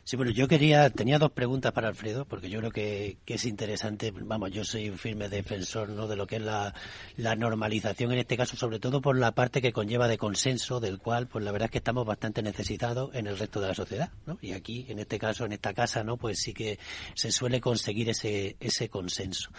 Sí, 0.08 0.18
bueno, 0.18 0.32
yo 0.32 0.48
quería, 0.48 0.92
tenía 0.92 1.18
dos 1.18 1.32
preguntas 1.32 1.72
para 1.72 1.88
Alfredo, 1.88 2.26
porque 2.26 2.48
yo 2.48 2.60
creo 2.60 2.70
que, 2.70 3.18
es 3.26 3.46
interesante, 3.46 4.12
vamos, 4.12 4.52
yo 4.52 4.64
soy 4.64 4.88
un 4.88 5.00
firme 5.00 5.30
defensor 5.30 5.90
¿no? 5.90 6.08
de 6.08 6.16
lo 6.16 6.28
que 6.28 6.36
es 6.36 6.44
la, 6.44 6.76
normalización 7.18 8.12
en 8.12 8.20
este 8.20 8.38
caso, 8.38 8.56
sobre 8.56 8.78
todo 8.80 9.02
por 9.02 9.18
la 9.18 9.32
parte 9.32 9.64
que 9.64 9.74
conlleva 9.74 10.08
de 10.08 10.20
consenso, 10.20 10.80
del 10.80 11.00
cual, 11.00 11.28
pues 11.28 11.44
la 11.44 11.52
verdad 11.52 11.66
es 11.66 11.72
que 11.72 11.80
estamos 11.80 12.06
bastante 12.06 12.44
necesitados 12.44 13.16
en 13.16 13.26
el 13.26 13.36
resto 13.36 13.60
de 13.60 13.68
la 13.70 13.74
sociedad, 13.74 14.12
¿no? 14.28 14.38
Y 14.44 14.52
aquí, 14.52 14.86
en 14.90 15.00
este 15.00 15.18
caso, 15.18 15.44
en 15.44 15.54
esta 15.54 15.74
casa, 15.74 16.04
¿no? 16.04 16.18
Pues 16.18 16.38
sí 16.38 16.54
que 16.54 16.78
se 17.16 17.32
suele 17.32 17.60
conseguir 17.60 18.08
ese, 18.08 18.58
ese 18.60 18.90
consenso. 18.90 19.50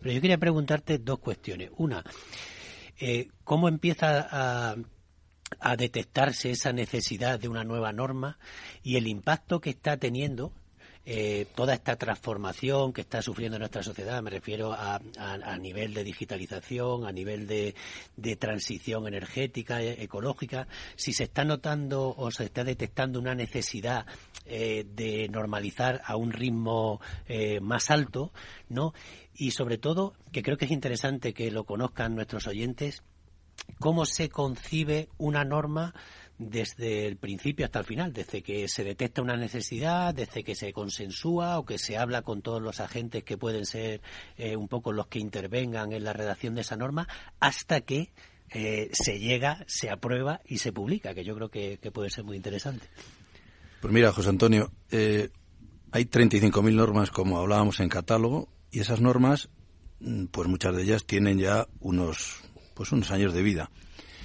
Pero 0.00 0.14
yo 0.14 0.20
quería 0.20 0.38
preguntarte 0.38 0.98
dos 0.98 1.18
cuestiones. 1.18 1.70
Una, 1.78 2.04
eh, 3.00 3.26
¿cómo 3.42 3.66
empieza 3.66 4.28
a 4.30 4.76
a 5.60 5.76
detectarse 5.76 6.50
esa 6.50 6.72
necesidad 6.72 7.38
de 7.38 7.48
una 7.48 7.64
nueva 7.64 7.92
norma 7.92 8.38
y 8.82 8.96
el 8.96 9.06
impacto 9.06 9.60
que 9.60 9.70
está 9.70 9.96
teniendo 9.96 10.52
eh, 11.08 11.46
toda 11.54 11.74
esta 11.74 11.94
transformación 11.94 12.92
que 12.92 13.02
está 13.02 13.22
sufriendo 13.22 13.60
nuestra 13.60 13.84
sociedad, 13.84 14.20
me 14.22 14.30
refiero 14.30 14.72
a, 14.72 14.98
nivel 15.56 15.94
de 15.94 16.02
digitalización, 16.02 17.06
a 17.06 17.12
nivel 17.12 17.46
de, 17.46 17.76
transición 18.40 19.06
energética, 19.06 19.80
e, 19.80 20.02
ecológica, 20.02 20.66
si 20.96 21.12
se 21.12 21.22
está 21.22 21.44
notando 21.44 22.12
o 22.16 22.32
se 22.32 22.46
está 22.46 22.64
detectando 22.64 23.20
una 23.20 23.36
necesidad 23.36 24.04
eh, 24.46 24.84
de 24.96 25.28
normalizar 25.28 26.02
a 26.04 26.16
un 26.16 26.32
ritmo 26.32 27.00
eh, 27.28 27.60
más 27.60 27.92
alto, 27.92 28.32
¿no? 28.68 28.92
Y 29.32 29.52
sobre 29.52 29.78
todo, 29.78 30.14
que 30.32 30.42
creo 30.42 30.56
que 30.56 30.64
es 30.64 30.72
interesante 30.72 31.32
que 31.32 31.52
lo 31.52 31.62
conozcan 31.62 32.16
nuestros 32.16 32.48
oyentes, 32.48 33.04
cómo 33.78 34.06
se 34.06 34.28
concibe 34.28 35.08
una 35.18 35.44
norma 35.44 35.94
desde 36.38 37.06
el 37.06 37.16
principio 37.16 37.64
hasta 37.64 37.78
el 37.78 37.84
final, 37.84 38.12
desde 38.12 38.42
que 38.42 38.68
se 38.68 38.84
detecta 38.84 39.22
una 39.22 39.36
necesidad, 39.36 40.14
desde 40.14 40.44
que 40.44 40.54
se 40.54 40.72
consensúa 40.72 41.58
o 41.58 41.64
que 41.64 41.78
se 41.78 41.96
habla 41.96 42.22
con 42.22 42.42
todos 42.42 42.60
los 42.60 42.80
agentes 42.80 43.24
que 43.24 43.38
pueden 43.38 43.64
ser 43.64 44.02
eh, 44.36 44.56
un 44.56 44.68
poco 44.68 44.92
los 44.92 45.06
que 45.06 45.18
intervengan 45.18 45.92
en 45.92 46.04
la 46.04 46.12
redacción 46.12 46.54
de 46.54 46.60
esa 46.60 46.76
norma, 46.76 47.08
hasta 47.40 47.80
que 47.80 48.12
eh, 48.50 48.90
se 48.92 49.18
llega, 49.18 49.64
se 49.66 49.90
aprueba 49.90 50.40
y 50.44 50.58
se 50.58 50.72
publica, 50.72 51.14
que 51.14 51.24
yo 51.24 51.34
creo 51.34 51.48
que, 51.50 51.78
puede 51.92 52.10
ser 52.10 52.24
muy 52.24 52.36
interesante. 52.36 52.86
Pues 53.80 53.92
mira, 53.92 54.12
José 54.12 54.28
Antonio, 54.28 54.72
eh, 54.90 55.30
hay 55.92 56.04
35.000 56.04 56.74
normas, 56.74 57.10
como 57.10 57.38
hablábamos 57.38 57.80
en 57.80 57.88
catálogo, 57.88 58.48
y 58.70 58.80
esas 58.80 59.00
normas, 59.00 59.48
mm, 60.00 60.26
pues 60.26 60.48
muchas 60.48 60.76
de 60.76 60.82
ellas 60.82 61.06
tienen 61.06 61.38
ya 61.38 61.66
unos 61.80 62.42
pues 62.76 62.92
unos 62.92 63.10
años 63.10 63.34
de 63.34 63.42
vida. 63.42 63.70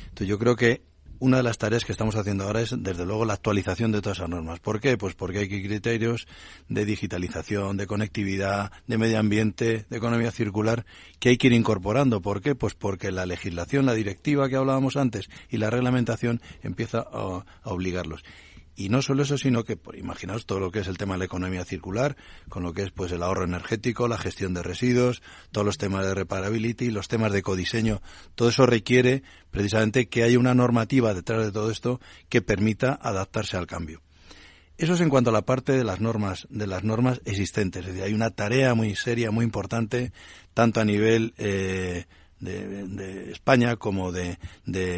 Entonces 0.04 0.28
yo 0.28 0.38
creo 0.38 0.56
que 0.56 0.84
una 1.22 1.38
de 1.38 1.44
las 1.44 1.60
tareas 1.60 1.86
que 1.86 1.92
estamos 1.92 2.16
haciendo 2.16 2.46
ahora 2.46 2.62
es, 2.62 2.74
desde 2.76 3.06
luego, 3.06 3.26
la 3.26 3.34
actualización 3.34 3.92
de 3.92 4.02
todas 4.02 4.18
esas 4.18 4.30
normas. 4.30 4.60
¿Por 4.60 4.80
qué? 4.80 4.98
Pues 4.98 5.14
porque 5.14 5.38
hay 5.38 5.48
criterios 5.48 6.28
de 6.68 6.84
digitalización, 6.84 7.78
de 7.78 7.86
conectividad, 7.86 8.72
de 8.88 8.98
medio 8.98 9.20
ambiente, 9.20 9.86
de 9.88 9.98
economía 9.98 10.32
circular, 10.32 10.84
que 11.20 11.30
hay 11.30 11.38
que 11.38 11.48
ir 11.48 11.54
incorporando. 11.54 12.22
¿Por 12.24 12.42
qué? 12.42 12.56
Pues 12.56 12.74
porque 12.74 13.12
la 13.12 13.28
legislación, 13.28 13.86
la 13.86 13.94
directiva 13.94 14.50
que 14.50 14.56
hablábamos 14.56 14.98
antes 14.98 15.30
y 15.48 15.58
la 15.58 15.70
reglamentación 15.70 16.42
empieza 16.64 17.00
a, 17.00 17.46
a 17.62 17.70
obligarlos. 17.70 18.24
Y 18.76 18.90
no 18.90 19.02
solo 19.02 19.24
eso, 19.24 19.38
sino 19.38 19.64
que, 19.64 19.78
por, 19.78 19.98
imaginaos 19.98 20.46
todo 20.46 20.60
lo 20.60 20.72
que 20.72 20.80
es 20.80 20.88
el 20.88 20.98
tema 20.98 21.16
de 21.16 21.20
la 21.20 21.26
economía 21.26 21.66
circular, 21.66 22.16
con 22.50 22.64
lo 22.64 22.74
que 22.74 22.84
es 22.84 22.92
pues 22.92 23.12
el 23.12 23.24
ahorro 23.24 23.44
energético, 23.44 24.08
la 24.08 24.18
gestión 24.18 24.54
de 24.54 24.64
residuos, 24.64 25.22
todos 25.52 25.66
los 25.66 25.78
temas 25.78 26.06
de 26.06 26.16
reparability, 26.16 26.90
los 26.90 27.08
temas 27.08 27.32
de 27.32 27.40
ecodiseño, 27.40 28.02
todo 28.36 28.50
eso 28.50 28.66
requiere 28.66 29.24
precisamente 29.52 30.08
que 30.08 30.24
haya 30.24 30.40
una 30.40 30.54
normativa 30.54 31.14
detrás 31.14 31.46
de 31.46 31.52
todo 31.52 31.70
esto 31.70 32.00
que 32.30 32.42
permita 32.42 32.98
adaptarse 33.02 33.58
al 33.58 33.68
cambio. 33.68 34.02
Eso 34.78 34.96
es 34.96 35.02
en 35.02 35.10
cuanto 35.10 35.30
a 35.30 35.34
la 35.34 35.46
parte 35.46 35.74
de 35.74 35.84
las 35.84 36.02
normas, 36.02 36.48
de 36.50 36.66
las 36.66 36.84
normas 36.84 37.22
existentes. 37.26 37.82
Es 37.82 37.88
decir, 37.90 38.04
hay 38.04 38.14
una 38.14 38.32
tarea 38.32 38.74
muy 38.74 38.96
seria, 38.96 39.30
muy 39.30 39.46
importante, 39.46 40.12
tanto 40.56 40.80
a 40.80 40.86
nivel 40.86 41.36
eh, 41.38 42.06
de, 42.40 43.32
España 43.32 43.76
como 43.76 44.12
de, 44.12 44.38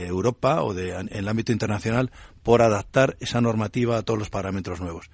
Europa 0.08 0.64
o 0.64 0.74
de, 0.74 0.92
en 0.92 1.10
el 1.12 1.28
ámbito 1.28 1.52
internacional 1.52 2.12
por 2.44 2.62
adaptar 2.62 3.18
esa 3.20 3.42
normativa 3.42 3.98
a 3.98 4.04
todos 4.04 4.20
los 4.20 4.30
parámetros 4.30 4.82
nuevos. 4.82 5.10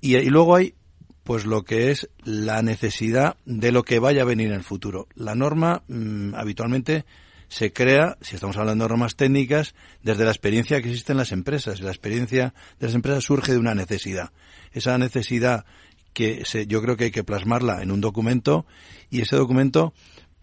Y, 0.00 0.18
luego 0.30 0.56
hay 0.56 0.74
pues 1.22 1.46
lo 1.46 1.64
que 1.64 1.90
es 1.90 2.10
la 2.22 2.62
necesidad 2.62 3.36
de 3.46 3.72
lo 3.72 3.82
que 3.82 3.98
vaya 3.98 4.22
a 4.22 4.26
venir 4.26 4.48
en 4.48 4.54
el 4.54 4.62
futuro. 4.62 5.08
La 5.14 5.34
norma 5.34 5.82
mm, 5.88 6.34
habitualmente 6.34 7.06
se 7.48 7.72
crea, 7.72 8.18
si 8.20 8.34
estamos 8.34 8.56
hablando 8.58 8.84
de 8.84 8.90
normas 8.90 9.16
técnicas, 9.16 9.74
desde 10.02 10.24
la 10.24 10.30
experiencia 10.30 10.82
que 10.82 10.90
existe 10.90 11.12
en 11.12 11.18
las 11.18 11.32
empresas. 11.32 11.80
La 11.80 11.90
experiencia 11.90 12.52
de 12.78 12.86
las 12.86 12.94
empresas 12.94 13.24
surge 13.24 13.52
de 13.52 13.58
una 13.58 13.74
necesidad. 13.74 14.32
Esa 14.72 14.98
necesidad 14.98 15.64
que 16.12 16.44
se, 16.44 16.66
yo 16.66 16.82
creo 16.82 16.96
que 16.96 17.04
hay 17.04 17.10
que 17.10 17.24
plasmarla 17.24 17.82
en 17.82 17.90
un 17.90 18.00
documento 18.00 18.66
y 19.10 19.20
ese 19.20 19.36
documento 19.36 19.94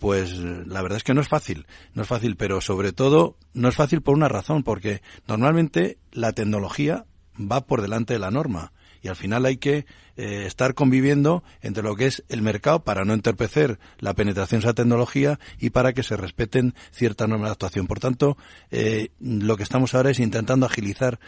pues 0.02 0.36
la 0.40 0.82
verdad 0.82 0.98
es 0.98 1.04
que 1.04 1.14
no 1.14 1.22
es 1.22 1.28
fácil, 1.28 1.68
no 1.94 2.02
es 2.02 2.08
fácil, 2.08 2.36
pero 2.36 2.60
sobre 2.60 2.92
todo 2.92 3.38
no 3.54 3.70
es 3.70 3.76
fácil 3.76 4.02
por 4.02 4.16
una 4.16 4.28
razón, 4.28 4.64
porque 4.64 5.04
normalmente 5.28 6.00
la 6.12 6.32
tecnología 6.32 7.06
va 7.40 7.68
por 7.68 7.84
delante 7.84 8.14
de 8.14 8.20
la 8.20 8.32
norma 8.32 8.74
y 9.04 9.10
al 9.10 9.16
final 9.16 9.46
hay 9.46 9.58
que 9.58 9.86
eh, 10.18 10.46
estar 10.48 10.74
conviviendo 10.74 11.44
entre 11.62 11.84
lo 11.84 11.96
que 11.96 12.08
es 12.08 12.24
el 12.30 12.42
mercado 12.42 12.84
para 12.84 13.06
no 13.06 13.14
entorpecer 13.14 13.78
la 14.00 14.16
penetración 14.16 14.62
de 14.62 14.70
esa 14.70 14.74
tecnología 14.74 15.40
y 15.60 15.70
para 15.70 15.94
que 15.94 16.02
se 16.02 16.18
respeten 16.18 16.74
ciertas 16.92 17.30
normas 17.30 17.50
de 17.50 17.54
actuación. 17.54 17.86
Por 17.86 18.00
tanto, 18.00 18.38
eh, 18.72 19.10
lo 19.20 19.56
que 19.56 19.62
estamos 19.62 19.94
ahora 19.94 20.10
es 20.10 20.18
intentando 20.18 20.66
agilizar 20.66 21.20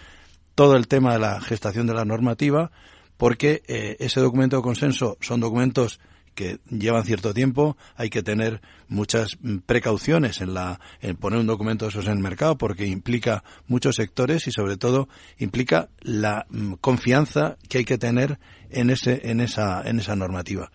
todo 0.55 0.77
el 0.77 0.87
tema 0.87 1.13
de 1.13 1.19
la 1.19 1.39
gestación 1.41 1.85
de 1.85 1.93
la 1.93 2.05
normativa 2.05 2.71
porque 3.17 3.61
eh, 3.67 3.97
ese 3.99 4.19
documento 4.19 4.55
de 4.55 4.63
consenso 4.63 5.17
son 5.21 5.41
documentos 5.41 5.99
que 6.33 6.59
llevan 6.69 7.03
cierto 7.03 7.33
tiempo, 7.33 7.77
hay 7.95 8.09
que 8.09 8.23
tener 8.23 8.61
muchas 8.87 9.37
precauciones 9.65 10.41
en 10.41 10.53
la 10.53 10.79
en 11.01 11.15
poner 11.15 11.39
un 11.39 11.47
documento 11.47 11.85
de 11.85 11.89
esos 11.89 12.05
en 12.05 12.13
el 12.13 12.19
mercado 12.19 12.57
porque 12.57 12.85
implica 12.85 13.43
muchos 13.67 13.95
sectores 13.95 14.47
y 14.47 14.51
sobre 14.51 14.77
todo 14.77 15.07
implica 15.37 15.89
la 16.01 16.45
mm, 16.49 16.73
confianza 16.73 17.57
que 17.69 17.79
hay 17.79 17.85
que 17.85 17.97
tener 17.97 18.39
en 18.69 18.89
ese 18.89 19.29
en 19.29 19.39
esa 19.39 19.81
en 19.83 19.99
esa 19.99 20.15
normativa. 20.15 20.71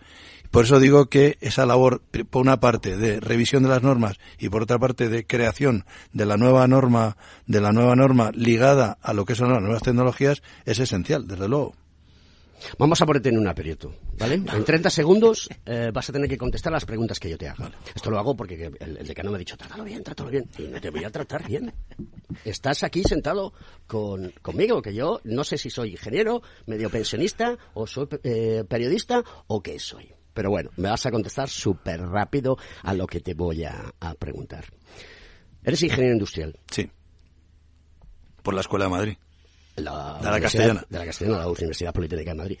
Por 0.51 0.65
eso 0.65 0.79
digo 0.79 1.05
que 1.07 1.37
esa 1.41 1.65
labor, 1.67 2.01
por 2.29 2.41
una 2.41 2.59
parte, 2.59 2.97
de 2.97 3.19
revisión 3.19 3.61
de 3.61 3.69
las 3.69 3.83
normas 3.83 4.17
y 4.39 4.49
por 4.49 4.63
otra 4.63 4.79
parte 4.79 5.07
de 5.07 5.25
creación 5.25 5.85
de 6.11 6.25
la 6.25 6.37
nueva 6.37 6.67
norma, 6.67 7.17
de 7.45 7.61
la 7.61 7.71
nueva 7.71 7.95
norma 7.95 8.31
ligada 8.33 8.97
a 9.01 9.13
lo 9.13 9.25
que 9.25 9.35
son 9.35 9.53
las 9.53 9.61
nuevas 9.61 9.83
tecnologías, 9.83 10.41
es 10.65 10.79
esencial, 10.79 11.27
desde 11.27 11.47
luego. 11.47 11.75
Vamos 12.77 13.01
a 13.01 13.05
ponerte 13.05 13.29
en 13.29 13.37
un 13.37 13.47
aprieto, 13.47 13.93
¿vale? 14.17 14.35
En 14.59 14.65
30 14.65 14.89
segundos 14.89 15.49
eh, 15.65 15.91
vas 15.93 16.09
a 16.09 16.13
tener 16.13 16.29
que 16.29 16.37
contestar 16.37 16.71
las 16.71 16.85
preguntas 16.85 17.19
que 17.19 17.29
yo 17.29 17.37
te 17.37 17.47
haga. 17.47 17.71
Esto 17.95 18.11
lo 18.11 18.19
hago 18.19 18.35
porque 18.35 18.71
el, 18.79 18.97
el, 18.97 19.07
decano 19.07 19.31
me 19.31 19.37
ha 19.37 19.39
dicho, 19.39 19.57
trátalo 19.57 19.83
bien, 19.83 20.03
trátalo 20.03 20.29
bien. 20.29 20.49
Y 20.57 20.63
me 20.63 20.79
te 20.79 20.89
voy 20.89 21.03
a 21.03 21.09
tratar 21.09 21.45
bien. 21.47 21.73
Estás 22.45 22.83
aquí 22.83 23.03
sentado 23.03 23.53
con, 23.87 24.31
conmigo, 24.41 24.81
que 24.81 24.93
yo 24.93 25.21
no 25.23 25.43
sé 25.43 25.57
si 25.57 25.69
soy 25.69 25.91
ingeniero, 25.91 26.41
medio 26.65 26.89
pensionista, 26.89 27.57
o 27.73 27.87
soy 27.87 28.07
eh, 28.23 28.63
periodista, 28.67 29.23
o 29.47 29.61
qué 29.61 29.79
soy. 29.79 30.13
Pero 30.33 30.49
bueno, 30.49 30.69
me 30.77 30.89
vas 30.89 31.05
a 31.05 31.11
contestar 31.11 31.49
súper 31.49 32.01
rápido 32.01 32.57
a 32.83 32.93
lo 32.93 33.07
que 33.07 33.19
te 33.19 33.33
voy 33.33 33.63
a, 33.63 33.93
a 33.99 34.13
preguntar. 34.15 34.65
¿Eres 35.63 35.83
ingeniero 35.83 36.13
industrial? 36.13 36.57
Sí. 36.71 36.89
Por 38.43 38.53
la 38.53 38.61
Escuela 38.61 38.85
de 38.85 38.91
Madrid. 38.91 39.17
La, 39.81 40.19
de 40.21 40.29
la 40.29 40.39
Castellana. 40.39 40.85
De 40.89 40.99
la 40.99 41.05
Castellana, 41.05 41.37
la 41.39 41.47
Universidad 41.47 41.93
Politécnica 41.93 42.31
de 42.31 42.37
Madrid. 42.37 42.57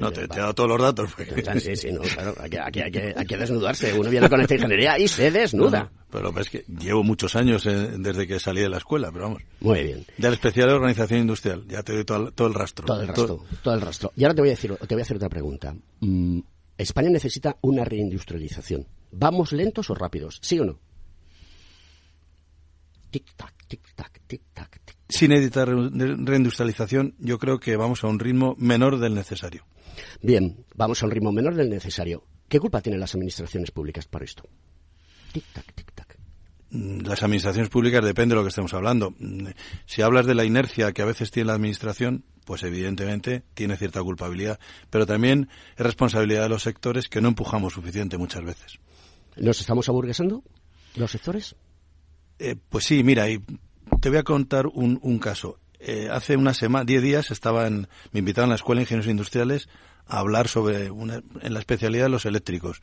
No, 0.00 0.12
te, 0.12 0.28
te, 0.28 0.34
he 0.34 0.38
dado 0.38 0.54
todos 0.54 0.68
los 0.68 0.80
datos. 0.80 1.10
Porque... 1.14 1.60
Sí, 1.60 1.76
sí, 1.76 1.92
no, 1.92 2.00
claro, 2.00 2.34
hay, 2.40 2.50
que, 2.50 2.82
hay, 2.82 3.26
que, 3.26 3.36
desnudarse. 3.36 3.92
Uno 3.98 4.10
viene 4.10 4.28
con 4.28 4.40
esta 4.40 4.54
ingeniería 4.54 4.98
y 4.98 5.08
se 5.08 5.30
desnuda. 5.30 5.84
No, 5.84 5.90
pero 6.10 6.40
es 6.40 6.50
que 6.50 6.64
llevo 6.68 7.02
muchos 7.02 7.36
años 7.36 7.66
eh, 7.66 7.90
desde 7.98 8.26
que 8.26 8.38
salí 8.38 8.60
de 8.60 8.68
la 8.68 8.78
escuela, 8.78 9.10
pero 9.12 9.24
vamos. 9.24 9.42
Muy 9.60 9.82
bien. 9.82 10.06
De 10.16 10.28
la 10.28 10.34
especial 10.34 10.68
de 10.68 10.74
organización 10.74 11.20
industrial, 11.20 11.64
ya 11.68 11.82
te 11.82 11.92
doy 11.92 12.04
todo, 12.04 12.32
todo 12.32 12.48
el 12.48 12.54
rastro. 12.54 12.86
Todo 12.86 13.00
el 13.00 13.08
rastro, 13.08 13.26
todo... 13.26 13.44
todo... 13.62 13.74
el 13.74 13.80
rastro. 13.80 14.12
Y 14.16 14.24
ahora 14.24 14.34
te 14.34 14.40
voy 14.42 14.48
a 14.50 14.52
decir, 14.52 14.74
te 14.76 14.94
voy 14.94 15.00
a 15.00 15.04
hacer 15.04 15.16
otra 15.16 15.28
pregunta. 15.28 15.74
Mm, 16.00 16.40
España 16.76 17.10
necesita 17.10 17.56
una 17.62 17.84
reindustrialización. 17.84 18.86
¿Vamos 19.10 19.52
lentos 19.52 19.90
o 19.90 19.94
rápidos? 19.94 20.38
¿Sí 20.42 20.58
o 20.60 20.64
no? 20.64 20.78
Tic-tac, 23.10 23.54
tic-tac, 23.66 24.20
tic-tac, 24.28 24.80
tic 24.84 24.97
sin 25.08 25.32
editar 25.32 25.68
reindustrialización, 25.68 27.14
yo 27.18 27.38
creo 27.38 27.58
que 27.58 27.76
vamos 27.76 28.04
a 28.04 28.08
un 28.08 28.18
ritmo 28.18 28.54
menor 28.58 28.98
del 28.98 29.14
necesario. 29.14 29.64
Bien, 30.22 30.64
vamos 30.74 31.02
a 31.02 31.06
un 31.06 31.12
ritmo 31.12 31.32
menor 31.32 31.54
del 31.54 31.70
necesario. 31.70 32.24
¿Qué 32.48 32.60
culpa 32.60 32.80
tienen 32.80 33.00
las 33.00 33.14
administraciones 33.14 33.70
públicas 33.70 34.06
para 34.06 34.24
esto? 34.24 34.44
Tic-tac, 35.32 35.74
tic-tac. 35.74 36.16
Mm, 36.70 37.00
las 37.00 37.22
administraciones 37.22 37.70
públicas 37.70 38.04
depende 38.04 38.34
de 38.34 38.36
lo 38.36 38.42
que 38.44 38.50
estemos 38.50 38.74
hablando. 38.74 39.14
Mm, 39.18 39.48
si 39.86 40.02
hablas 40.02 40.26
de 40.26 40.34
la 40.34 40.44
inercia 40.44 40.92
que 40.92 41.02
a 41.02 41.06
veces 41.06 41.30
tiene 41.30 41.48
la 41.48 41.54
administración, 41.54 42.24
pues 42.44 42.62
evidentemente 42.62 43.42
tiene 43.54 43.76
cierta 43.76 44.02
culpabilidad, 44.02 44.58
pero 44.90 45.06
también 45.06 45.48
es 45.76 45.84
responsabilidad 45.84 46.42
de 46.42 46.48
los 46.48 46.62
sectores 46.62 47.08
que 47.08 47.20
no 47.20 47.28
empujamos 47.28 47.74
suficiente 47.74 48.16
muchas 48.16 48.42
veces. 48.44 48.78
¿Nos 49.36 49.60
estamos 49.60 49.88
aburguesando 49.88 50.42
los 50.96 51.10
sectores? 51.10 51.56
Eh, 52.38 52.56
pues 52.68 52.84
sí, 52.84 53.02
mira, 53.02 53.28
y 53.28 53.42
te 54.00 54.08
voy 54.08 54.18
a 54.18 54.22
contar 54.22 54.66
un, 54.66 54.98
un 55.02 55.18
caso. 55.18 55.58
Eh, 55.80 56.08
hace 56.10 56.36
una 56.36 56.54
semana, 56.54 56.84
diez 56.84 57.02
días, 57.02 57.30
estaba 57.30 57.66
en, 57.66 57.88
me 58.12 58.20
invitaron 58.20 58.50
a 58.50 58.52
la 58.52 58.56
Escuela 58.56 58.80
de 58.80 58.84
Ingenieros 58.84 59.10
Industriales 59.10 59.68
a 60.06 60.18
hablar 60.18 60.48
sobre 60.48 60.90
una, 60.90 61.22
en 61.40 61.54
la 61.54 61.60
especialidad 61.60 62.04
de 62.04 62.10
los 62.10 62.26
eléctricos. 62.26 62.82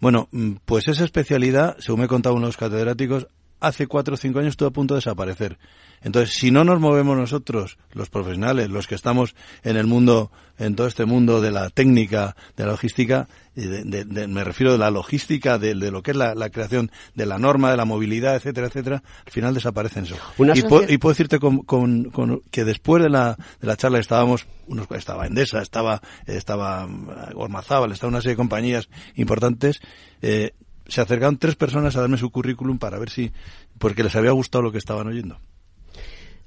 Bueno, 0.00 0.28
mm, 0.32 0.54
pues 0.64 0.88
esa 0.88 1.04
especialidad, 1.04 1.76
según 1.78 2.02
me 2.02 2.08
contaban 2.08 2.42
los 2.42 2.56
catedráticos, 2.56 3.28
hace 3.60 3.86
cuatro 3.86 4.14
o 4.14 4.16
cinco 4.16 4.38
años 4.38 4.50
estuvo 4.50 4.68
a 4.68 4.72
punto 4.72 4.94
de 4.94 4.98
desaparecer. 4.98 5.58
Entonces, 6.02 6.34
si 6.36 6.50
no 6.50 6.64
nos 6.64 6.80
movemos 6.80 7.16
nosotros, 7.16 7.78
los 7.92 8.08
profesionales, 8.08 8.70
los 8.70 8.86
que 8.86 8.94
estamos 8.94 9.34
en 9.64 9.76
el 9.76 9.86
mundo, 9.86 10.30
en 10.58 10.76
todo 10.76 10.86
este 10.86 11.04
mundo 11.06 11.40
de 11.40 11.50
la 11.50 11.70
técnica, 11.70 12.36
de 12.56 12.64
la 12.64 12.72
logística, 12.72 13.28
de, 13.56 13.82
de, 13.82 14.04
de, 14.04 14.28
me 14.28 14.44
refiero 14.44 14.72
de 14.72 14.78
la 14.78 14.90
logística, 14.90 15.58
de, 15.58 15.74
lo 15.74 16.02
que 16.02 16.12
es 16.12 16.16
la, 16.16 16.34
la, 16.36 16.50
creación 16.50 16.92
de 17.14 17.26
la 17.26 17.38
norma, 17.38 17.72
de 17.72 17.76
la 17.76 17.84
movilidad, 17.84 18.36
etcétera, 18.36 18.68
etcétera, 18.68 19.02
al 19.26 19.32
final 19.32 19.54
desaparecen 19.54 20.04
eso. 20.04 20.16
Y, 20.54 20.62
po, 20.62 20.82
y, 20.88 20.98
puedo 20.98 21.12
decirte 21.12 21.40
con, 21.40 21.58
con, 21.62 22.10
con, 22.10 22.42
que 22.50 22.64
después 22.64 23.02
de 23.02 23.10
la, 23.10 23.36
de 23.60 23.66
la 23.66 23.76
charla 23.76 23.98
estábamos, 23.98 24.46
unos, 24.68 24.86
estaba 24.92 25.26
Endesa, 25.26 25.60
estaba, 25.60 26.00
estaba 26.26 26.88
Ormazábal, 27.34 27.90
estaba 27.90 28.10
una 28.10 28.20
serie 28.20 28.34
de 28.34 28.38
compañías 28.38 28.88
importantes, 29.16 29.80
eh, 30.22 30.52
se 30.88 31.00
acercaron 31.00 31.38
tres 31.38 31.54
personas 31.54 31.94
a 31.96 32.00
darme 32.00 32.16
su 32.16 32.30
currículum 32.30 32.78
para 32.78 32.98
ver 32.98 33.10
si, 33.10 33.30
porque 33.78 34.02
les 34.02 34.16
había 34.16 34.32
gustado 34.32 34.62
lo 34.62 34.72
que 34.72 34.78
estaban 34.78 35.06
oyendo. 35.06 35.38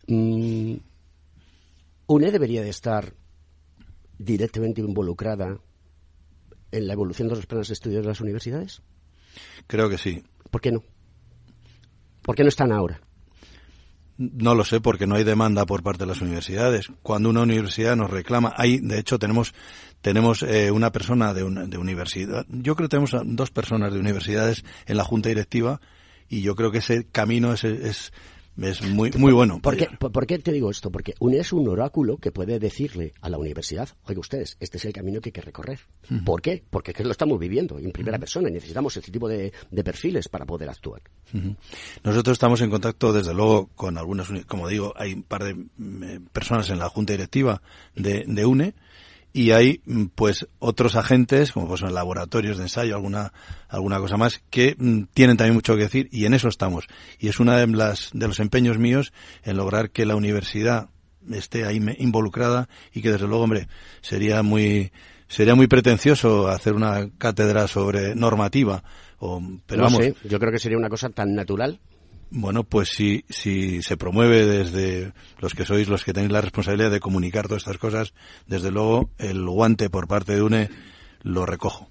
Mm, 0.08 0.76
UNE 2.08 2.32
debería 2.32 2.62
de 2.62 2.70
estar 2.70 3.14
directamente 4.18 4.82
involucrada 4.82 5.60
en 6.72 6.88
la 6.88 6.94
evolución 6.94 7.28
de 7.28 7.36
los 7.36 7.46
planes 7.46 7.68
de 7.68 7.74
estudios 7.74 8.02
de 8.02 8.10
las 8.10 8.22
universidades. 8.22 8.82
Creo 9.68 9.90
que 9.90 9.98
sí. 9.98 10.24
¿Por 10.50 10.60
qué 10.60 10.72
no? 10.72 10.84
¿Por 12.22 12.36
qué 12.36 12.44
no 12.44 12.50
están 12.50 12.72
ahora? 12.72 13.00
No 14.22 14.54
lo 14.54 14.64
sé, 14.64 14.82
porque 14.82 15.08
no 15.08 15.16
hay 15.16 15.24
demanda 15.24 15.66
por 15.66 15.82
parte 15.82 16.04
de 16.04 16.08
las 16.08 16.22
universidades. 16.22 16.88
Cuando 17.02 17.30
una 17.30 17.42
universidad 17.42 17.96
nos 17.96 18.12
reclama, 18.12 18.54
hay, 18.56 18.78
de 18.78 19.00
hecho, 19.00 19.18
tenemos 19.18 19.54
tenemos 20.02 20.44
eh, 20.44 20.72
una 20.72 20.92
persona 20.92 21.34
de, 21.34 21.44
de 21.68 21.78
universidad. 21.78 22.46
Yo 22.50 22.76
creo 22.76 22.88
que 22.88 22.98
tenemos 22.98 23.16
dos 23.24 23.52
personas 23.52 23.94
de 23.94 24.00
universidades 24.00 24.64
en 24.86 24.98
la 24.98 25.04
junta 25.04 25.30
directiva 25.30 25.80
y 26.28 26.42
yo 26.42 26.56
creo 26.56 26.72
que 26.72 26.80
ese 26.80 27.06
camino 27.12 27.54
es, 27.54 27.64
es, 27.64 28.14
es 28.62 28.82
muy, 28.82 29.12
muy 29.12 29.34
bueno. 29.34 29.60
¿Por 29.62 29.78
qué, 29.78 29.88
¿Por 29.98 30.28
qué, 30.28 30.40
te 30.40 30.52
digo 30.52 30.70
esto? 30.70 30.92
Porque 30.92 31.14
UNE 31.20 31.40
es 31.40 31.54
un 31.54 31.68
oráculo 31.68 32.18
que 32.18 32.32
puede 32.32 32.60
decirle 32.60 33.14
a 33.22 33.30
la 33.30 33.38
universidad, 33.38 33.90
oiga 34.06 34.20
ustedes, 34.20 34.58
este 34.60 34.78
es 34.78 34.86
el 34.86 34.94
camino 34.94 35.22
que 35.22 35.30
hay 35.30 35.34
que 35.34 35.42
recorrer. 35.42 35.80
Uh 36.10 36.16
-huh. 36.16 36.24
¿Por 36.24 36.42
qué? 36.42 36.64
Porque 36.70 36.94
lo 37.04 37.12
estamos 37.12 37.40
viviendo 37.40 37.80
en 37.80 37.92
primera 37.92 38.16
uh 38.16 38.18
-huh. 38.18 38.22
persona 38.22 38.50
y 38.50 38.54
necesitamos 38.54 38.96
este 38.98 39.12
tipo 39.12 39.28
de, 39.28 39.52
de, 39.70 39.84
perfiles 39.84 40.28
para 40.28 40.46
poder 40.46 40.70
actuar. 40.70 41.02
Uh 41.34 41.38
-huh. 41.38 41.56
Nosotros 42.04 42.36
estamos 42.36 42.62
en 42.62 42.70
contacto, 42.70 43.14
desde 43.14 43.34
luego, 43.34 43.68
con 43.76 43.98
algunas, 43.98 44.28
como 44.48 44.68
digo, 44.68 44.94
hay 44.96 45.14
un 45.14 45.24
par 45.24 45.44
de 45.44 45.52
eh, 45.52 46.20
personas 46.32 46.70
en 46.70 46.80
la 46.80 46.90
junta 46.90 47.14
directiva 47.14 47.62
de, 47.96 48.24
de 48.28 48.46
UNE 48.46 48.74
y 49.34 49.52
hay 49.52 49.82
mm, 49.86 50.06
pues 50.16 50.48
otros 50.60 50.96
agentes 50.96 51.52
como 51.52 51.68
pues 51.68 51.80
son 51.80 51.94
laboratorios 51.94 52.58
de 52.58 52.64
ensayo 52.64 52.96
alguna 52.96 53.34
alguna 53.68 54.00
cosa 54.00 54.18
más 54.18 54.42
que 54.50 54.76
mm, 54.78 55.04
tienen 55.14 55.38
también 55.38 55.56
mucho 55.56 55.76
que 55.76 55.84
decir 55.84 56.10
y 56.12 56.26
en 56.26 56.34
eso 56.34 56.48
estamos. 56.48 56.88
Y 57.20 57.28
es 57.28 57.40
una 57.40 57.58
de 57.58 57.68
las 57.68 58.10
de 58.14 58.28
los 58.28 58.40
empeños 58.40 58.78
míos 58.78 59.14
en 59.44 59.58
lograr 59.58 59.92
que 59.92 60.06
la 60.06 60.16
universidad 60.16 60.90
esté 61.32 61.66
ahí 61.66 61.80
involucrada 62.00 62.68
y 62.94 63.02
que 63.02 63.12
desde 63.12 63.28
luego 63.28 63.44
hombre 63.44 63.68
sería 64.02 64.44
muy 64.44 64.92
sería 65.28 65.56
muy 65.56 65.68
pretencioso 65.68 66.48
hacer 66.48 66.74
una 66.74 67.10
cátedra 67.18 67.68
sobre 67.68 68.16
normativa 68.16 68.84
o 69.20 69.42
pero 69.66 69.84
no 69.84 69.86
vamos. 69.86 70.06
sé, 70.06 70.16
yo 70.24 70.40
creo 70.40 70.52
que 70.52 70.60
sería 70.60 70.78
una 70.78 70.90
cosa 70.90 71.10
tan 71.10 71.36
natural 71.36 71.80
bueno, 72.32 72.64
pues 72.64 72.90
si, 72.90 73.26
si 73.30 73.84
se 73.84 73.98
promueve 73.98 74.46
desde 74.46 75.14
los 75.40 75.54
que 75.54 75.66
sois 75.66 75.90
los 75.90 76.04
que 76.04 76.14
tenéis 76.14 76.32
la 76.32 76.42
responsabilidad 76.42 76.90
de 76.90 77.02
comunicar 77.02 77.48
todas 77.48 77.64
estas 77.64 77.78
cosas, 77.78 78.14
desde 78.48 78.72
luego 78.72 79.10
el 79.18 79.46
guante 79.46 79.90
por 79.90 80.08
parte 80.08 80.34
de 80.34 80.42
UNE 80.42 80.70
lo 81.24 81.46
recojo. 81.46 81.90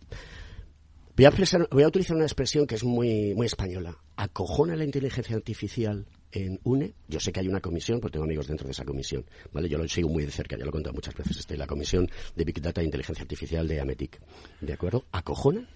Voy 1.17 1.27
a, 1.27 1.29
expresar, 1.29 1.69
voy 1.71 1.83
a 1.83 1.89
utilizar 1.89 2.17
una 2.17 2.25
expresión 2.25 2.67
que 2.67 2.77
es 2.77 2.85
muy, 2.85 3.35
muy 3.35 3.45
española. 3.45 3.95
¿Acojona 4.17 4.75
la 4.75 4.85
inteligencia 4.85 5.37
artificial 5.37 6.07
en 6.33 6.59
UNE? 6.65 6.95
Yo 7.09 7.21
sé 7.21 7.31
que 7.31 7.41
hay 7.41 7.49
una 7.49 7.61
comisión, 7.61 8.01
porque 8.01 8.15
tengo 8.15 8.25
amigos 8.25 8.47
dentro 8.47 8.65
de 8.65 8.73
esa 8.73 8.87
comisión. 8.87 9.27
¿vale? 9.53 9.69
Yo 9.69 9.77
lo 9.77 9.87
sigo 9.87 10.09
muy 10.09 10.25
de 10.25 10.33
cerca, 10.33 10.57
ya 10.57 10.65
lo 10.65 10.71
he 10.71 10.73
contado 10.73 10.95
muchas 10.95 11.15
veces. 11.15 11.37
Estoy 11.37 11.57
en 11.57 11.61
la 11.61 11.67
comisión 11.67 12.09
de 12.35 12.45
Big 12.45 12.63
Data 12.63 12.81
e 12.81 12.85
Inteligencia 12.85 13.23
Artificial 13.23 13.69
de 13.69 13.81
AMETIC. 13.83 14.19
¿De 14.63 14.73
acuerdo? 14.73 15.05
¿Acojona? 15.13 15.69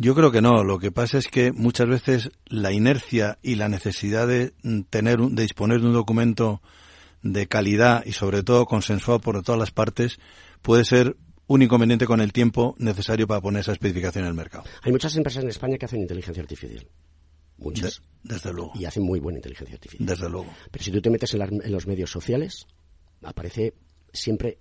Yo 0.00 0.14
creo 0.14 0.30
que 0.30 0.40
no. 0.40 0.62
Lo 0.62 0.78
que 0.78 0.92
pasa 0.92 1.18
es 1.18 1.26
que 1.26 1.50
muchas 1.50 1.88
veces 1.88 2.30
la 2.46 2.70
inercia 2.72 3.38
y 3.42 3.56
la 3.56 3.68
necesidad 3.68 4.28
de 4.28 4.52
tener, 4.90 5.18
de 5.18 5.42
disponer 5.42 5.80
de 5.80 5.88
un 5.88 5.92
documento 5.92 6.62
de 7.22 7.48
calidad 7.48 8.04
y 8.06 8.12
sobre 8.12 8.44
todo 8.44 8.64
consensuado 8.64 9.20
por 9.20 9.42
todas 9.42 9.58
las 9.58 9.72
partes 9.72 10.20
puede 10.62 10.84
ser 10.84 11.16
un 11.48 11.62
inconveniente 11.62 12.06
con 12.06 12.20
el 12.20 12.32
tiempo 12.32 12.76
necesario 12.78 13.26
para 13.26 13.40
poner 13.40 13.60
esa 13.60 13.72
especificación 13.72 14.22
en 14.22 14.28
el 14.28 14.34
mercado. 14.34 14.64
Hay 14.82 14.92
muchas 14.92 15.16
empresas 15.16 15.42
en 15.42 15.50
España 15.50 15.76
que 15.78 15.86
hacen 15.86 16.00
inteligencia 16.00 16.42
artificial. 16.42 16.86
Muchas. 17.56 18.00
De, 18.22 18.34
desde 18.34 18.52
luego. 18.52 18.72
Y 18.76 18.84
hacen 18.84 19.02
muy 19.02 19.18
buena 19.18 19.38
inteligencia 19.38 19.74
artificial. 19.74 20.06
Desde 20.06 20.30
luego. 20.30 20.54
Pero 20.70 20.84
si 20.84 20.92
tú 20.92 21.02
te 21.02 21.10
metes 21.10 21.32
en, 21.32 21.40
la, 21.40 21.46
en 21.46 21.72
los 21.72 21.88
medios 21.88 22.10
sociales, 22.10 22.68
aparece 23.22 23.74
siempre 24.12 24.58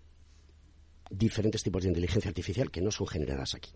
diferentes 1.12 1.62
tipos 1.62 1.84
de 1.84 1.90
inteligencia 1.90 2.30
artificial 2.30 2.72
que 2.72 2.82
no 2.82 2.90
son 2.90 3.06
generadas 3.06 3.54
aquí. 3.54 3.70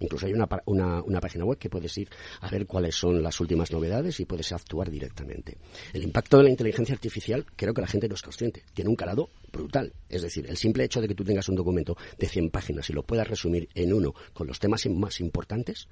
Incluso 0.00 0.26
hay 0.26 0.32
una, 0.32 0.48
una, 0.66 1.02
una, 1.02 1.20
página 1.20 1.44
web 1.44 1.58
que 1.58 1.68
puedes 1.68 1.96
ir 1.98 2.08
a 2.40 2.50
ver 2.50 2.66
cuáles 2.66 2.94
son 2.94 3.22
las 3.22 3.40
últimas 3.40 3.72
novedades 3.72 4.20
y 4.20 4.24
puedes 4.24 4.52
actuar 4.52 4.90
directamente. 4.90 5.58
El 5.92 6.04
impacto 6.04 6.38
de 6.38 6.44
la 6.44 6.50
inteligencia 6.50 6.94
artificial 6.94 7.44
creo 7.56 7.74
que 7.74 7.80
la 7.80 7.88
gente 7.88 8.08
no 8.08 8.14
es 8.14 8.22
consciente. 8.22 8.64
Tiene 8.74 8.90
un 8.90 8.96
calado 8.96 9.30
brutal. 9.52 9.92
Es 10.08 10.22
decir, 10.22 10.46
el 10.48 10.56
simple 10.56 10.84
hecho 10.84 11.00
de 11.00 11.08
que 11.08 11.14
tú 11.14 11.24
tengas 11.24 11.48
un 11.48 11.56
documento 11.56 11.96
de 12.16 12.28
100 12.28 12.50
páginas 12.50 12.88
y 12.90 12.92
lo 12.92 13.02
puedas 13.02 13.26
resumir 13.26 13.68
en 13.74 13.92
uno 13.92 14.14
con 14.32 14.46
los 14.46 14.58
temas 14.58 14.86
más 14.86 15.20
importantes, 15.20 15.88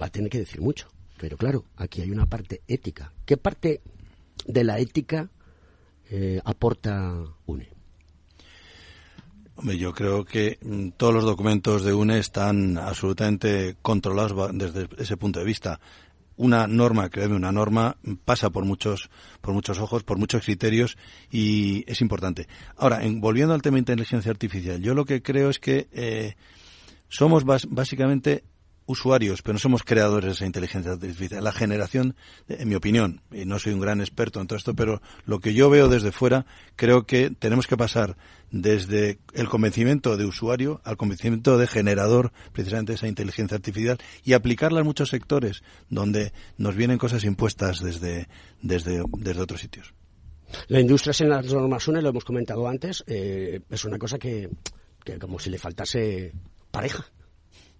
va 0.00 0.06
a 0.06 0.10
tener 0.10 0.30
que 0.30 0.38
decir 0.38 0.60
mucho. 0.60 0.88
Pero 1.18 1.36
claro, 1.36 1.64
aquí 1.76 2.02
hay 2.02 2.10
una 2.10 2.26
parte 2.26 2.62
ética. 2.68 3.12
¿Qué 3.24 3.36
parte 3.36 3.80
de 4.46 4.64
la 4.64 4.78
ética 4.78 5.30
eh, 6.10 6.40
aporta 6.44 7.24
UNE? 7.46 7.75
Yo 9.74 9.92
creo 9.92 10.24
que 10.24 10.58
mm, 10.62 10.90
todos 10.96 11.12
los 11.12 11.24
documentos 11.24 11.82
de 11.82 11.92
UNE 11.92 12.18
están 12.18 12.78
absolutamente 12.78 13.76
controlados 13.82 14.50
desde 14.54 14.88
ese 14.98 15.16
punto 15.16 15.40
de 15.40 15.44
vista. 15.44 15.80
una 16.36 16.66
norma, 16.66 17.08
créeme, 17.08 17.34
una 17.34 17.50
norma 17.50 17.96
pasa 18.24 18.50
por 18.50 18.64
muchos, 18.64 19.10
por 19.40 19.54
muchos 19.54 19.78
ojos, 19.78 20.04
por 20.04 20.18
muchos 20.18 20.44
criterios 20.44 20.96
y 21.30 21.82
es 21.90 22.00
importante. 22.00 22.46
Ahora, 22.76 23.02
en, 23.02 23.20
volviendo 23.20 23.54
al 23.54 23.62
tema 23.62 23.76
de 23.76 23.80
inteligencia 23.80 24.30
artificial, 24.30 24.80
yo 24.80 24.94
lo 24.94 25.04
que 25.04 25.22
creo 25.22 25.48
es 25.50 25.58
que 25.58 25.88
eh, 25.92 26.36
somos 27.08 27.44
básicamente 27.44 28.44
usuarios, 28.86 29.42
pero 29.42 29.54
no 29.54 29.58
somos 29.58 29.82
creadores 29.82 30.26
de 30.26 30.32
esa 30.32 30.46
inteligencia 30.46 30.92
artificial. 30.92 31.42
La 31.42 31.52
generación, 31.52 32.16
en 32.48 32.68
mi 32.68 32.74
opinión, 32.74 33.20
y 33.32 33.44
no 33.44 33.58
soy 33.58 33.72
un 33.72 33.80
gran 33.80 34.00
experto 34.00 34.40
en 34.40 34.46
todo 34.46 34.56
esto, 34.56 34.74
pero 34.74 35.02
lo 35.24 35.40
que 35.40 35.54
yo 35.54 35.68
veo 35.68 35.88
desde 35.88 36.12
fuera, 36.12 36.46
creo 36.76 37.06
que 37.06 37.30
tenemos 37.30 37.66
que 37.66 37.76
pasar 37.76 38.16
desde 38.50 39.18
el 39.34 39.48
convencimiento 39.48 40.16
de 40.16 40.24
usuario 40.24 40.80
al 40.84 40.96
convencimiento 40.96 41.58
de 41.58 41.66
generador 41.66 42.32
precisamente 42.52 42.94
esa 42.94 43.08
inteligencia 43.08 43.56
artificial 43.56 43.98
y 44.24 44.34
aplicarla 44.34 44.80
en 44.80 44.86
muchos 44.86 45.08
sectores 45.08 45.62
donde 45.90 46.32
nos 46.56 46.76
vienen 46.76 46.98
cosas 46.98 47.24
impuestas 47.24 47.80
desde, 47.80 48.28
desde, 48.62 49.02
desde 49.18 49.42
otros 49.42 49.60
sitios. 49.60 49.94
La 50.68 50.80
industria 50.80 51.12
sin 51.12 51.28
las 51.28 51.52
normas 51.52 51.88
UNE, 51.88 52.02
lo 52.02 52.10
hemos 52.10 52.24
comentado 52.24 52.68
antes, 52.68 53.02
eh, 53.08 53.60
es 53.68 53.84
una 53.84 53.98
cosa 53.98 54.16
que, 54.16 54.48
que 55.04 55.18
como 55.18 55.40
si 55.40 55.50
le 55.50 55.58
faltase 55.58 56.32
pareja. 56.70 57.04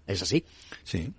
¿Es 0.07 0.21
así? 0.21 0.43
Sí. 0.83 1.13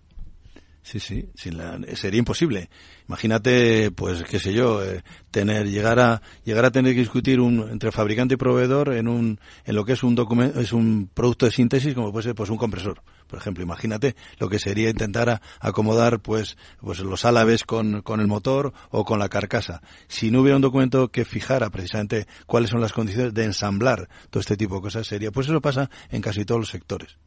Sí, 0.89 1.01
sí, 1.01 1.29
sería 1.35 2.19
imposible. 2.19 2.71
Imagínate, 3.09 3.91
pues, 3.91 4.23
qué 4.23 4.39
sé 4.39 4.55
yo, 4.55 4.83
eh, 4.83 5.03
tener, 5.31 5.69
llegar 5.69 6.01
a, 6.01 6.23
llegar 6.45 6.65
a 6.65 6.71
tener 6.71 6.95
que 6.95 7.01
discutir 7.01 7.41
un, 7.41 7.69
entre 7.69 7.93
fabricante 7.93 8.35
y 8.35 8.37
proveedor 8.39 8.95
en 8.95 9.07
un, 9.07 9.39
en 9.67 9.75
lo 9.75 9.85
que 9.85 9.93
es 9.93 10.03
un 10.03 10.15
documento, 10.15 10.59
es 10.61 10.73
un 10.73 11.11
producto 11.13 11.45
de 11.45 11.53
síntesis 11.53 11.95
como 11.95 12.11
puede 12.11 12.25
ser, 12.25 12.35
pues, 12.35 12.49
un 12.49 12.57
compresor. 12.57 13.03
Por 13.27 13.39
ejemplo, 13.39 13.63
imagínate 13.63 14.17
lo 14.39 14.49
que 14.49 14.59
sería 14.59 14.89
intentar 14.89 15.43
acomodar, 15.61 16.21
pues, 16.21 16.57
pues 16.81 17.01
los 17.01 17.27
álabes 17.27 17.65
con, 17.65 18.01
con 18.01 18.21
el 18.21 18.27
motor 18.27 18.73
o 18.89 19.05
con 19.05 19.19
la 19.19 19.29
carcasa. 19.29 19.83
Si 20.07 20.31
no 20.31 20.41
hubiera 20.41 20.57
un 20.57 20.63
documento 20.63 21.09
que 21.09 21.27
fijara 21.27 21.69
precisamente 21.69 22.27
cuáles 22.47 22.71
son 22.71 22.81
las 22.81 22.95
condiciones 22.95 23.35
de 23.35 23.45
ensamblar 23.45 24.09
todo 24.31 24.41
este 24.41 24.57
tipo 24.57 24.77
de 24.77 24.81
cosas, 24.81 25.07
sería, 25.07 25.33
pues 25.33 25.49
eso 25.49 25.61
pasa 25.61 25.91
en 26.11 26.23
casi 26.23 26.47
todos 26.47 26.61
los 26.63 26.71
sectores. 26.71 27.19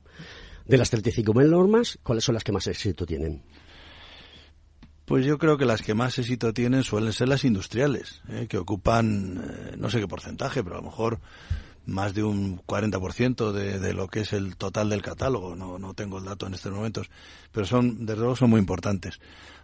De 0.66 0.78
las 0.78 0.92
35.000 0.94 1.50
normas, 1.50 2.00
¿cuáles 2.04 2.24
son 2.24 2.36
las 2.36 2.44
que 2.44 2.52
más 2.52 2.68
éxito 2.68 3.06
tienen? 3.06 3.44
Pues 5.06 5.26
yo 5.26 5.38
creo 5.38 5.58
que 5.58 5.66
las 5.66 5.82
que 5.82 5.94
más 5.94 6.18
éxito 6.20 6.54
tienen 6.54 6.84
suelen 6.84 7.12
ser 7.12 7.28
las 7.28 7.44
industriales, 7.44 8.22
¿eh? 8.30 8.48
que 8.48 8.58
ocupan 8.58 9.44
eh, 9.44 9.76
no 9.78 9.90
sé 9.90 10.00
qué 10.00 10.08
porcentaje, 10.08 10.64
pero 10.64 10.78
a 10.78 10.80
lo 10.80 10.86
mejor 10.86 11.20
más 11.86 12.14
de 12.14 12.24
un 12.24 12.60
40% 12.60 13.52
de, 13.52 13.80
de 13.80 13.94
lo 13.94 14.08
que 14.08 14.22
es 14.22 14.34
el 14.34 14.56
total 14.56 14.90
del 14.90 15.02
catálogo. 15.02 15.56
No, 15.56 15.80
no 15.80 15.94
tengo 15.94 16.20
el 16.20 16.26
dato 16.26 16.48
en 16.48 16.54
estos 16.54 16.72
momentos, 16.72 17.10
pero 17.52 17.66
son, 17.66 18.06
desde 18.06 18.22
luego, 18.22 18.36
son 18.36 18.52
muy 18.52 18.60
importantes. 18.60 19.20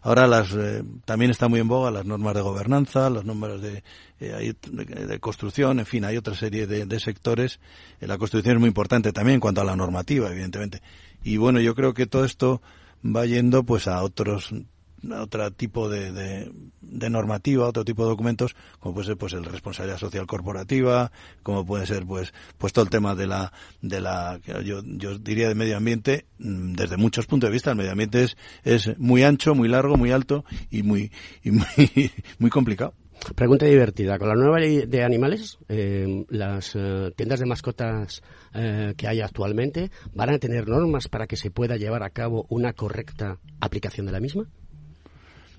Ahora 0.08 0.26
las, 0.26 0.54
eh, 0.54 0.86
también 1.04 1.32
está 1.32 1.50
muy 1.50 1.60
en 1.60 1.68
boga 1.68 1.92
las 1.92 2.06
normas 2.06 2.34
de 2.34 2.40
gobernanza, 2.40 3.10
las 3.10 3.26
normas 3.26 3.62
de, 3.62 3.84
eh, 4.22 4.54
de, 4.62 5.20
construcción, 5.20 5.80
en 5.80 5.86
fin, 5.86 6.06
hay 6.06 6.16
otra 6.16 6.34
serie 6.34 6.66
de, 6.66 6.86
de 6.86 7.00
sectores. 7.02 7.60
Eh, 8.00 8.08
la 8.08 8.18
construcción 8.18 8.56
es 8.56 8.60
muy 8.62 8.70
importante 8.70 9.12
también 9.12 9.34
en 9.34 9.40
cuanto 9.42 9.60
a 9.60 9.66
la 9.66 9.76
normativa, 9.76 10.32
evidentemente. 10.32 10.82
Y 11.26 11.36
bueno, 11.36 11.60
yo 11.60 11.76
creo 11.76 11.94
que 11.94 12.06
todo 12.08 12.24
esto 12.24 12.62
va 13.06 13.26
yendo 13.26 13.64
pues 13.64 13.90
a 13.90 14.02
otros 14.02 14.54
otro 15.20 15.52
tipo 15.52 15.90
de, 15.90 16.12
de, 16.82 17.10
normativa, 17.10 17.68
otro 17.68 17.86
tipo 17.86 18.04
de 18.04 18.10
documentos, 18.10 18.56
como 18.80 18.96
puede 18.96 19.08
ser 19.08 19.18
pues 19.18 19.34
el 19.34 19.46
responsabilidad 19.46 20.00
social 20.00 20.26
corporativa, 20.28 21.12
como 21.44 21.66
puede 21.66 21.86
ser 21.86 22.06
pues 22.06 22.34
pues 22.58 22.74
todo 22.74 22.84
el 22.84 22.90
tema 22.90 23.16
de 23.16 23.28
la 23.28 23.52
de 23.82 24.02
la 24.02 24.40
yo, 24.64 24.82
yo 24.84 25.18
diría 25.18 25.48
de 25.48 25.56
medio 25.56 25.78
ambiente 25.78 26.26
mm, 26.40 26.74
desde 26.74 26.98
muchos 26.98 27.26
puntos 27.26 27.50
de 27.50 27.54
vista 27.54 27.72
el 27.72 27.78
medio 27.78 27.92
ambiente 27.92 28.24
es 28.24 28.38
es 28.64 28.98
muy 28.98 29.24
ancho, 29.24 29.56
muy 29.56 29.68
largo, 29.68 29.98
muy 29.98 30.12
alto 30.12 30.46
y 30.72 30.84
muy 30.84 31.12
y 31.44 31.52
muy, 31.52 31.66
muy 32.40 32.50
complicado. 32.50 32.94
Pregunta 33.36 33.66
divertida. 33.66 34.18
Con 34.18 34.30
la 34.30 34.36
nueva 34.36 34.60
ley 34.60 34.86
de 34.86 35.04
animales, 35.04 35.58
eh, 35.68 36.26
las 36.30 36.76
eh, 36.76 37.12
tiendas 37.16 37.40
de 37.40 37.46
mascotas 37.46 38.22
eh, 38.54 38.94
que 38.96 39.08
hay 39.08 39.22
actualmente 39.22 39.92
van 40.14 40.30
a 40.30 40.40
tener 40.40 40.68
normas 40.68 41.08
para 41.08 41.28
que 41.28 41.36
se 41.36 41.52
pueda 41.52 41.76
llevar 41.76 42.04
a 42.04 42.12
cabo 42.12 42.46
una 42.50 42.74
correcta 42.74 43.40
aplicación 43.60 44.06
de 44.06 44.12
la 44.12 44.20
misma. 44.20 44.48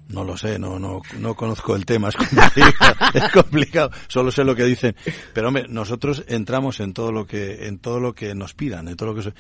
No 0.09 0.25
lo 0.25 0.39
sé, 0.39 0.59
no, 0.59 0.79
no, 0.79 1.03
no 1.19 1.35
conozco 1.35 1.77
el 1.77 1.85
tema, 1.85 2.09
es 2.09 2.17
complicado, 2.17 2.95
es 3.15 3.29
complicado, 3.31 3.91
solo 4.07 4.31
sé 4.31 4.43
lo 4.43 4.57
que 4.57 4.65
dicen. 4.65 4.97
Pero 5.35 5.49
hombre, 5.49 5.67
nosotros 5.69 6.25
entramos 6.29 6.81
en 6.81 6.95
todo 6.95 7.13
lo 7.13 7.27
que, 7.27 7.67
en 7.67 7.79
todo 7.79 8.01
lo 8.01 8.15
que 8.15 8.35
nos 8.35 8.55
pidan, 8.55 8.89
en 8.89 8.97
todo 8.97 9.13
lo 9.13 9.23
que, 9.23 9.35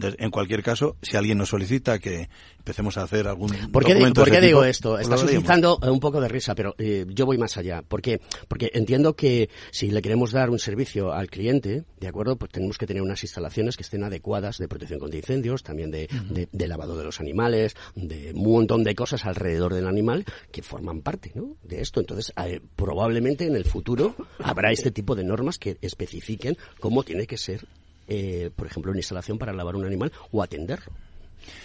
en 0.00 0.30
cualquier 0.30 0.62
caso, 0.62 0.96
si 1.02 1.16
alguien 1.16 1.38
nos 1.38 1.50
solicita 1.50 1.98
que 1.98 2.28
empecemos 2.58 2.96
a 2.96 3.02
hacer 3.02 3.26
algún 3.26 3.50
¿Por 3.70 3.84
qué, 3.84 3.94
¿por 4.14 4.30
qué 4.30 4.40
digo 4.40 4.64
esto? 4.64 4.92
Pues 4.92 5.02
Está 5.02 5.18
suscitando 5.18 5.78
un 5.82 6.00
poco 6.00 6.20
de 6.20 6.28
risa, 6.28 6.54
pero 6.54 6.74
eh, 6.78 7.04
yo 7.08 7.26
voy 7.26 7.38
más 7.38 7.56
allá. 7.56 7.82
¿Por 7.82 8.00
qué? 8.00 8.20
Porque 8.48 8.70
entiendo 8.74 9.14
que 9.14 9.50
si 9.70 9.90
le 9.90 10.00
queremos 10.00 10.32
dar 10.32 10.50
un 10.50 10.58
servicio 10.58 11.12
al 11.12 11.28
cliente, 11.28 11.84
¿de 12.00 12.08
acuerdo? 12.08 12.36
Pues 12.36 12.52
tenemos 12.52 12.78
que 12.78 12.86
tener 12.86 13.02
unas 13.02 13.22
instalaciones 13.22 13.76
que 13.76 13.82
estén 13.82 14.04
adecuadas 14.04 14.58
de 14.58 14.68
protección 14.68 15.00
contra 15.00 15.18
incendios, 15.18 15.62
también 15.62 15.90
de, 15.90 16.08
de, 16.52 16.68
lavado 16.68 16.96
de 16.96 17.04
los 17.04 17.20
animales, 17.20 17.74
de 17.94 18.32
un 18.34 18.52
montón 18.52 18.84
de 18.84 18.94
cosas 18.94 19.24
alrededor 19.26 19.74
del 19.74 19.86
animal 19.86 20.24
que 20.50 20.62
forman 20.62 21.02
parte 21.02 21.32
¿no? 21.34 21.56
de 21.62 21.80
esto. 21.80 22.00
Entonces, 22.00 22.32
eh, 22.44 22.60
probablemente 22.76 23.46
en 23.46 23.56
el 23.56 23.64
futuro 23.64 24.14
habrá 24.38 24.70
este 24.70 24.90
tipo 24.90 25.14
de 25.14 25.24
normas 25.24 25.58
que 25.58 25.76
especifiquen 25.82 26.56
cómo 26.80 27.02
tiene 27.02 27.26
que 27.26 27.36
ser 27.36 27.66
eh, 28.08 28.50
por 28.54 28.66
ejemplo, 28.66 28.90
una 28.90 29.00
instalación 29.00 29.38
para 29.38 29.52
lavar 29.52 29.76
un 29.76 29.84
animal 29.84 30.12
o 30.30 30.42
atenderlo. 30.42 30.92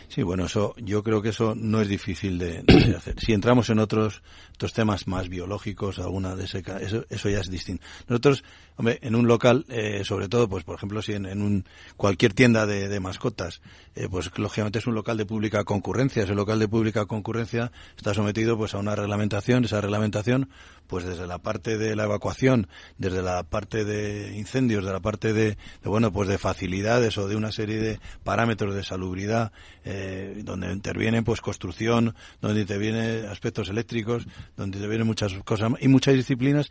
Sí, 0.07 0.23
bueno, 0.23 0.45
eso, 0.45 0.73
yo 0.77 1.03
creo 1.03 1.21
que 1.21 1.29
eso 1.29 1.53
no 1.55 1.81
es 1.81 1.87
difícil 1.87 2.39
de, 2.39 2.63
hacer. 2.95 3.19
Si 3.19 3.33
entramos 3.33 3.69
en 3.69 3.79
otros, 3.79 4.21
otros 4.55 4.73
temas 4.73 5.07
más 5.07 5.27
biológicos, 5.27 5.99
alguna 5.99 6.35
de 6.35 6.45
ese, 6.45 6.63
eso, 6.81 7.05
eso 7.09 7.29
ya 7.29 7.39
es 7.39 7.49
distinto. 7.49 7.85
Nosotros, 8.07 8.43
hombre, 8.77 8.99
en 9.01 9.15
un 9.15 9.27
local, 9.27 9.65
eh, 9.69 10.03
sobre 10.05 10.29
todo, 10.29 10.47
pues 10.47 10.63
por 10.63 10.75
ejemplo, 10.75 11.01
si 11.01 11.13
en, 11.13 11.25
en 11.25 11.41
un, 11.41 11.65
cualquier 11.97 12.33
tienda 12.33 12.65
de, 12.65 12.87
de 12.87 12.99
mascotas, 12.99 13.61
eh, 13.95 14.07
pues 14.09 14.31
lógicamente 14.37 14.79
es 14.79 14.87
un 14.87 14.95
local 14.95 15.17
de 15.17 15.25
pública 15.25 15.63
concurrencia. 15.65 16.23
Ese 16.23 16.35
local 16.35 16.59
de 16.59 16.67
pública 16.67 17.05
concurrencia 17.05 17.71
está 17.97 18.13
sometido 18.13 18.57
pues 18.57 18.73
a 18.73 18.77
una 18.77 18.95
reglamentación. 18.95 19.65
Esa 19.65 19.81
reglamentación, 19.81 20.49
pues 20.87 21.05
desde 21.05 21.27
la 21.27 21.39
parte 21.39 21.77
de 21.77 21.95
la 21.95 22.05
evacuación, 22.05 22.67
desde 22.97 23.21
la 23.21 23.43
parte 23.43 23.85
de 23.85 24.35
incendios, 24.37 24.85
de 24.85 24.91
la 24.91 24.99
parte 24.99 25.33
de, 25.33 25.49
de 25.49 25.89
bueno, 25.89 26.11
pues 26.11 26.27
de 26.29 26.37
facilidades 26.37 27.17
o 27.17 27.27
de 27.27 27.35
una 27.35 27.51
serie 27.51 27.77
de 27.77 27.99
parámetros 28.23 28.73
de 28.73 28.83
salubridad, 28.83 29.51
eh, 29.83 30.41
donde 30.43 30.71
intervienen 30.71 31.23
pues 31.23 31.41
construcción, 31.41 32.15
donde 32.41 32.61
intervienen 32.61 33.25
aspectos 33.25 33.69
eléctricos, 33.69 34.27
donde 34.55 34.77
intervienen 34.77 35.07
muchas 35.07 35.33
cosas 35.43 35.71
y 35.79 35.87
muchas 35.87 36.15
disciplinas 36.15 36.69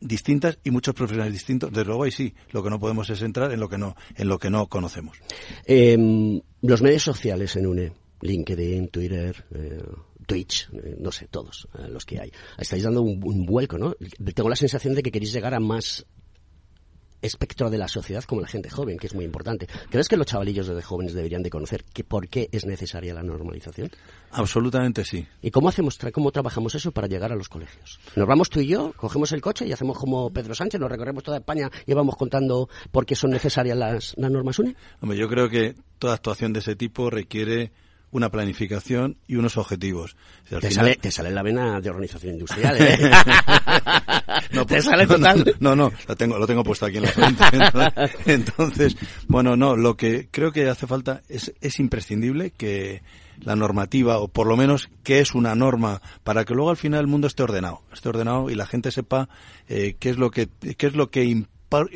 distintas 0.00 0.58
y 0.64 0.70
muchos 0.70 0.94
profesionales 0.94 1.32
distintos. 1.32 1.70
Desde 1.70 1.84
luego, 1.84 2.04
ahí 2.04 2.10
sí, 2.10 2.34
lo 2.50 2.62
que 2.62 2.70
no 2.70 2.80
podemos 2.80 3.08
es 3.10 3.22
entrar 3.22 3.52
en 3.52 3.60
lo 3.60 3.68
que 3.68 3.78
no, 3.78 3.96
en 4.16 4.28
lo 4.28 4.38
que 4.38 4.50
no 4.50 4.66
conocemos. 4.66 5.18
Em, 5.66 6.40
los 6.62 6.82
medios 6.82 7.02
sociales 7.02 7.54
en 7.56 7.66
UNE, 7.66 7.92
LinkedIn, 8.22 8.88
Twitter, 8.88 9.44
eh, 9.54 9.82
Twitch, 10.30 10.68
eh, 10.72 10.94
no 10.98 11.10
sé, 11.10 11.26
todos 11.28 11.66
los 11.88 12.06
que 12.06 12.20
hay. 12.20 12.30
Estáis 12.56 12.84
dando 12.84 13.02
un, 13.02 13.20
un, 13.24 13.44
vuelco, 13.44 13.76
¿no? 13.76 13.96
Tengo 14.32 14.48
la 14.48 14.54
sensación 14.54 14.94
de 14.94 15.02
que 15.02 15.10
queréis 15.10 15.32
llegar 15.32 15.54
a 15.54 15.58
más 15.58 16.06
espectro 17.20 17.68
de 17.68 17.78
la 17.78 17.88
sociedad 17.88 18.22
como 18.24 18.40
la 18.40 18.46
gente 18.46 18.70
joven, 18.70 18.96
que 18.96 19.06
es 19.06 19.14
muy 19.14 19.24
importante. 19.24 19.66
¿Crees 19.90 20.08
que 20.08 20.16
los 20.16 20.26
chavalillos 20.26 20.68
de 20.68 20.82
jóvenes 20.82 21.14
deberían 21.14 21.42
de 21.42 21.50
conocer 21.50 21.84
que 21.84 22.04
por 22.04 22.28
qué 22.28 22.48
es 22.52 22.64
necesaria 22.64 23.12
la 23.12 23.22
normalización? 23.22 23.90
Absolutamente 24.30 25.04
sí. 25.04 25.26
¿Y 25.42 25.50
cómo 25.50 25.68
hacemos, 25.68 25.98
cómo 26.12 26.30
trabajamos 26.30 26.74
eso 26.74 26.92
para 26.92 27.08
llegar 27.08 27.32
a 27.32 27.36
los 27.36 27.48
colegios? 27.48 27.98
Nos 28.16 28.26
vamos 28.26 28.48
tú 28.50 28.60
y 28.60 28.68
yo, 28.68 28.92
cogemos 28.96 29.32
el 29.32 29.40
coche 29.40 29.66
y 29.66 29.72
hacemos 29.72 29.98
como 29.98 30.30
Pedro 30.30 30.54
Sánchez, 30.54 30.80
nos 30.80 30.90
recorremos 30.90 31.22
toda 31.22 31.38
España 31.38 31.70
y 31.86 31.92
vamos 31.92 32.16
contando 32.16 32.68
por 32.90 33.04
qué 33.04 33.14
son 33.14 33.30
necesarias 33.30 33.76
las, 33.76 34.14
las 34.16 34.30
normas 34.30 34.58
UNE. 34.58 34.76
Hombre, 35.00 35.18
yo 35.18 35.28
creo 35.28 35.48
que 35.48 35.74
toda 35.98 36.14
actuación 36.14 36.52
de 36.52 36.60
ese 36.60 36.76
tipo 36.76 37.10
requiere 37.10 37.72
una 38.10 38.30
planificación 38.30 39.16
y 39.26 39.36
unos 39.36 39.56
objetivos. 39.56 40.16
te, 40.48 40.70
sale, 40.70 40.96
te 40.96 41.10
sale 41.10 41.30
la 41.30 41.42
vena 41.42 41.80
de 41.80 41.90
organización 41.90 42.34
industrial, 42.34 42.76
¿eh? 42.80 43.10
no, 44.52 44.66
¿Te 44.66 44.82
sale 44.82 45.06
total? 45.06 45.56
No, 45.60 45.76
no, 45.76 45.92
lo 46.08 46.16
tengo, 46.16 46.38
lo 46.38 46.46
tengo 46.46 46.64
puesto 46.64 46.86
aquí 46.86 46.96
en 46.96 47.04
la 47.04 47.10
frente. 47.10 47.44
Entonces, 48.26 48.96
bueno, 49.28 49.56
no, 49.56 49.76
lo 49.76 49.96
que 49.96 50.28
creo 50.30 50.52
que 50.52 50.68
hace 50.68 50.86
falta 50.86 51.22
es, 51.28 51.52
es 51.60 51.78
imprescindible 51.78 52.50
que 52.50 53.02
la 53.40 53.56
normativa, 53.56 54.18
o 54.18 54.28
por 54.28 54.46
lo 54.46 54.56
menos 54.56 54.90
que 55.02 55.20
es 55.20 55.34
una 55.34 55.54
norma, 55.54 56.02
para 56.24 56.44
que 56.44 56.54
luego 56.54 56.70
al 56.70 56.76
final 56.76 57.00
el 57.00 57.06
mundo 57.06 57.26
esté 57.26 57.42
ordenado, 57.42 57.82
esté 57.92 58.08
ordenado 58.08 58.50
y 58.50 58.54
la 58.54 58.66
gente 58.66 58.90
sepa 58.90 59.28
eh, 59.68 59.96
qué 59.98 60.10
es 60.10 60.18
lo 60.18 60.30
que, 60.30 60.48
qué 60.76 60.86
es 60.86 60.94
lo 60.94 61.10
que 61.10 61.44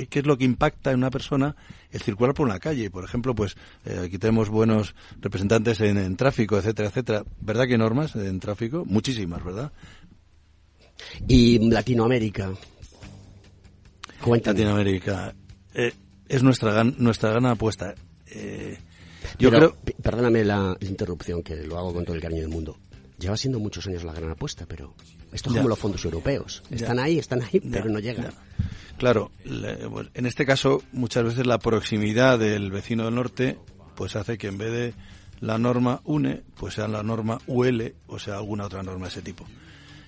qué 0.09 0.21
es 0.21 0.27
lo 0.27 0.39
que 0.39 0.45
impacta 0.45 0.93
en 0.93 0.99
una 0.99 1.11
persona 1.11 1.57
el 1.95 2.03
circular 2.03 2.35
por 2.35 2.47
una 2.47 2.59
calle. 2.59 2.91
Por 2.91 3.05
ejemplo, 3.05 3.35
pues 3.35 3.57
eh, 3.87 4.03
aquí 4.05 4.19
tenemos 4.19 4.49
buenos 4.49 4.97
representantes 5.21 5.81
en, 5.81 6.17
tráfico, 6.17 6.59
etcétera, 6.59 6.89
etcétera. 6.89 7.25
¿Verdad 7.41 7.67
que 7.69 7.79
normas 7.79 8.17
en 8.17 8.41
tráfico? 8.41 8.85
Muchísimas, 8.85 9.43
¿verdad? 9.45 9.73
Y 11.29 11.71
Latinoamérica. 11.71 12.53
Cuéntame. 14.21 14.59
Latinoamérica. 14.59 15.35
Eh, 15.73 15.93
es 16.29 16.43
nuestra, 16.43 16.73
gran, 16.73 16.97
nuestra 16.99 17.31
gran 17.31 17.47
apuesta. 17.47 17.95
Eh, 18.27 18.77
yo 19.39 19.51
creo... 19.51 19.77
Perdóname 20.03 20.45
la 20.45 20.77
interrupción, 20.81 21.43
que 21.45 21.57
lo 21.63 21.79
hago 21.79 21.95
con 21.95 22.05
todo 22.05 22.17
el 22.17 22.23
cariño 22.23 22.41
del 22.41 22.51
mundo. 22.51 22.77
Lleva 23.25 23.39
siendo 23.39 23.59
muchos 23.59 23.87
años 23.87 24.05
la 24.05 24.13
gran 24.13 24.33
apuesta, 24.33 24.67
pero 24.69 24.95
esto 25.33 25.49
es 25.49 25.57
como 25.57 25.67
los 25.67 25.79
fondos 25.79 26.05
europeos. 26.05 26.63
Están 26.71 26.99
ahí, 26.99 27.19
están 27.19 27.41
ahí, 27.41 27.59
pero 27.59 27.89
no 27.89 27.99
llegan. 27.99 28.35
Claro, 28.99 29.31
en 29.47 30.27
este 30.27 30.45
caso 30.45 30.83
muchas 30.93 31.25
veces 31.25 31.47
la 31.47 31.59
proximidad 31.59 32.39
del 32.39 32.71
vecino 32.71 33.07
del 33.07 33.15
norte 33.15 33.59
pues 33.95 34.15
hace 34.15 34.37
que 34.37 34.49
en 34.49 34.59
vez 34.59 34.73
de 34.73 34.95
la 35.41 35.57
norma 35.57 36.03
UNE, 36.05 36.43
pues 36.59 36.75
sea 36.75 36.87
la 36.87 37.03
norma 37.03 37.39
UL 37.47 37.95
o 38.09 38.19
sea 38.19 38.37
alguna 38.37 38.67
otra 38.67 38.83
norma 38.83 39.07
de 39.07 39.13
ese 39.13 39.23
tipo. 39.23 39.47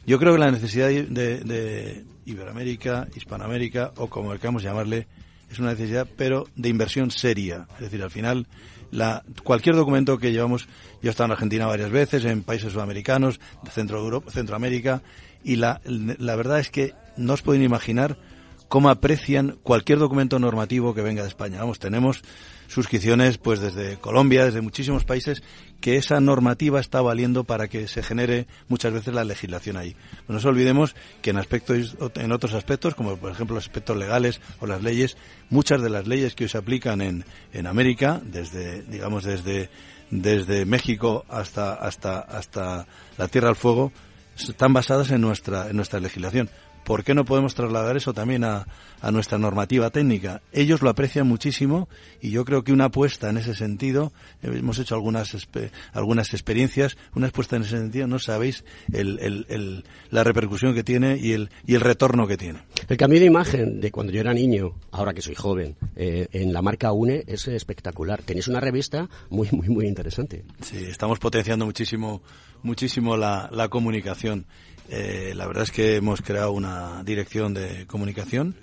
Yo 0.06 0.18
creo 0.18 0.34
que 0.34 0.38
la 0.38 0.50
necesidad 0.50 0.88
de, 0.88 1.06
de 1.06 2.04
Iberoamérica, 2.26 3.08
Hispanoamérica 3.16 3.94
o 3.96 4.10
como 4.10 4.32
queramos 4.32 4.62
llamarle, 4.62 5.06
es 5.50 5.58
una 5.58 5.70
necesidad, 5.70 6.06
pero 6.18 6.46
de 6.54 6.68
inversión 6.68 7.10
seria. 7.10 7.66
Es 7.76 7.80
decir, 7.80 8.02
al 8.02 8.10
final, 8.10 8.46
la, 8.90 9.24
cualquier 9.44 9.76
documento 9.76 10.18
que 10.18 10.32
llevamos, 10.32 10.66
yo 11.02 11.08
he 11.08 11.10
estado 11.10 11.26
en 11.26 11.32
Argentina 11.32 11.66
varias 11.66 11.90
veces, 11.90 12.24
en 12.24 12.42
países 12.42 12.72
sudamericanos, 12.72 13.40
Centro 13.70 13.98
Europa, 13.98 14.30
Centroamérica, 14.30 15.02
y 15.44 15.56
la, 15.56 15.80
la 15.84 16.36
verdad 16.36 16.60
es 16.60 16.70
que 16.70 16.94
no 17.16 17.34
os 17.34 17.42
pueden 17.42 17.62
imaginar 17.62 18.16
cómo 18.68 18.88
aprecian 18.88 19.58
cualquier 19.62 19.98
documento 19.98 20.38
normativo 20.38 20.94
que 20.94 21.02
venga 21.02 21.22
de 21.22 21.28
España. 21.28 21.60
Vamos, 21.60 21.78
tenemos 21.78 22.22
suscripciones 22.68 23.38
pues 23.38 23.60
desde 23.60 23.96
Colombia, 23.96 24.44
desde 24.44 24.60
muchísimos 24.60 25.04
países, 25.04 25.42
que 25.80 25.96
esa 25.96 26.20
normativa 26.20 26.80
está 26.80 27.00
valiendo 27.00 27.44
para 27.44 27.68
que 27.68 27.86
se 27.86 28.02
genere 28.02 28.46
muchas 28.68 28.92
veces 28.92 29.14
la 29.14 29.24
legislación 29.24 29.76
ahí. 29.76 29.94
No 30.28 30.34
nos 30.34 30.44
olvidemos 30.44 30.96
que 31.22 31.30
en 31.30 31.38
aspectos, 31.38 31.96
en 32.14 32.32
otros 32.32 32.54
aspectos, 32.54 32.94
como 32.94 33.16
por 33.16 33.30
ejemplo 33.30 33.54
los 33.54 33.64
aspectos 33.64 33.96
legales 33.96 34.40
o 34.60 34.66
las 34.66 34.82
leyes, 34.82 35.16
muchas 35.50 35.82
de 35.82 35.90
las 35.90 36.06
leyes 36.06 36.34
que 36.34 36.44
hoy 36.44 36.50
se 36.50 36.58
aplican 36.58 37.00
en, 37.00 37.24
en 37.52 37.66
América, 37.66 38.20
desde, 38.24 38.82
digamos, 38.82 39.24
desde, 39.24 39.70
desde 40.10 40.64
México 40.64 41.24
hasta, 41.28 41.74
hasta, 41.74 42.18
hasta 42.20 42.86
la 43.16 43.28
Tierra 43.28 43.48
al 43.48 43.56
Fuego, 43.56 43.92
están 44.36 44.72
basadas 44.72 45.10
en 45.10 45.20
nuestra, 45.20 45.70
en 45.70 45.76
nuestra 45.76 46.00
legislación. 46.00 46.50
¿Por 46.86 47.02
qué 47.02 47.14
no 47.14 47.24
podemos 47.24 47.54
trasladar 47.56 47.96
eso 47.96 48.14
también 48.14 48.44
a, 48.44 48.66
nuestra 49.12 49.38
normativa 49.38 49.90
técnica? 49.90 50.40
Ellos 50.52 50.82
lo 50.82 50.88
aprecian 50.88 51.26
muchísimo 51.26 51.88
y 52.20 52.30
yo 52.30 52.44
creo 52.44 52.62
que 52.62 52.72
una 52.72 52.86
apuesta 52.86 53.28
en 53.28 53.38
ese 53.38 53.54
sentido, 53.54 54.12
eh, 54.42 54.50
hemos 54.54 54.78
hecho 54.78 54.94
algunas, 54.94 55.36
algunas 55.92 56.32
experiencias, 56.32 56.96
una 57.14 57.26
apuesta 57.26 57.56
en 57.56 57.62
ese 57.62 57.76
sentido, 57.78 58.06
no 58.06 58.20
sabéis 58.20 58.64
la 58.88 60.24
repercusión 60.24 60.74
que 60.74 60.84
tiene 60.84 61.18
y 61.18 61.32
el, 61.32 61.50
y 61.66 61.74
el 61.74 61.80
retorno 61.80 62.26
que 62.28 62.36
tiene. 62.36 62.60
El 62.88 62.96
cambio 62.96 63.18
de 63.18 63.26
imagen 63.26 63.80
de 63.80 63.90
cuando 63.90 64.12
yo 64.12 64.20
era 64.20 64.32
niño, 64.32 64.74
ahora 64.92 65.12
que 65.12 65.22
soy 65.22 65.34
joven, 65.34 65.76
eh, 65.96 66.28
en 66.32 66.52
la 66.52 66.62
marca 66.62 66.92
UNE 66.92 67.24
es 67.26 67.48
espectacular. 67.48 68.22
Tenéis 68.22 68.46
una 68.46 68.60
revista 68.60 69.08
muy, 69.28 69.48
muy, 69.50 69.68
muy 69.68 69.86
interesante. 69.86 70.44
Sí, 70.62 70.78
estamos 70.88 71.18
potenciando 71.18 71.66
muchísimo, 71.66 72.22
muchísimo 72.62 73.16
la, 73.16 73.48
la 73.52 73.68
comunicación 73.68 74.46
eh, 74.88 75.32
la 75.34 75.46
verdad 75.46 75.64
es 75.64 75.70
que 75.70 75.96
hemos 75.96 76.22
creado 76.22 76.52
una 76.52 77.02
dirección 77.04 77.54
de 77.54 77.86
comunicación, 77.86 78.56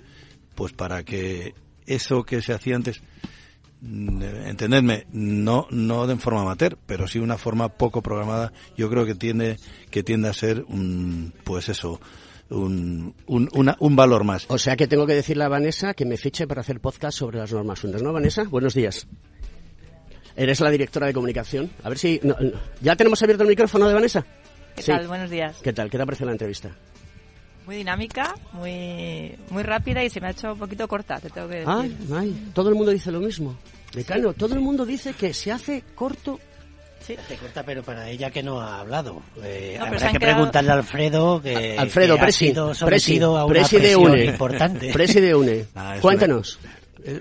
pues 0.54 0.72
para 0.72 1.04
que 1.04 1.54
eso 1.86 2.24
que 2.24 2.40
se 2.40 2.52
hacía 2.52 2.76
antes, 2.76 3.02
mm, 3.80 4.22
entendedme, 4.46 5.06
no, 5.12 5.66
no 5.70 6.06
de 6.06 6.16
forma 6.16 6.42
amateur, 6.42 6.78
pero 6.86 7.06
sí 7.06 7.18
una 7.18 7.38
forma 7.38 7.68
poco 7.68 8.02
programada, 8.02 8.52
yo 8.76 8.88
creo 8.88 9.04
que 9.04 9.14
tiende, 9.14 9.58
que 9.90 10.02
tiende 10.02 10.28
a 10.28 10.32
ser 10.32 10.64
un, 10.68 11.34
pues 11.44 11.68
eso, 11.68 12.00
un, 12.50 13.14
un, 13.26 13.74
un 13.78 13.96
valor 13.96 14.24
más. 14.24 14.46
O 14.48 14.58
sea 14.58 14.76
que 14.76 14.86
tengo 14.86 15.06
que 15.06 15.14
decirle 15.14 15.44
a 15.44 15.48
Vanessa 15.48 15.94
que 15.94 16.04
me 16.04 16.16
fiche 16.16 16.46
para 16.46 16.60
hacer 16.60 16.80
podcast 16.80 17.18
sobre 17.18 17.38
las 17.38 17.52
normas 17.52 17.80
fundas, 17.80 18.02
¿no, 18.02 18.12
Vanessa? 18.12 18.44
Buenos 18.44 18.74
días. 18.74 19.06
Eres 20.36 20.60
la 20.60 20.70
directora 20.70 21.06
de 21.06 21.12
comunicación. 21.12 21.70
A 21.82 21.88
ver 21.88 21.98
si... 21.98 22.20
¿Ya 22.80 22.96
tenemos 22.96 23.22
abierto 23.22 23.44
el 23.44 23.50
micrófono 23.50 23.86
de 23.86 23.94
Vanessa? 23.94 24.26
¿Qué 24.76 24.82
tal? 24.82 25.08
Buenos 25.08 25.30
días. 25.30 25.56
¿Qué 25.62 25.72
tal? 25.72 25.90
¿Qué 25.90 25.98
te 25.98 26.04
parece 26.04 26.24
la 26.24 26.32
entrevista? 26.32 26.70
Muy 27.66 27.76
dinámica, 27.76 28.34
muy 28.52 29.34
muy 29.48 29.62
rápida 29.62 30.04
y 30.04 30.10
se 30.10 30.20
me 30.20 30.26
ha 30.26 30.30
hecho 30.30 30.52
un 30.52 30.58
poquito 30.58 30.86
corta, 30.86 31.18
te 31.18 31.30
tengo 31.30 31.48
que 31.48 31.56
decir. 31.56 31.72
Ay, 31.74 31.96
ay, 32.14 32.50
todo 32.52 32.68
el 32.68 32.74
mundo 32.74 32.90
dice 32.90 33.10
lo 33.10 33.20
mismo. 33.20 33.56
Decano, 33.94 34.34
todo 34.34 34.54
el 34.54 34.60
mundo 34.60 34.84
dice 34.84 35.14
que 35.14 35.32
se 35.32 35.50
hace 35.52 35.82
corto 35.94 36.38
Sí, 37.06 37.14
se 37.28 37.36
corta, 37.36 37.62
pero 37.62 37.82
para 37.82 38.08
ella 38.08 38.30
que 38.30 38.42
no 38.42 38.62
ha 38.62 38.80
hablado. 38.80 39.20
Eh, 39.42 39.76
habrá 39.78 40.10
que 40.10 40.18
preguntarle 40.18 40.70
a 40.70 40.74
Alfredo 40.74 41.42
que, 41.42 41.76
Alfredo, 41.78 42.16
ha 42.18 42.32
sido 42.32 42.74
sometido 42.74 43.36
a 43.36 43.44
una 43.44 43.52
presión 43.52 44.18
importante. 44.18 44.90
Preside 44.92 45.34
UNE. 45.34 45.66
Cuéntanos, 46.00 46.58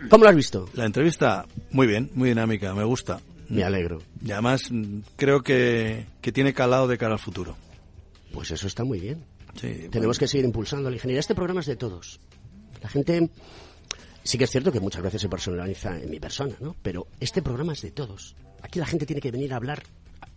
¿cómo 0.10 0.24
lo 0.24 0.30
has 0.30 0.36
visto? 0.38 0.70
La 0.76 0.86
entrevista, 0.86 1.46
muy 1.72 1.86
bien, 1.86 2.10
muy 2.16 2.30
dinámica, 2.30 2.74
me 2.74 2.86
gusta. 2.86 3.20
Me 3.56 3.64
alegro. 3.64 4.02
Y 4.24 4.32
además 4.32 4.72
mm, 4.72 5.00
creo 5.16 5.42
que, 5.42 6.06
que 6.22 6.32
tiene 6.32 6.54
calado 6.54 6.88
de 6.88 6.98
cara 6.98 7.14
al 7.14 7.20
futuro. 7.20 7.56
Pues 8.32 8.52
eso 8.52 8.68
está 8.68 8.84
muy 8.84 9.00
bien. 9.00 9.24
Tenemos 9.92 10.18
que 10.18 10.28
seguir 10.28 10.46
impulsando 10.46 10.90
la 10.90 10.96
ingeniería. 10.96 11.20
Este 11.20 11.36
programa 11.36 11.62
es 11.62 11.68
de 11.68 11.76
todos. 11.76 12.20
La 12.82 12.90
gente... 12.90 13.30
Sí 14.24 14.38
que 14.38 14.46
es 14.46 14.52
cierto 14.52 14.72
que 14.72 14.80
muchas 14.80 15.04
veces 15.04 15.22
se 15.22 15.28
personaliza 15.28 16.00
en 16.00 16.10
mi 16.10 16.20
persona, 16.20 16.56
¿no? 16.62 16.76
Pero 16.82 17.08
este 17.20 17.42
programa 17.42 17.74
es 17.74 17.82
de 17.82 17.92
todos. 17.92 18.36
Aquí 18.62 18.80
la 18.80 18.86
gente 18.86 19.06
tiene 19.06 19.22
que 19.22 19.32
venir 19.32 19.54
a 19.54 19.58
hablar 19.58 19.84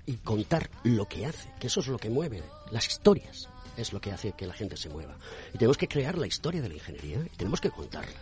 y 0.06 0.14
contar 0.14 0.70
lo 0.82 1.06
que 1.06 1.24
hace, 1.24 1.48
que 1.60 1.68
eso 1.68 1.80
es 1.80 1.86
lo 1.86 1.98
que 1.98 2.10
mueve. 2.10 2.42
Las 2.72 2.88
historias 2.88 3.48
es 3.76 3.92
lo 3.92 4.00
que 4.00 4.10
hace 4.10 4.32
que 4.32 4.46
la 4.46 4.54
gente 4.54 4.76
se 4.76 4.88
mueva. 4.88 5.16
Y 5.54 5.58
tenemos 5.58 5.78
que 5.78 5.86
crear 5.86 6.18
la 6.18 6.26
historia 6.26 6.60
de 6.60 6.68
la 6.68 6.74
ingeniería 6.74 7.18
y 7.32 7.36
tenemos 7.36 7.60
que 7.60 7.70
contarla. 7.70 8.18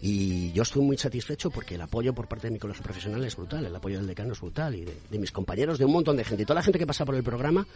Y 0.00 0.52
yo 0.52 0.62
estoy 0.62 0.82
muy 0.82 0.96
satisfecho 0.96 1.50
porque 1.50 1.74
el 1.74 1.80
apoyo 1.80 2.14
por 2.14 2.28
parte 2.28 2.46
de 2.46 2.52
mi 2.52 2.58
colegio 2.58 2.84
profesional 2.84 3.24
es 3.24 3.36
brutal, 3.36 3.66
el 3.66 3.74
apoyo 3.74 3.98
del 3.98 4.06
decano 4.06 4.32
es 4.32 4.40
brutal 4.40 4.74
y 4.74 4.84
de, 4.84 5.18
mis 5.18 5.32
compañeros, 5.32 5.78
de 5.78 5.84
un 5.84 5.92
montón 5.92 6.16
de 6.16 6.24
gente. 6.24 6.42
Y 6.42 6.46
toda 6.46 6.60
la 6.60 6.62
gente 6.62 6.78
que 6.78 6.86
pasa 6.86 7.04
por 7.04 7.16
el 7.16 7.24
programa, 7.24 7.66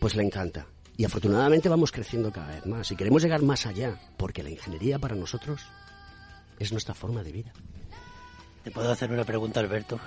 pues 0.00 0.16
le 0.16 0.24
encanta. 0.24 0.66
Y 0.96 1.04
afortunadamente 1.04 1.68
vamos 1.68 1.92
creciendo 1.92 2.32
cada 2.32 2.48
vez 2.48 2.66
más 2.66 2.90
y 2.90 2.96
queremos 2.96 3.22
llegar 3.22 3.42
más 3.42 3.66
allá 3.66 4.00
porque 4.16 4.42
la 4.42 4.50
ingeniería 4.50 4.98
para 4.98 5.14
nosotros 5.14 5.60
es 6.58 6.72
nuestra 6.72 6.94
forma 6.94 7.22
de 7.22 7.30
vida. 7.30 7.52
¿Te 8.64 8.72
puedo 8.72 8.90
hacer 8.90 9.12
una 9.12 9.24
pregunta, 9.24 9.60
Alberto? 9.60 10.00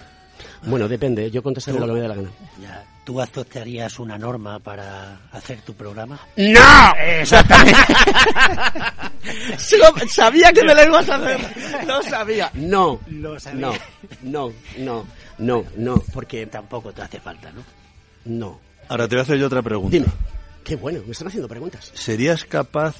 Bueno, 0.63 0.87
depende, 0.87 1.29
yo 1.31 1.41
contestaré 1.41 1.79
lo 1.79 1.87
que 1.87 1.93
me 1.93 2.01
dé 2.01 2.07
la 2.07 2.15
gana. 2.15 2.29
Ya. 2.61 2.83
¿Tú 3.03 3.19
aceptarías 3.19 3.97
una 3.99 4.17
norma 4.17 4.59
para 4.59 5.21
hacer 5.31 5.61
tu 5.61 5.73
programa? 5.73 6.19
¡No! 6.37 6.93
Exactamente. 6.99 7.79
sabía 10.07 10.53
que 10.53 10.63
me 10.63 10.75
lo 10.75 10.83
ibas 10.83 11.09
a 11.09 11.15
hacer. 11.15 11.87
No 11.87 12.03
sabía. 12.03 12.51
No. 12.53 12.99
No, 13.07 13.35
no, 14.21 14.53
no, 14.77 15.05
no, 15.39 15.65
no, 15.75 16.03
porque 16.13 16.45
tampoco 16.45 16.93
te 16.93 17.01
hace 17.01 17.19
falta, 17.19 17.51
¿no? 17.51 17.63
No. 18.25 18.59
Ahora 18.87 19.07
te 19.07 19.15
voy 19.15 19.21
a 19.21 19.23
hacer 19.23 19.37
yo 19.39 19.47
otra 19.47 19.63
pregunta. 19.63 19.91
Dime. 19.91 20.07
Qué 20.63 20.75
bueno, 20.75 21.01
me 21.05 21.11
están 21.11 21.27
haciendo 21.27 21.47
preguntas. 21.47 21.91
¿Serías 21.95 22.45
capaz 22.45 22.95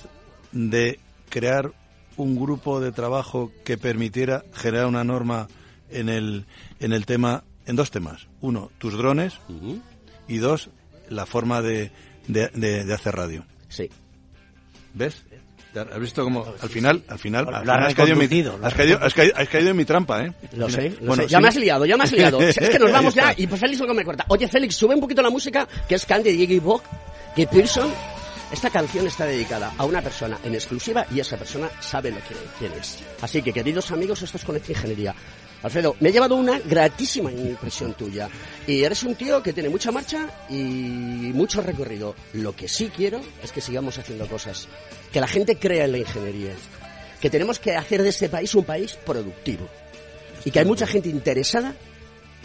de 0.51 0.99
crear 1.29 1.71
un 2.17 2.35
grupo 2.35 2.79
de 2.79 2.91
trabajo 2.91 3.51
que 3.63 3.77
permitiera 3.77 4.43
generar 4.53 4.87
una 4.87 5.03
norma 5.03 5.47
en 5.91 6.09
el, 6.09 6.45
en 6.79 6.93
el 6.93 7.05
tema, 7.05 7.43
en 7.65 7.75
dos 7.75 7.91
temas. 7.91 8.27
Uno, 8.41 8.71
tus 8.77 8.97
drones 8.97 9.33
y 10.27 10.37
dos, 10.37 10.69
la 11.09 11.25
forma 11.25 11.61
de, 11.61 11.91
de, 12.27 12.93
hacer 12.93 13.15
radio. 13.15 13.45
Sí. 13.69 13.89
¿Ves? 14.93 15.23
¿Has 15.73 15.99
visto 15.99 16.23
cómo 16.25 16.45
al 16.61 16.67
final, 16.67 17.01
al 17.07 17.17
final, 17.17 17.47
has, 17.53 17.95
caído 17.95 18.13
en 18.13 18.19
mi, 18.19 18.25
has, 18.61 18.73
caído, 18.73 18.99
has, 19.01 19.13
caído, 19.47 19.69
en 19.69 19.77
mi 19.77 19.85
trampa, 19.85 20.25
¿eh? 20.25 20.33
Lo 20.57 20.69
sé, 20.69 20.97
bueno, 21.01 21.23
Ya 21.27 21.39
me 21.39 21.47
has 21.47 21.55
liado, 21.55 21.85
ya 21.85 21.95
me 21.95 22.03
has 22.03 22.11
liado. 22.11 22.41
es 22.41 22.57
que 22.57 22.77
nos 22.77 22.91
vamos 22.91 23.15
ya 23.15 23.33
y 23.37 23.47
pues 23.47 23.61
Félix 23.61 23.79
lo 23.79 23.93
me 23.93 24.03
corta. 24.03 24.25
Oye, 24.27 24.49
Félix, 24.49 24.75
sube 24.75 24.95
un 24.95 24.99
poquito 24.99 25.21
la 25.21 25.29
música, 25.29 25.65
que 25.87 25.95
es 25.95 26.05
Candy 26.05 26.29
Iggy 26.31 26.59
Bock, 26.59 26.83
que 27.35 27.47
Pearson. 27.47 27.89
Esta 28.51 28.69
canción 28.69 29.07
está 29.07 29.25
dedicada 29.25 29.71
a 29.77 29.85
una 29.85 30.01
persona 30.01 30.37
en 30.43 30.53
exclusiva 30.53 31.05
y 31.09 31.21
esa 31.21 31.37
persona 31.37 31.69
sabe 31.79 32.11
lo 32.11 32.17
que 32.17 32.35
quién 32.59 32.73
es. 32.73 32.99
Así 33.21 33.41
que, 33.41 33.53
queridos 33.53 33.91
amigos, 33.91 34.21
esto 34.21 34.35
es 34.35 34.43
Conecta 34.43 34.73
Ingeniería. 34.73 35.15
Alfredo, 35.63 35.95
me 35.99 36.09
he 36.09 36.11
llevado 36.11 36.35
una 36.35 36.59
gratísima 36.59 37.31
impresión 37.31 37.93
tuya. 37.93 38.29
Y 38.65 38.83
eres 38.83 39.03
un 39.03 39.15
tío 39.15 39.43
que 39.43 39.53
tiene 39.53 39.69
mucha 39.69 39.91
marcha 39.91 40.27
y 40.49 40.55
mucho 41.33 41.61
recorrido. 41.61 42.15
Lo 42.33 42.55
que 42.55 42.67
sí 42.67 42.91
quiero 42.95 43.21
es 43.43 43.51
que 43.51 43.61
sigamos 43.61 43.97
haciendo 43.97 44.27
cosas. 44.27 44.67
Que 45.11 45.21
la 45.21 45.27
gente 45.27 45.57
crea 45.57 45.85
en 45.85 45.91
la 45.91 45.97
ingeniería. 45.99 46.53
Que 47.19 47.29
tenemos 47.29 47.59
que 47.59 47.75
hacer 47.75 48.01
de 48.01 48.09
este 48.09 48.29
país 48.29 48.55
un 48.55 48.63
país 48.63 48.93
productivo. 49.05 49.67
Y 50.43 50.51
que 50.51 50.59
hay 50.59 50.65
mucha 50.65 50.87
gente 50.87 51.09
interesada 51.09 51.75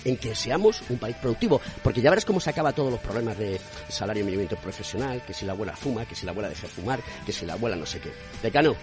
en 0.05 0.19
que 0.19 0.35
seamos 0.35 0.83
un 0.91 0.99
país 0.99 1.17
productivo. 1.17 1.61
Porque 1.83 2.03
ya 2.03 2.11
verás 2.11 2.27
cómo 2.27 2.39
se 2.39 2.51
acaba 2.51 2.73
todos 2.73 2.93
los 2.93 3.01
problemas 3.01 3.39
de 3.39 3.59
salario 3.89 4.25
mínimo 4.25 4.47
profesional, 4.63 5.23
que 5.27 5.33
si 5.33 5.47
la 5.47 5.53
abuela 5.53 5.75
fuma, 5.75 6.05
que 6.07 6.15
si 6.15 6.27
la 6.27 6.33
abuela 6.33 6.51
deja 6.51 6.63
de 6.63 6.69
fumar, 6.69 7.01
que 7.25 7.33
si 7.33 7.47
la 7.47 7.55
abuela 7.55 7.77
no 7.77 7.87
sé 7.87 7.99
qué. 7.99 8.13
Decano, 8.43 8.77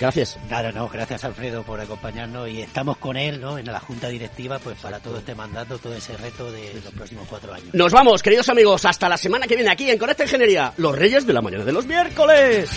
Gracias. 0.00 0.38
Claro, 0.48 0.72
no, 0.72 0.88
gracias 0.88 1.24
Alfredo 1.24 1.62
por 1.62 1.80
acompañarnos 1.80 2.48
y 2.48 2.62
estamos 2.62 2.96
con 2.96 3.16
él, 3.16 3.40
¿no? 3.40 3.58
En 3.58 3.66
la 3.66 3.80
junta 3.80 4.08
directiva, 4.08 4.58
pues 4.58 4.78
para 4.78 5.00
todo 5.00 5.18
este 5.18 5.34
mandato, 5.34 5.78
todo 5.78 5.94
ese 5.94 6.16
reto 6.16 6.50
de 6.50 6.74
los 6.82 6.92
próximos 6.92 7.26
cuatro 7.28 7.52
años. 7.52 7.68
Nos 7.72 7.92
vamos, 7.92 8.22
queridos 8.22 8.48
amigos, 8.48 8.84
hasta 8.84 9.08
la 9.08 9.16
semana 9.16 9.46
que 9.46 9.56
viene 9.56 9.70
aquí 9.70 9.90
en 9.90 9.98
Conecta 9.98 10.24
Ingeniería, 10.24 10.72
los 10.76 10.96
Reyes 10.96 11.26
de 11.26 11.32
la 11.32 11.42
Mañana 11.42 11.64
de 11.64 11.72
los 11.72 11.86
miércoles. 11.86 12.70